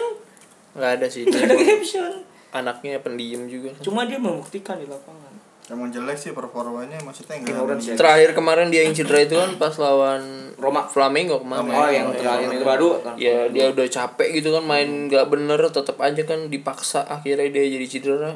nggak 0.73 0.91
ada 0.93 1.05
sih 1.05 1.23
Nggak 1.23 1.39
dia 1.39 1.45
ada 1.45 1.55
caption. 1.57 2.11
anaknya 2.51 2.99
pendiam 2.99 3.45
juga 3.45 3.69
Cuma 3.79 4.03
dia 4.03 4.17
membuktikan 4.17 4.75
di 4.75 4.85
lapangan. 4.85 5.31
Emang 5.65 5.89
jelek 5.89 6.13
sih 6.15 6.29
performanya 6.29 6.97
maksudnya 6.99 7.35
enggak. 7.35 7.53
Ignorance 7.53 7.85
ya. 7.85 7.95
terakhir 7.95 8.29
kemarin 8.31 8.67
dia 8.67 8.81
yang 8.81 8.93
cedera 8.93 9.19
itu 9.19 9.33
kan 9.33 9.55
pas 9.55 9.73
lawan 9.75 10.21
Roma. 10.55 10.85
Flamengo 10.85 11.39
kemarin 11.39 11.67
Oh, 11.67 11.89
yang 11.89 12.07
terakhir 12.11 12.49
itu 12.51 12.61
baru 12.63 12.89
kan. 12.99 13.13
ya 13.15 13.45
dia 13.47 13.69
udah 13.69 13.87
capek 13.87 14.29
gitu 14.35 14.49
kan 14.51 14.63
main 14.63 14.87
nggak 15.05 15.25
bener 15.25 15.57
tetap 15.67 15.97
aja 15.97 16.21
kan 16.21 16.47
dipaksa 16.47 17.01
akhirnya 17.03 17.45
dia 17.47 17.65
jadi 17.67 17.85
cedera 17.87 18.31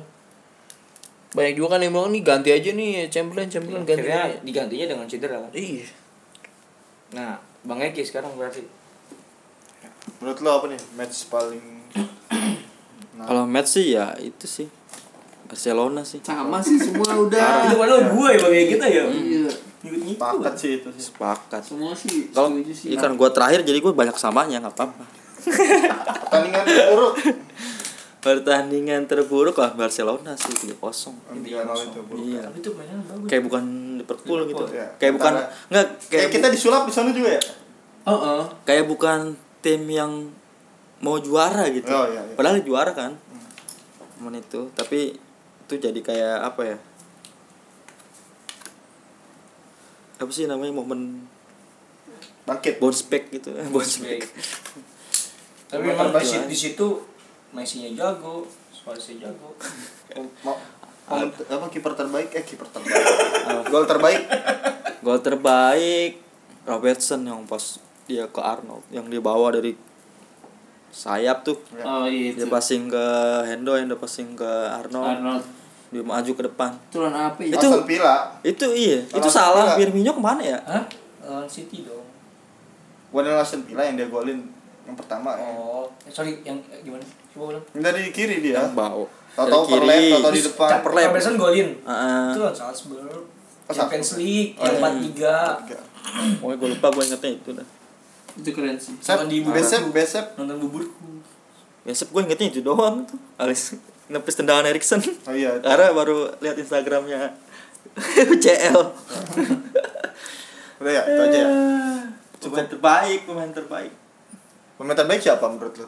banyak 1.30 1.54
juga 1.54 1.76
kan 1.76 1.80
yang 1.80 1.92
bilang 1.92 2.10
nih 2.10 2.22
ganti 2.22 2.50
aja 2.50 2.70
nih 2.72 3.06
Chamberlain 3.08 3.46
Chamberlain 3.48 3.84
ganti 3.84 4.02
Akhirnya 4.02 4.22
aja. 4.28 4.38
digantinya 4.42 4.86
dengan 4.88 5.06
cedera 5.06 5.38
kan. 5.40 5.52
iya 5.52 5.86
Nah, 7.10 7.34
Bang 7.62 7.80
Eki 7.80 8.02
sekarang 8.04 8.34
berarti 8.34 8.62
Menurut 10.18 10.40
lo 10.40 10.50
apa 10.52 10.66
nih 10.68 10.82
match 10.94 11.26
paling 11.28 11.62
Kalau 13.20 13.44
match 13.46 13.70
sih 13.72 13.94
ya 13.94 14.14
itu 14.16 14.46
sih 14.46 14.68
Barcelona 15.46 16.02
sih. 16.02 16.22
sama 16.22 16.58
sih 16.60 16.78
semua 16.78 17.10
udah 17.20 17.66
itu 17.66 17.76
padahal 17.76 18.02
gue 18.08 18.28
ya 18.30 18.40
Bang 18.40 18.54
Eki 18.56 18.66
kita 18.72 18.86
ya. 18.86 19.04
iya 19.10 19.50
paket 20.14 20.54
sih 20.56 20.72
itu 20.78 20.90
sih. 20.92 21.04
Sepakat. 21.08 21.62
semua 21.64 21.94
sih 21.94 22.30
Kalau 22.30 22.52
ikan 22.90 23.14
gua 23.16 23.30
terakhir 23.30 23.64
jadi 23.64 23.80
gua 23.80 23.94
banyak 23.94 24.14
samanya 24.14 24.60
nggak 24.60 24.76
apa-apa. 24.76 25.04
Pertandingan 26.20 26.64
buruk. 26.90 27.14
Pertandingan 28.20 29.08
terburuk 29.08 29.56
lah 29.56 29.72
Barcelona 29.72 30.36
sih 30.36 30.52
3-0. 30.52 30.76
Tiga 31.40 31.64
itu 31.64 32.00
buruk. 32.04 32.26
Iya. 32.28 32.44
Itu 32.52 32.70
mainan 32.76 33.00
bagus. 33.08 33.28
Kayak 33.32 33.44
bukan 33.48 33.64
Liverpool 34.04 34.40
gitu. 34.52 34.64
ya. 34.76 34.88
Kayak 35.00 35.14
bukan 35.16 35.34
enggak 35.72 35.88
Kayak 36.12 36.12
kayak 36.12 36.30
kita 36.36 36.48
disulap 36.52 36.84
di 36.84 36.94
sana 36.94 37.16
juga 37.16 37.40
ya? 37.40 37.44
Heeh. 38.10 38.42
kayak 38.66 38.86
bukan 38.90 39.38
tim 39.62 39.88
yang 39.88 40.32
mau 41.00 41.20
juara 41.20 41.68
gitu. 41.72 41.88
Oh, 41.92 42.08
iya, 42.12 42.22
iya. 42.24 42.36
Padahal 42.36 42.60
juara 42.64 42.92
kan. 42.92 43.16
Cuman 44.20 44.36
itu, 44.36 44.68
tapi 44.76 45.16
itu 45.70 45.74
jadi 45.80 46.00
kayak 46.04 46.38
apa 46.44 46.62
ya? 46.76 46.78
Apa 50.20 50.32
sih 50.36 50.44
namanya 50.52 50.76
momen 50.76 51.24
Bangkit. 52.44 52.84
bounce 52.84 53.08
back 53.08 53.32
gitu, 53.32 53.56
bounce 53.74 54.04
back. 54.04 54.28
Tapi 55.70 55.82
memang 55.86 56.12
lah. 56.12 56.20
di 56.50 56.58
situ 56.58 57.09
Messi-nya 57.50 57.90
jago, 57.92 58.46
Suarez-nya 58.70 59.26
jago. 59.26 59.50
Mau 60.46 60.56
apa 61.10 61.66
kiper 61.68 61.94
terbaik? 61.98 62.30
Eh 62.32 62.44
kiper 62.46 62.70
terbaik. 62.70 63.06
Gol 63.68 63.86
terbaik. 63.86 64.22
Gol 65.02 65.20
terbaik 65.20 66.12
Robertson 66.70 67.26
yang 67.26 67.42
pas 67.50 67.82
dia 68.06 68.26
ke 68.26 68.42
Arnold 68.42 68.86
yang 68.90 69.06
dia 69.10 69.22
bawa 69.22 69.54
dari 69.54 69.74
sayap 70.90 71.46
tuh. 71.46 71.58
oh 71.80 72.06
iya 72.10 72.34
itu 72.34 72.42
Dia 72.42 72.50
passing 72.50 72.90
ke 72.90 73.06
Hendo, 73.46 73.78
Hendo 73.78 73.98
passing 73.98 74.34
ke 74.34 74.50
Arnold. 74.70 75.06
Arnold 75.08 75.44
Dia 75.90 76.06
maju 76.06 76.32
ke 76.34 76.44
depan. 76.46 76.70
itu 76.86 76.98
lawan 77.02 77.18
apa 77.18 77.40
ya 77.42 77.58
Itu- 77.58 77.86
Villa. 77.86 78.18
Itu 78.46 78.68
iya, 78.74 79.02
itu 79.06 79.30
salah. 79.30 79.74
Firmino 79.74 80.14
ke 80.14 80.22
mana 80.22 80.42
ya? 80.42 80.58
Hah? 80.66 80.86
Lawan 81.26 81.50
City 81.50 81.82
dong. 81.86 82.06
Bukan 83.10 83.26
Aston 83.34 83.66
Villa 83.66 83.82
yang 83.82 83.98
dia 83.98 84.06
golin 84.06 84.46
yang 84.86 84.94
pertama 84.98 85.34
ya. 85.34 85.46
Oh, 85.50 85.90
eh, 86.06 86.14
sorry 86.14 86.42
yang 86.42 86.58
eh, 86.70 86.82
gimana? 86.82 87.02
Coba 87.30 87.44
ulang. 87.52 87.64
Dari 87.72 88.04
kiri 88.10 88.42
dia. 88.42 88.64
Yang 88.64 88.74
bau. 88.74 89.04
Dari 89.06 89.48
per 89.48 89.64
kiri. 89.66 89.88
tahu-tahu 90.12 90.34
di 90.34 90.42
depan. 90.44 90.70
Caper 90.70 90.92
left. 90.92 91.08
Robertson 91.08 91.36
golin. 91.36 91.70
Heeh. 91.80 92.26
Itu 92.32 92.40
lawan 92.40 92.56
Salzburg. 92.56 93.22
Oh, 93.70 93.74
Champions. 93.74 94.18
League 94.18 94.58
Oh, 94.58 94.66
yang 94.66 94.78
iya. 95.06 95.36
4-3. 95.54 95.62
Tiga. 95.62 95.80
Oh, 96.42 96.50
gue 96.50 96.70
lupa 96.70 96.88
gue 96.90 97.04
ingetnya 97.06 97.32
itu 97.32 97.52
dah. 97.54 97.68
itu 98.30 98.50
keren 98.50 98.78
sih 98.78 98.96
Sep, 98.98 99.20
Sama 99.20 99.28
di 99.28 99.44
besep, 99.44 99.82
besep. 99.92 100.26
Nonton 100.36 100.58
buburku. 100.60 101.22
Besok 101.84 102.08
gue 102.10 102.22
ingetnya 102.26 102.48
itu 102.50 102.62
doang 102.62 103.04
tuh. 103.04 103.20
Alis 103.36 103.78
nepis 104.08 104.34
tendangan 104.34 104.66
Erikson. 104.66 104.98
Oh 105.28 105.36
iya. 105.36 105.54
Karena 105.60 105.94
baru 105.94 106.34
lihat 106.40 106.58
Instagramnya 106.58 107.30
UCL. 108.32 108.80
Udah 110.80 110.92
ya, 110.92 111.02
itu 111.04 111.22
aja 111.22 111.38
ya. 111.38 111.50
Pemain 112.40 112.66
terbaik, 112.66 113.20
pemain 113.28 113.52
terbaik. 113.52 113.92
Pemain 114.80 114.96
terbaik 114.96 115.20
siapa 115.20 115.44
menurut 115.46 115.76
lo? 115.76 115.88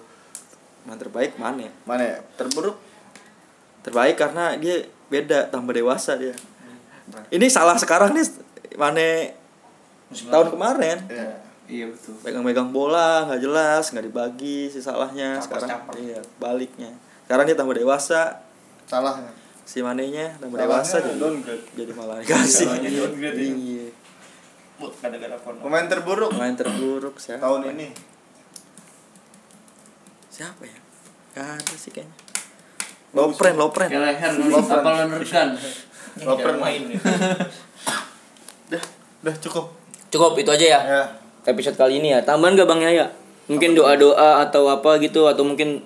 Pemain 0.82 1.00
terbaik 1.00 1.32
mana 1.38 1.62
ya? 1.62 1.72
Mana 1.86 2.04
ya? 2.04 2.18
Terburuk? 2.36 2.78
Terbaik 3.82 4.16
karena 4.18 4.58
dia 4.58 4.86
beda, 5.10 5.50
tambah 5.50 5.74
dewasa 5.74 6.18
dia. 6.18 6.34
Ini 7.30 7.46
salah 7.52 7.76
sekarang 7.76 8.16
nih, 8.16 8.26
mana 8.80 9.30
tahun 10.32 10.48
kemarin. 10.54 10.98
Iya. 11.08 11.32
iya 11.72 11.86
betul 11.88 12.14
Megang-megang 12.24 12.70
bola 12.72 13.26
nggak 13.28 13.42
jelas, 13.42 13.84
nggak 13.92 14.06
dibagi 14.12 14.68
si 14.68 14.80
salahnya. 14.80 15.40
Sekarang 15.40 15.70
iya 16.00 16.20
baliknya. 16.38 16.92
Sekarang 17.28 17.48
dia 17.48 17.56
tambah 17.56 17.76
dewasa, 17.76 18.44
Salahnya. 18.90 19.32
si 19.64 19.80
manenya 19.80 20.36
tambah 20.36 20.60
dewasa 20.60 21.00
jadi, 21.00 21.16
downgrade. 21.16 21.64
jadi 21.80 21.92
malah 21.96 22.20
ya. 22.20 22.36
Iya. 23.40 23.88
Kono. 24.82 25.62
Pemain 25.62 25.86
terburuk 25.86 26.34
Pemain 26.34 26.56
terburuk 26.58 27.16
siapa? 27.22 27.46
tahun 27.46 27.78
ini. 27.78 27.88
Siapa 30.42 30.66
ya? 30.66 30.78
Gak 31.38 31.48
ada 31.62 31.74
sih 31.78 31.94
kayaknya. 31.94 32.18
Lopren, 33.14 33.54
Lopren. 33.62 33.94
kayak 33.94 34.10
leher 34.10 34.32
Lovren. 34.42 34.74
apa 34.74 34.90
menerkan 35.06 35.48
Loper 36.26 36.58
main. 36.58 36.82
ya. 36.90 36.98
Dah, 38.74 38.84
dah 39.22 39.36
cukup. 39.38 39.70
Cukup 40.10 40.34
itu 40.42 40.50
aja 40.50 40.66
ya. 40.66 40.82
Ya. 40.82 41.04
episode 41.46 41.78
kali 41.78 42.02
ini 42.02 42.18
ya. 42.18 42.26
Tambahan 42.26 42.58
gak 42.58 42.66
Bang 42.66 42.82
Yaya? 42.82 43.14
Mungkin 43.54 43.78
doa-doa 43.78 44.42
atau 44.42 44.66
apa 44.66 44.98
gitu 44.98 45.30
atau 45.30 45.46
mungkin 45.46 45.86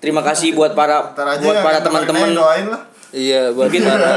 terima 0.00 0.24
kasih 0.24 0.56
buat 0.56 0.72
para 0.72 1.12
buat 1.12 1.36
yang 1.44 1.60
para 1.60 1.84
teman-teman 1.84 2.32
aja 2.32 2.40
doain 2.40 2.66
lah. 2.72 2.82
iya 3.12 3.52
buat 3.52 3.68
mungkin 3.68 3.84
para 3.92 4.12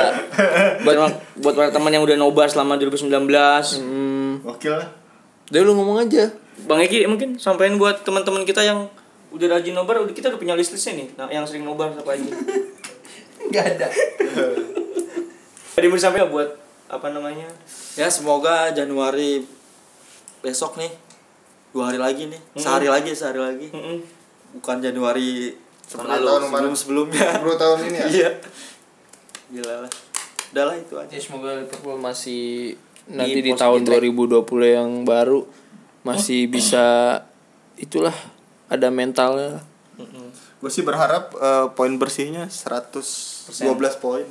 buat 0.88 0.95
buat 1.43 1.55
para 1.59 1.69
teman 1.76 1.91
yang 1.91 2.07
udah 2.07 2.15
nobar 2.15 2.47
selama 2.47 2.80
2019. 2.80 3.11
hmm, 3.11 4.32
Gokil 4.39 4.71
lah. 4.71 4.88
deh 5.51 5.61
lu 5.67 5.76
ngomong 5.76 5.99
aja 5.99 6.32
Bang 6.63 6.80
Eki 6.80 7.11
mungkin 7.11 7.36
sampaikan 7.36 7.76
buat 7.76 8.07
teman-teman 8.07 8.47
kita 8.47 8.63
yang 8.63 8.88
udah 9.36 9.48
rajin 9.60 9.76
nobar, 9.76 10.00
udah 10.00 10.16
kita 10.16 10.32
udah 10.32 10.40
punya 10.40 10.56
list-listnya 10.56 11.04
nih, 11.04 11.08
nah, 11.20 11.28
yang 11.28 11.44
sering 11.44 11.68
nobar 11.68 11.92
siapa 11.92 12.16
aja. 12.16 12.32
nggak 13.52 13.66
ada 13.78 13.88
Jadi 15.76 15.86
mau 15.86 16.00
sampai 16.00 16.26
buat 16.26 16.50
apa 16.88 17.14
namanya? 17.14 17.46
Ya 17.94 18.08
semoga 18.10 18.72
Januari 18.74 19.44
besok 20.42 20.78
nih 20.78 20.94
dua 21.74 21.92
hari 21.92 22.00
lagi 22.00 22.24
nih 22.32 22.42
sehari 22.56 22.88
lagi 22.88 23.12
sehari 23.12 23.42
lagi 23.42 23.68
Mm-mm. 23.74 23.98
bukan 24.62 24.78
Januari 24.80 25.52
Sebelum 25.90 26.08
lalu 26.08 26.26
tahun 26.26 26.42
sebelum 26.48 26.74
sebelumnya 26.78 27.28
10 27.44 27.62
tahun 27.62 27.78
ini 27.90 27.98
ya. 27.98 28.06
iya 28.16 28.30
gila 29.52 29.76
lah 29.84 29.92
udah 30.56 30.64
lah 30.72 30.76
itu 30.80 30.94
aja 30.96 31.12
ya 31.12 31.20
semoga 31.20 31.50
Liverpool 31.60 31.98
masih 32.00 32.78
nanti 33.12 33.40
di 33.44 33.52
tahun 33.52 33.84
di 33.84 33.92
track. 33.92 34.48
2020 34.48 34.78
yang 34.80 34.90
baru 35.04 35.44
masih 36.08 36.48
bisa 36.48 37.20
itulah 37.76 38.14
ada 38.72 38.88
mentalnya 38.89 39.61
Gue 40.59 40.72
sih 40.74 40.82
berharap 40.82 41.32
eh, 41.38 41.68
poin 41.78 41.93
bersihnya 41.95 42.49
112 42.49 43.53
poin. 44.01 44.26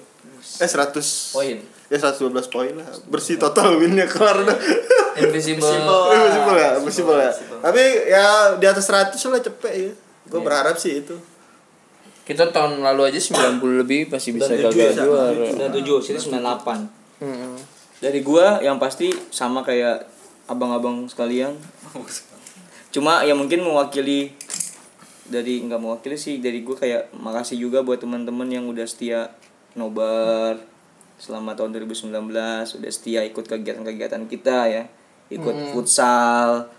Eh 0.61 0.69
100 0.69 1.33
Poin. 1.33 1.57
Ya 1.93 1.97
112 2.01 2.51
poin 2.51 2.73
lah. 2.75 2.89
Bersih 3.07 3.39
total 3.39 3.79
winnya 3.79 4.09
kelar 4.09 4.43
dah. 4.43 4.59
invisible 5.23 5.71
Eh, 6.11 6.19
Bersih 6.27 6.43
ya, 6.59 6.71
bersih 6.83 7.05
ya. 7.07 7.31
Tapi 7.63 7.83
ya 8.11 8.27
di 8.59 8.67
atas 8.67 8.91
100 8.91 9.15
lah 9.31 9.41
cepet 9.41 9.73
ya. 9.73 9.93
Gue 10.27 10.41
berharap 10.43 10.75
sih 10.75 11.05
itu. 11.05 11.17
kita 12.25 12.49
tahun 12.57 12.81
lalu 12.81 13.13
aja 13.13 13.21
90 13.21 13.61
lebih 13.85 14.09
masih 14.09 14.33
bisa 14.33 14.49
97 14.49 14.65
gagal 14.65 14.97
ya? 14.97 15.05
juara 15.05 15.45
97, 15.77 16.09
City 16.09 16.33
98. 16.33 17.21
Mm-mm. 17.21 17.53
Dari 18.01 18.21
gua 18.25 18.65
yang 18.65 18.81
pasti 18.81 19.13
sama 19.29 19.61
kayak 19.61 20.09
abang-abang 20.49 21.05
sekalian. 21.05 21.53
Cuma 22.95 23.27
ya 23.27 23.35
mungkin 23.35 23.67
mewakili 23.67 24.31
dari 25.27 25.67
nggak 25.67 25.81
mewakili 25.83 26.15
sih 26.15 26.39
dari 26.39 26.63
gua 26.63 26.79
kayak 26.79 27.11
makasih 27.11 27.59
juga 27.59 27.83
buat 27.83 27.99
teman-teman 27.99 28.47
yang 28.47 28.71
udah 28.71 28.87
setia 28.87 29.35
nobar 29.75 30.63
selama 31.19 31.59
tahun 31.59 31.75
2019 31.75 32.31
udah 32.79 32.91
setia 32.95 33.27
ikut 33.27 33.43
kegiatan-kegiatan 33.43 34.31
kita 34.31 34.59
ya 34.71 34.85
ikut 35.33 35.73
futsal 35.73 36.71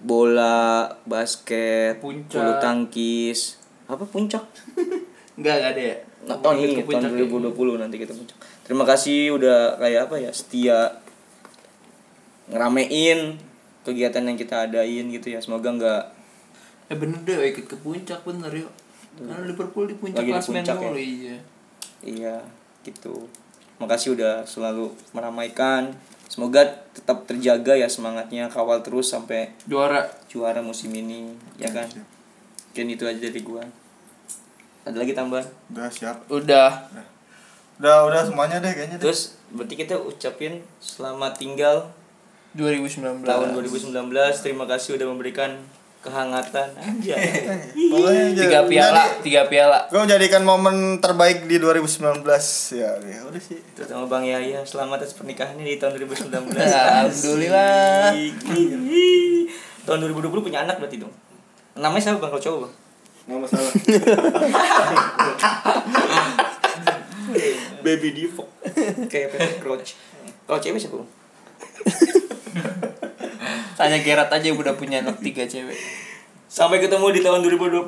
bola 0.00 0.88
basket 1.04 2.00
Puncak. 2.00 2.40
bulu 2.40 2.52
tangkis 2.58 3.60
apa 3.86 4.02
puncak 4.08 4.42
Enggak, 5.40 5.56
enggak 5.56 5.72
ada 5.72 5.82
ya. 5.82 5.96
Nah, 6.28 6.36
Tahun 6.36 6.56
ini 6.60 6.84
tahun 6.84 7.16
2020 7.16 7.80
nanti 7.80 7.96
kita 7.96 8.12
puncak. 8.12 8.36
Terima 8.60 8.84
kasih 8.84 9.32
udah 9.40 9.80
kayak 9.80 10.12
apa 10.12 10.20
ya 10.20 10.30
setia 10.36 11.00
ngeramein 12.52 13.40
kegiatan 13.86 14.24
yang 14.24 14.36
kita 14.36 14.68
adain 14.68 15.06
gitu 15.08 15.32
ya. 15.32 15.40
Semoga 15.40 15.72
nggak 15.72 16.02
Eh 16.90 16.98
bener 16.98 17.22
deh 17.22 17.38
ikut 17.54 17.70
ke 17.70 17.76
puncak 17.78 18.26
bener 18.26 18.50
yuk. 18.50 18.72
Karena 19.14 19.46
Liverpool 19.46 19.86
di 19.86 19.94
puncak 19.94 20.26
Lagi 20.26 20.26
di 20.26 20.34
klasmen 20.34 20.62
puncak 20.66 20.76
mulu 20.82 20.98
ya? 20.98 21.06
iya. 21.06 21.36
iya 22.02 22.36
gitu. 22.82 23.30
Makasih 23.78 24.18
udah 24.18 24.42
selalu 24.42 24.90
meramaikan. 25.14 25.94
Semoga 26.26 26.66
tetap 26.94 27.26
terjaga 27.30 27.78
ya 27.78 27.86
semangatnya 27.86 28.50
kawal 28.50 28.82
terus 28.82 29.10
sampai 29.10 29.50
Juara. 29.66 30.06
juara 30.26 30.62
musim 30.62 30.90
ini 30.90 31.30
ya 31.58 31.70
kan. 31.70 31.86
Mungkin 32.70 32.86
itu 32.90 33.06
aja 33.06 33.18
dari 33.18 33.42
gua. 33.42 33.62
Ada 34.82 34.98
lagi 34.98 35.14
tambahan? 35.14 35.46
Udah 35.70 35.90
siap. 35.90 36.26
Udah. 36.26 36.90
Udah 37.78 37.96
udah 38.06 38.22
semuanya 38.26 38.58
deh 38.58 38.74
kayaknya 38.74 38.98
deh. 38.98 39.06
Terus 39.06 39.38
berarti 39.54 39.74
kita 39.78 39.94
ucapin 39.94 40.62
selamat 40.82 41.38
tinggal 41.38 41.90
2019. 42.50 43.22
tahun 43.22 43.54
2019 43.54 43.94
terima 44.42 44.66
kasih 44.66 44.98
udah 44.98 45.06
memberikan 45.06 45.54
kehangatan. 46.00 46.72
Aja 46.74 47.14
Tiga 48.40 48.64
piala, 48.66 49.04
tiga 49.22 49.42
piala. 49.46 49.86
Gue 49.92 50.00
menjadikan 50.02 50.42
momen 50.42 50.98
terbaik 50.98 51.44
di 51.46 51.60
2019 51.62 52.24
ya, 52.74 52.96
ya 52.98 53.20
udah 53.28 53.42
sih. 53.42 53.60
terutama 53.76 54.08
bang 54.08 54.24
Yaya 54.34 54.60
selamat 54.64 55.04
atas 55.04 55.14
pernikahannya 55.14 55.62
di 55.62 55.76
tahun 55.76 56.00
2019 56.00 56.56
Alhamdulillah. 56.58 58.16
Tahun 59.84 59.98
2020 60.10 60.46
punya 60.46 60.64
anak 60.66 60.82
berarti 60.82 60.98
dong. 60.98 61.12
Namanya 61.78 62.02
siapa 62.02 62.18
bang? 62.18 62.30
Kalau 62.32 62.42
cowok 62.42 62.58
bang? 62.66 62.72
Nggak 63.30 63.40
masalah. 63.46 63.72
baby 67.80 68.12
divo 68.12 68.44
kayak 69.06 69.32
Peter 69.36 69.62
Crouch. 69.62 69.94
Kalau 70.48 70.58
cewek 70.58 70.80
siapa 70.82 70.98
bang 70.98 71.10
Tanya 73.80 73.96
Gerard 74.04 74.28
aja 74.28 74.52
udah 74.52 74.76
punya 74.76 75.00
anak 75.00 75.16
tiga 75.24 75.48
cewek. 75.48 75.72
sampai 76.50 76.82
ketemu 76.84 77.16
di 77.16 77.20
tahun 77.24 77.40
2020 77.40 77.86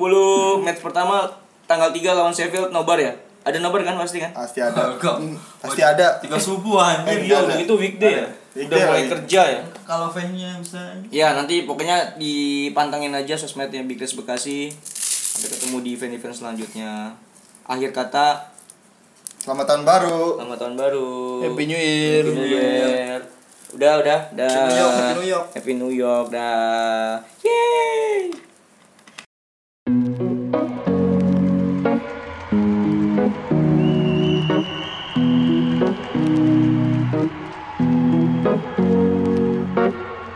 match 0.65 0.81
pertama 0.81 1.29
tanggal 1.69 1.93
3 1.93 2.01
lawan 2.17 2.33
Sheffield 2.33 2.73
nobar 2.73 2.97
ya 2.97 3.13
ada 3.43 3.59
nobar 3.59 3.83
kan 3.83 3.99
pasti 3.99 4.23
kan 4.23 4.31
Pasti 4.31 4.63
ada. 4.63 4.95
Hmm, 4.97 5.35
Pasti 5.59 5.83
ada. 5.83 6.17
Tiga 6.23 6.39
subuh 6.39 6.79
anjir. 6.79 7.27
Iya, 7.27 7.43
udah 7.43 7.59
gitu 7.59 7.75
weekday 7.75 8.23
ya. 8.23 8.27
Weekday 8.55 8.79
Udah 8.79 8.87
mulai 8.87 9.05
kerja 9.11 9.43
ya. 9.51 9.61
Kalau 9.83 10.07
fan-nya 10.15 10.55
bisa 10.63 10.79
Ya 11.11 11.35
nanti 11.35 11.67
pokoknya 11.67 12.15
dipantengin 12.23 13.11
aja 13.11 13.35
sosmednya 13.35 13.83
Big 13.83 13.99
Reds 13.99 14.15
Bekasi 14.15 14.71
Sampai 14.87 15.59
ketemu 15.59 15.77
di 15.83 15.91
event-event 15.99 16.35
selanjutnya 16.39 17.19
Akhir 17.67 17.91
kata 17.91 18.47
Selamat 19.43 19.67
tahun 19.67 19.83
baru. 19.83 20.39
Selamat 20.39 20.59
tahun 20.63 20.75
baru 20.79 21.11
Happy 21.43 21.65
New 21.67 21.81
Year. 21.83 22.23
Happy 22.23 22.37
New 22.39 22.47
Year 22.47 23.42
Udah 23.73 24.05
udah 24.05 24.21
dah 24.37 24.53
Happy 24.53 24.69
New 24.69 24.77
York, 24.77 24.93
Happy 25.01 25.17
New 25.17 25.25
York. 25.25 25.47
Happy 25.57 25.73
New 25.81 25.93
York 25.97 26.27
dah 26.29 27.25
Yeay 27.41 28.37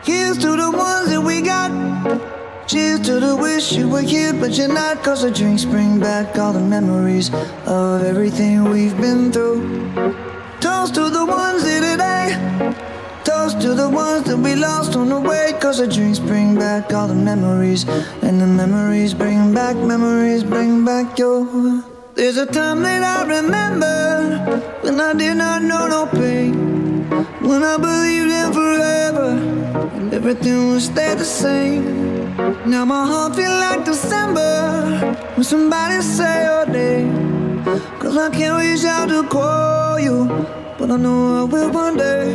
Here's 0.01 0.41
to 0.41 0.57
the 0.57 0.73
ones 0.73 1.13
that 1.13 1.21
we 1.21 1.45
got. 1.45 1.69
Cheers 2.65 3.05
to 3.05 3.21
the 3.21 3.37
wish 3.37 3.69
you 3.77 3.85
were 3.85 4.01
here, 4.01 4.33
but 4.33 4.57
you're 4.57 4.71
not. 4.71 5.05
Cause 5.05 5.21
the 5.21 5.29
drinks 5.29 5.61
bring 5.61 6.01
back 6.01 6.33
all 6.41 6.57
the 6.57 6.63
memories 6.63 7.29
of 7.69 8.01
everything 8.01 8.65
we've 8.65 8.97
been 8.97 9.29
through. 9.29 9.61
Toast 10.57 10.97
to 10.97 11.13
the 11.13 11.21
ones 11.21 11.61
here 11.61 11.85
today. 11.85 12.33
Toast 13.27 13.59
to 13.59 13.73
the 13.73 13.89
ones 13.89 14.23
that 14.27 14.37
we 14.37 14.55
lost 14.55 14.95
on 14.95 15.09
the 15.09 15.19
way. 15.19 15.53
Cause 15.59 15.79
the 15.79 15.87
drinks 15.87 16.17
bring 16.17 16.55
back 16.55 16.93
all 16.93 17.09
the 17.09 17.13
memories. 17.31 17.83
And 18.21 18.39
the 18.39 18.47
memories 18.47 19.13
bring 19.13 19.53
back, 19.53 19.75
memories 19.75 20.45
bring 20.45 20.85
back 20.85 21.19
your. 21.19 21.83
There's 22.15 22.37
a 22.37 22.45
time 22.45 22.83
that 22.83 23.03
I 23.03 23.27
remember 23.37 24.71
when 24.81 25.01
I 25.01 25.11
did 25.11 25.35
not 25.35 25.61
know 25.61 25.87
no 25.95 26.05
pain. 26.05 26.53
When 27.49 27.63
I 27.63 27.75
believed 27.75 28.31
in 28.31 28.53
forever 28.53 29.29
and 29.97 30.13
everything 30.13 30.69
would 30.69 30.81
stay 30.81 31.13
the 31.15 31.25
same. 31.25 31.83
Now 32.65 32.85
my 32.85 33.05
heart 33.05 33.35
feel 33.35 33.51
like 33.51 33.83
December 33.83 35.17
when 35.35 35.43
somebody 35.43 36.01
say 36.01 36.45
your 36.45 36.65
name. 36.65 37.63
Cause 37.99 38.15
I 38.15 38.29
can't 38.29 38.57
reach 38.63 38.85
out 38.85 39.09
to 39.09 39.23
call 39.27 39.99
you, 39.99 40.29
but 40.77 40.91
I 40.91 40.97
know 40.97 41.41
I 41.41 41.43
will 41.43 41.71
one 41.71 41.97
day. 41.97 42.33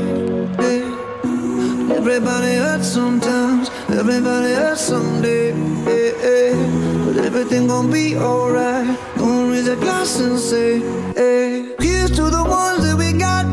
yeah. 0.58 1.96
Everybody 1.96 2.54
hurts 2.56 2.88
sometimes, 2.88 3.70
everybody 3.88 4.52
hurts 4.54 4.80
someday. 4.82 5.50
yeah, 5.50 6.12
yeah. 6.22 7.04
But 7.06 7.16
everything 7.24 7.68
gon' 7.68 7.90
be 7.90 8.16
alright. 8.16 8.98
Gonna 9.16 9.50
raise 9.50 9.68
a 9.68 9.76
glass 9.76 10.18
and 10.20 10.38
say, 10.38 10.80
hey. 11.14 11.74
Here's 11.78 12.10
to 12.12 12.24
the 12.30 12.44
ones 12.44 12.82
that 12.84 12.96
we 12.96 13.12
got. 13.12 13.46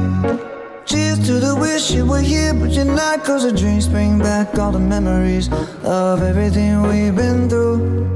Cheers 0.86 1.20
to 1.28 1.34
the 1.34 1.56
wish 1.56 1.92
you 1.92 2.06
were 2.06 2.22
here, 2.22 2.54
but 2.54 2.72
you're 2.72 2.86
not. 2.86 3.24
Cause 3.24 3.44
the 3.44 3.52
drinks 3.52 3.88
bring 3.88 4.18
back 4.20 4.58
all 4.58 4.72
the 4.72 4.80
memories 4.80 5.50
of 5.84 6.22
everything 6.24 6.82
we've 6.84 7.16
been 7.16 7.48
through. 7.50 8.12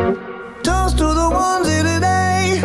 Toast 0.64 0.98
to 0.98 1.06
the 1.22 1.30
ones 1.32 1.68
here 1.68 1.84
today. 1.84 2.62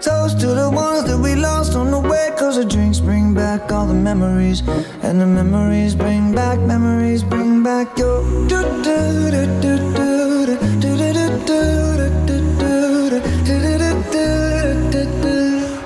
Toast 0.00 0.38
to 0.40 0.46
the 0.48 0.70
ones 0.70 1.04
that 1.08 1.18
we 1.18 1.34
lost 1.34 1.74
on 1.74 1.90
the 1.90 1.98
way. 1.98 2.30
Cause 2.38 2.56
the 2.56 2.64
drinks 2.64 2.89
back 3.34 3.72
all 3.72 3.86
the 3.86 3.94
memories. 3.94 4.62
And 5.02 5.20
the 5.20 5.26
memories 5.26 5.94
bring 5.94 6.34
back, 6.34 6.58
memories 6.60 7.22
bring 7.22 7.62
back 7.62 7.98
your. 7.98 8.22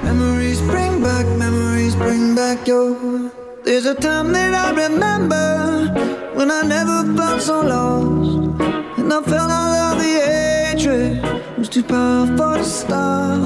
Memories 0.02 0.60
bring 0.62 1.02
back, 1.02 1.26
memories 1.38 1.94
bring 1.96 2.34
back 2.34 2.66
your. 2.66 3.30
There's 3.64 3.86
a 3.86 3.94
time 3.94 4.32
that 4.32 4.52
I 4.54 4.70
remember 4.84 5.88
when 6.34 6.50
I 6.50 6.62
never 6.62 6.98
felt 7.16 7.40
so 7.40 7.60
lost. 7.62 8.60
And 8.98 9.12
I 9.12 9.22
felt 9.22 9.50
all 9.50 9.74
of 9.88 9.98
the 9.98 10.14
hatred 10.28 11.12
was 11.58 11.68
too 11.68 11.82
powerful 11.82 12.56
to 12.56 12.64
stop. 12.64 13.40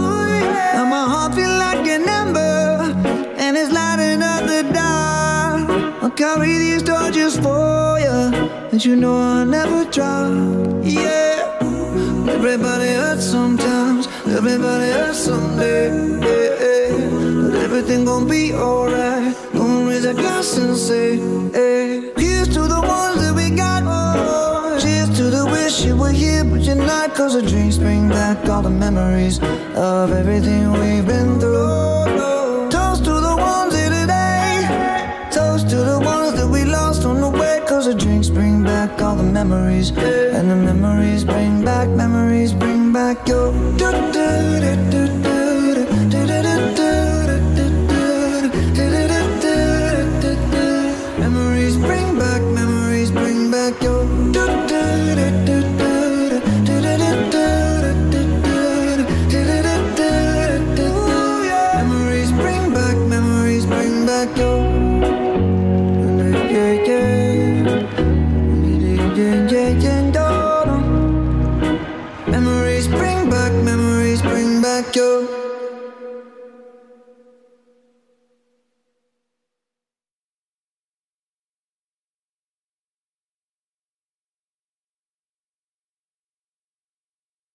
Now 0.75 0.85
my 0.85 1.05
heart 1.13 1.35
feel 1.35 1.55
like 1.65 1.87
an 1.87 2.09
ember, 2.09 2.58
it's 3.61 3.73
lighting 3.73 4.23
up 4.23 4.43
the 4.47 4.63
dark. 4.73 6.03
I'll 6.03 6.11
carry 6.11 6.53
these 6.59 6.83
torches 6.83 7.37
for 7.37 7.99
you, 7.99 8.19
and 8.71 8.85
you 8.85 8.95
know 8.95 9.17
I'll 9.17 9.47
never 9.47 9.85
drop. 9.91 10.31
Yeah. 10.85 11.57
Everybody 12.37 12.91
hurts 13.03 13.25
sometimes, 13.25 14.07
everybody 14.39 14.91
hurts 14.99 15.19
someday. 15.19 15.89
Yeah, 16.27 16.65
yeah. 16.65 17.51
But 17.51 17.55
everything 17.67 18.05
gon' 18.05 18.29
be 18.29 18.55
alright. 18.55 19.35
Gonna 19.53 19.89
raise 19.89 20.05
a 20.05 20.15
glass 20.15 20.57
and 20.57 20.77
say, 20.77 21.17
hey. 21.53 22.13
Here's 22.17 22.49
to 22.49 22.63
the 22.75 22.81
ones 22.81 23.19
that 23.23 23.35
we 23.35 23.51
got. 23.51 23.83
Oh, 23.87 24.79
Cheers 24.81 25.11
to 25.19 25.25
the 25.37 25.45
wish 25.47 25.85
you 25.85 25.97
were 25.97 26.13
here, 26.13 26.45
but 26.45 26.61
you're 26.61 26.77
not. 26.77 27.15
Cause 27.15 27.35
the 27.35 27.43
drinks 27.43 27.77
bring 27.79 28.09
back 28.09 28.49
all 28.49 28.63
the 28.63 28.71
memories 28.71 29.41
of 29.75 30.13
everything 30.13 30.71
we've 30.73 31.07
been 31.07 31.41
through. 31.41 32.08
Memories. 39.45 39.91
And 40.37 40.51
the 40.51 40.57
memories 40.57 41.23
bring 41.25 41.65
back, 41.65 41.89
memories 41.89 42.53
bring 42.53 42.93
back 42.93 43.29
your. 43.29 43.53
do 43.79 43.89
do 44.15 44.27
do 44.63 44.75
do 44.91 45.03
do 45.23 45.48